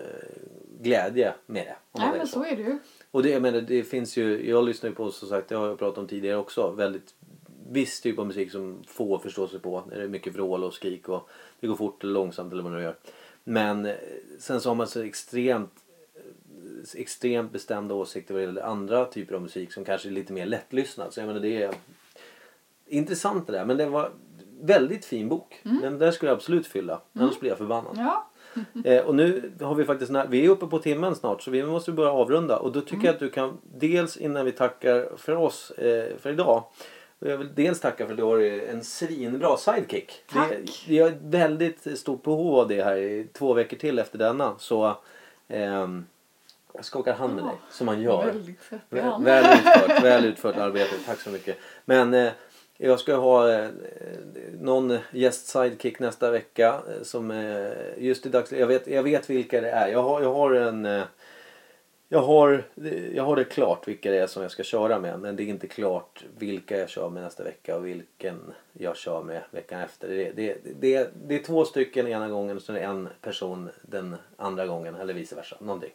glädje 0.81 1.33
med 1.45 1.65
det. 1.65 1.75
Nej 1.99 2.17
men 2.17 2.27
så 2.27 2.45
är 2.45 2.55
det 2.55 2.77
och 3.11 3.23
det, 3.23 3.29
jag 3.29 3.41
menar, 3.41 3.61
det 3.61 3.83
finns 3.83 4.17
ju, 4.17 4.49
jag 4.49 4.65
lyssnar 4.65 4.89
ju 4.89 4.95
på 4.95 5.11
som 5.11 5.29
sagt, 5.29 5.49
det 5.49 5.55
har 5.55 5.67
jag 5.67 5.79
pratat 5.79 5.97
om 5.97 6.07
tidigare 6.07 6.37
också, 6.37 6.71
väldigt 6.71 7.13
viss 7.69 8.01
typ 8.01 8.19
av 8.19 8.27
musik 8.27 8.51
som 8.51 8.83
få 8.87 9.19
förstår 9.19 9.47
sig 9.47 9.59
på. 9.59 9.83
Det 9.89 10.03
är 10.03 10.07
mycket 10.07 10.35
vrål 10.35 10.63
och 10.63 10.73
skrik 10.73 11.09
och 11.09 11.29
det 11.59 11.67
går 11.67 11.75
fort 11.75 12.03
eller 12.03 12.13
långsamt 12.13 12.53
eller 12.53 12.63
vad 12.63 12.71
det 12.71 12.77
nu 12.77 12.83
gör. 12.83 12.95
Men 13.43 13.85
eh, 13.85 13.95
sen 14.39 14.61
så 14.61 14.69
har 14.69 14.75
man 14.75 14.87
så 14.87 15.01
extremt 15.01 15.73
extremt 16.95 17.51
bestämda 17.51 17.95
åsikter 17.95 18.33
vad 18.33 18.43
gäller 18.43 18.61
andra 18.61 19.05
typer 19.05 19.35
av 19.35 19.41
musik 19.41 19.73
som 19.73 19.85
kanske 19.85 20.09
är 20.09 20.11
lite 20.11 20.33
mer 20.33 20.45
lättlyssnad. 20.45 21.13
Så 21.13 21.19
jag 21.19 21.27
menar 21.27 21.39
det 21.39 21.63
är 21.63 21.73
intressant 22.87 23.47
det 23.47 23.53
där. 23.53 23.65
Men 23.65 23.77
det 23.77 23.85
var 23.85 24.11
väldigt 24.61 25.05
fin 25.05 25.29
bok. 25.29 25.61
Den 25.63 25.99
där 25.99 26.11
skulle 26.11 26.31
jag 26.31 26.35
absolut 26.35 26.67
fylla. 26.67 27.01
Annars 27.13 27.39
blir 27.39 27.49
jag 27.49 27.57
förbannad. 27.57 27.95
Ja. 27.97 28.29
Eh, 28.85 29.05
och 29.05 29.15
nu 29.15 29.51
har 29.61 29.75
vi 29.75 29.85
faktiskt, 29.85 30.11
när, 30.11 30.27
vi 30.27 30.45
är 30.45 30.49
uppe 30.49 30.67
på 30.67 30.79
timmen 30.79 31.15
snart 31.15 31.41
så 31.41 31.51
vi 31.51 31.63
måste 31.63 31.91
börja 31.91 32.11
avrunda. 32.11 32.57
Och 32.57 32.71
då 32.71 32.81
tycker 32.81 33.05
jag 33.05 33.13
att 33.13 33.19
du 33.19 33.29
kan 33.29 33.57
dels 33.63 34.17
innan 34.17 34.45
vi 34.45 34.51
tackar 34.51 35.17
för 35.17 35.35
oss 35.35 35.71
eh, 35.71 36.17
för 36.17 36.29
idag. 36.29 36.63
Jag 37.19 37.37
vill 37.37 37.55
dels 37.55 37.79
tacka 37.79 38.05
för 38.05 38.13
att 38.13 38.17
du 38.17 38.23
har 38.23 38.39
en 38.69 38.83
svinbra 38.83 39.57
sidekick. 39.57 40.23
Tack. 40.33 40.85
Det, 40.87 40.95
jag 40.95 41.05
har 41.05 41.11
ett 41.11 41.21
väldigt 41.21 41.99
stort 41.99 42.23
behov 42.23 42.59
av 42.59 42.67
det 42.67 42.83
här 42.83 42.97
i 42.97 43.27
två 43.33 43.53
veckor 43.53 43.77
till 43.77 43.99
efter 43.99 44.17
denna. 44.17 44.55
Så 44.57 44.97
ehm, 45.47 46.05
jag 46.75 46.85
skakar 46.85 47.13
hand 47.13 47.35
med 47.35 47.43
dig 47.43 47.55
som 47.69 47.85
man 47.85 48.01
gör. 48.01 48.33
Väl, 48.89 49.23
väl 49.23 49.59
utfört, 49.59 50.03
väl 50.03 50.25
utfört 50.25 50.57
arbete. 50.57 50.95
Tack 51.05 51.19
så 51.19 51.29
mycket. 51.29 51.57
Men 51.85 52.13
eh, 52.13 52.31
jag 52.77 52.99
ska 52.99 53.15
ha 53.15 53.51
eh, 53.51 53.67
någon 54.59 54.97
gäst 55.11 55.47
sidekick 55.47 55.99
nästa 55.99 56.31
vecka 56.31 56.81
eh, 56.87 57.03
som 57.03 57.31
eh, 57.31 57.71
just 57.97 58.25
i 58.25 58.29
dagsläget, 58.29 58.61
jag 58.61 58.67
vet, 58.67 58.87
jag 58.87 59.03
vet 59.03 59.29
vilka 59.29 59.61
det 59.61 59.69
är. 59.69 59.87
Jag 59.87 60.03
har, 60.03 60.21
jag 60.21 60.33
har 60.33 60.51
en 60.51 60.85
eh, 60.85 61.03
jag 62.09 62.21
har, 62.21 62.63
jag 63.13 63.23
har 63.23 63.35
det 63.35 63.43
klart 63.43 63.87
vilka 63.87 64.11
det 64.11 64.17
är 64.17 64.27
som 64.27 64.41
jag 64.41 64.51
ska 64.51 64.63
köra 64.63 64.99
med 64.99 65.19
men 65.19 65.35
det 65.35 65.43
är 65.43 65.47
inte 65.47 65.67
klart 65.67 66.23
vilka 66.37 66.77
jag 66.77 66.89
kör 66.89 67.09
med 67.09 67.23
nästa 67.23 67.43
vecka 67.43 67.75
och 67.75 67.85
vilken 67.85 68.53
jag 68.73 68.97
kör 68.97 69.23
med 69.23 69.41
veckan 69.51 69.81
efter. 69.81 70.07
Det, 70.07 70.31
det, 70.31 70.57
det, 70.79 71.09
det 71.27 71.35
är 71.35 71.43
två 71.43 71.65
stycken 71.65 72.07
ena 72.07 72.29
gången 72.29 72.57
och 72.57 72.73
det 72.73 72.79
en 72.79 73.09
person 73.21 73.69
den 73.81 74.15
andra 74.37 74.67
gången 74.67 74.95
eller 74.95 75.13
vice 75.13 75.35
versa. 75.35 75.57
Någonting. 75.59 75.91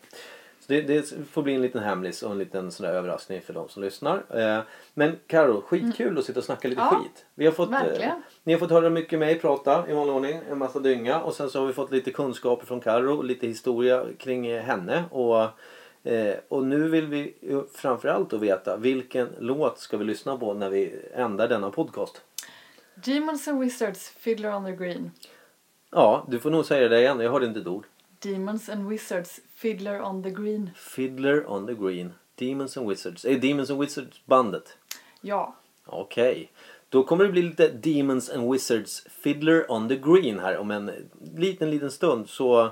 Det, 0.70 0.80
det 0.82 1.12
får 1.30 1.42
bli 1.42 1.54
en 1.54 1.62
liten 1.62 1.82
hemlis 1.82 2.22
och 2.22 2.32
en 2.32 2.38
liten 2.38 2.72
sån 2.72 2.86
överraskning 2.86 3.40
för 3.40 3.52
de 3.52 3.68
som 3.68 3.82
lyssnar. 3.82 4.24
Eh, 4.38 4.62
Men 4.94 5.18
Karo, 5.26 5.60
skitkul 5.60 6.18
att 6.18 6.24
sitta 6.24 6.40
och 6.40 6.44
snacka 6.44 6.68
lite 6.68 6.80
Ja, 6.80 7.00
skit. 7.02 7.24
Vi 7.34 7.44
har 7.46 7.52
fått, 7.52 7.70
eh, 7.70 8.12
ni 8.42 8.52
har 8.52 8.60
fått 8.60 8.70
höra 8.70 8.90
mycket 8.90 9.18
mig 9.18 9.38
prata 9.38 9.84
i 9.90 9.92
vanlig 9.92 10.14
ordning, 10.14 10.40
en 10.50 10.58
massa 10.58 10.78
dynga 10.78 11.20
och 11.20 11.34
sen 11.34 11.50
så 11.50 11.60
har 11.60 11.66
vi 11.66 11.72
fått 11.72 11.92
lite 11.92 12.10
kunskaper 12.10 12.66
från 12.66 12.80
Karo 12.80 13.16
och 13.16 13.24
lite 13.24 13.46
historia 13.46 14.04
kring 14.18 14.58
henne 14.58 15.04
och 15.10 15.48
Eh, 16.02 16.34
och 16.48 16.64
nu 16.66 16.88
vill 16.88 17.06
vi 17.06 17.34
framförallt 17.74 18.30
då 18.30 18.36
veta 18.36 18.76
vilken 18.76 19.28
låt 19.38 19.78
ska 19.78 19.96
vi 19.96 20.04
lyssna 20.04 20.36
på 20.36 20.54
när 20.54 20.70
vi 20.70 20.94
ändrar 21.14 21.48
denna 21.48 21.70
podcast? 21.70 22.22
Demons 22.94 23.48
and 23.48 23.60
Wizards, 23.60 24.08
Fiddler 24.08 24.54
on 24.54 24.64
the 24.64 24.72
Green. 24.72 25.10
Ja, 25.90 26.26
du 26.28 26.38
får 26.38 26.50
nog 26.50 26.64
säga 26.64 26.88
det 26.88 27.00
igen. 27.00 27.20
Jag 27.20 27.32
hörde 27.32 27.46
inte 27.46 27.60
ett 27.60 27.66
ord. 27.66 27.86
Demons 28.18 28.68
and 28.68 28.88
Wizards, 28.88 29.40
Fiddler 29.60 30.00
on 30.00 30.22
the 30.22 30.30
Green. 30.30 30.70
Fiddler 30.76 31.44
on 31.46 31.66
the 31.66 31.74
Green. 31.74 32.12
Demons 32.34 32.76
and 32.76 32.88
Wizards. 32.88 33.24
Är 33.24 33.38
Demons 33.38 33.70
and 33.70 33.80
Wizards 33.80 34.26
bandet? 34.26 34.78
Ja, 35.20 35.56
Okej. 35.86 36.50
Då 36.88 37.02
kommer 37.02 37.24
det 37.24 37.30
bli 37.30 37.42
lite 37.42 37.68
Demons 37.68 38.30
and 38.30 38.52
Wizards 38.52 39.06
Fiddler 39.10 39.70
on 39.70 39.88
the 39.88 39.96
Green 39.96 40.38
här 40.38 40.56
om 40.56 40.70
en 40.70 40.90
liten, 41.36 41.70
liten 41.70 41.90
stund. 41.90 42.28
Så 42.28 42.70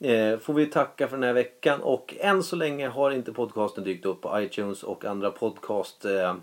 eh, 0.00 0.38
får 0.38 0.54
vi 0.54 0.66
tacka 0.66 1.08
för 1.08 1.16
den 1.16 1.24
här 1.24 1.32
veckan. 1.32 1.80
Och 1.80 2.14
än 2.20 2.42
så 2.42 2.56
länge 2.56 2.88
har 2.88 3.10
inte 3.10 3.32
podcasten 3.32 3.84
dykt 3.84 4.06
upp 4.06 4.20
på 4.20 4.40
iTunes 4.40 4.82
och 4.82 5.04
andra 5.04 5.30
podcast 5.30 6.04
eh, 6.04 6.36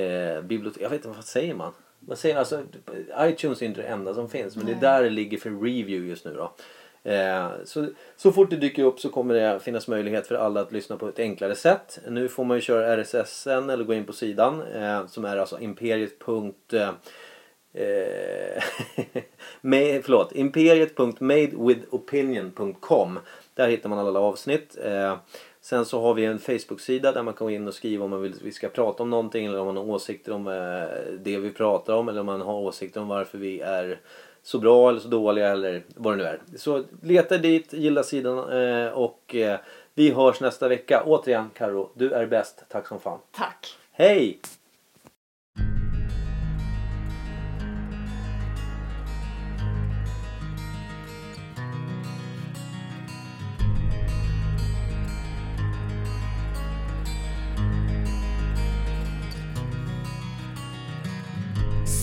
eh, 0.00 0.42
bibliotek. 0.42 0.82
Jag 0.82 0.90
vet 0.90 1.04
inte 1.04 1.16
vad 1.16 1.24
säger 1.24 1.54
man? 1.54 1.72
Vad 2.00 2.18
säger 2.18 2.34
man? 2.34 2.38
Alltså, 2.38 2.62
iTunes 3.18 3.62
är 3.62 3.66
inte 3.66 3.82
det 3.82 3.88
enda 3.88 4.14
som 4.14 4.28
finns. 4.28 4.56
Men 4.56 4.66
det 4.66 4.72
är 4.72 4.80
där 4.80 5.02
det 5.02 5.10
ligger 5.10 5.38
för 5.38 5.50
review 5.50 6.08
just 6.08 6.24
nu 6.24 6.34
då. 6.34 6.52
Eh, 7.04 7.50
så, 7.64 7.86
så 8.16 8.32
fort 8.32 8.50
det 8.50 8.56
dyker 8.56 8.84
upp 8.84 9.00
så 9.00 9.08
kommer 9.08 9.34
det 9.34 9.60
finnas 9.60 9.88
möjlighet 9.88 10.26
för 10.26 10.34
alla 10.34 10.60
att 10.60 10.72
lyssna 10.72 10.96
på 10.96 11.08
ett 11.08 11.18
enklare 11.18 11.54
sätt. 11.54 11.98
Nu 12.08 12.28
får 12.28 12.44
man 12.44 12.56
ju 12.56 12.60
köra 12.60 12.96
RSSen 12.96 13.70
eller 13.70 13.84
gå 13.84 13.94
in 13.94 14.04
på 14.04 14.12
sidan 14.12 14.62
eh, 14.62 15.06
som 15.06 15.24
är 15.24 15.36
alltså 15.36 15.60
imperiet. 15.60 16.12
Eh, 16.72 16.88
eh 17.74 17.80
med, 19.60 20.04
förlåt, 20.04 20.32
imperiet.madewithopinion.com 20.32 23.18
Där 23.54 23.68
hittar 23.68 23.88
man 23.88 23.98
alla 23.98 24.20
avsnitt. 24.20 24.78
Eh, 24.84 25.16
sen 25.60 25.84
så 25.84 26.00
har 26.00 26.14
vi 26.14 26.24
en 26.24 26.38
Facebook-sida 26.38 27.12
där 27.12 27.22
man 27.22 27.34
kan 27.34 27.46
gå 27.46 27.50
in 27.50 27.68
och 27.68 27.74
skriva 27.74 28.04
om 28.04 28.10
man 28.10 28.22
vill 28.22 28.34
vi 28.42 28.52
ska 28.52 28.68
prata 28.68 29.02
om 29.02 29.10
någonting 29.10 29.46
eller 29.46 29.58
om 29.58 29.66
man 29.66 29.76
har 29.76 29.84
åsikter 29.84 30.32
om 30.32 30.46
eh, 30.46 30.84
det 31.18 31.38
vi 31.38 31.50
pratar 31.50 31.94
om 31.94 32.08
eller 32.08 32.20
om 32.20 32.26
man 32.26 32.40
har 32.40 32.54
åsikter 32.54 33.00
om 33.00 33.08
varför 33.08 33.38
vi 33.38 33.60
är 33.60 33.98
så 34.42 34.58
bra 34.58 34.88
eller 34.88 35.00
så 35.00 35.08
dåliga 35.08 35.48
eller 35.48 35.82
vad 35.94 36.12
det 36.12 36.16
nu 36.16 36.24
är. 36.24 36.40
Så 36.56 36.84
leta 37.02 37.38
dit, 37.38 37.72
gilla 37.72 38.02
sidan 38.02 38.38
eh, 38.38 38.88
och 38.88 39.34
eh, 39.34 39.58
vi 39.94 40.10
hörs 40.10 40.40
nästa 40.40 40.68
vecka. 40.68 41.02
Återigen 41.06 41.50
Karo, 41.54 41.90
du 41.94 42.12
är 42.12 42.26
bäst. 42.26 42.64
Tack 42.68 42.88
som 42.88 43.00
fan. 43.00 43.18
tack. 43.32 43.76
Hej! 43.92 44.40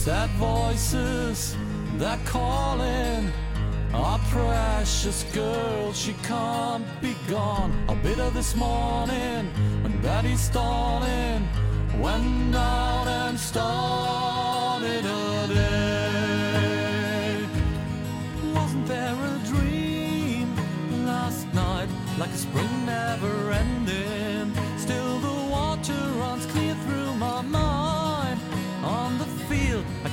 Sad 0.04 0.30
voices 0.40 1.56
that 2.00 2.18
calling 2.24 3.30
our 3.92 4.18
precious 4.30 5.22
girl. 5.34 5.92
She 5.92 6.14
can't 6.22 6.86
be 7.02 7.14
gone. 7.28 7.72
A 7.88 7.94
bit 7.94 8.18
of 8.18 8.32
this 8.32 8.56
morning 8.56 9.44
when 9.82 10.00
daddy's 10.00 10.40
stalling 10.40 11.46
went 12.00 12.56
out 12.56 13.06
and 13.06 13.38
started 13.38 15.04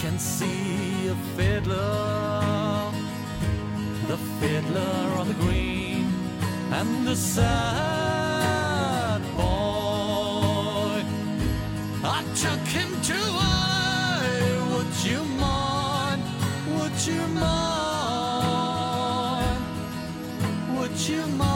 can 0.09 0.19
see 0.19 1.09
a 1.09 1.15
fiddler, 1.35 2.91
the 4.07 4.17
fiddler 4.39 5.17
on 5.19 5.27
the 5.27 5.33
green, 5.33 6.05
and 6.71 7.05
the 7.05 7.15
sad 7.15 7.61
boy. 9.35 11.03
I 12.17 12.23
took 12.43 12.63
him 12.77 12.89
to 13.09 13.17
I. 13.17 14.21
Would 14.71 14.93
you 15.09 15.21
mind? 15.45 16.23
Would 16.75 16.97
you 17.05 17.23
mind? 17.43 18.37
Would 20.77 20.97
you 21.09 21.25
mind 21.37 21.46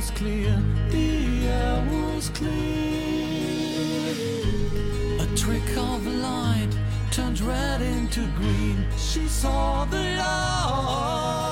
was 0.00 0.10
clear, 0.12 0.62
the 0.88 1.46
air 1.46 1.84
was 1.92 2.30
clear. 2.30 2.50
A 5.20 5.26
trick 5.36 5.76
of 5.76 6.06
light 6.06 6.70
turned 7.10 7.38
red 7.42 7.82
into 7.82 8.26
green. 8.38 8.86
She 8.96 9.28
saw 9.28 9.84
the 9.84 10.16
light. 10.22 11.42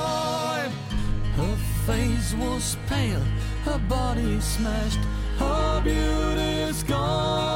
Her 1.36 1.56
face 1.86 2.32
was 2.42 2.78
pale, 2.86 3.26
her 3.66 3.78
body 3.86 4.40
smashed, 4.40 5.00
her 5.38 5.82
beauty's 5.84 6.82
gone. 6.84 7.47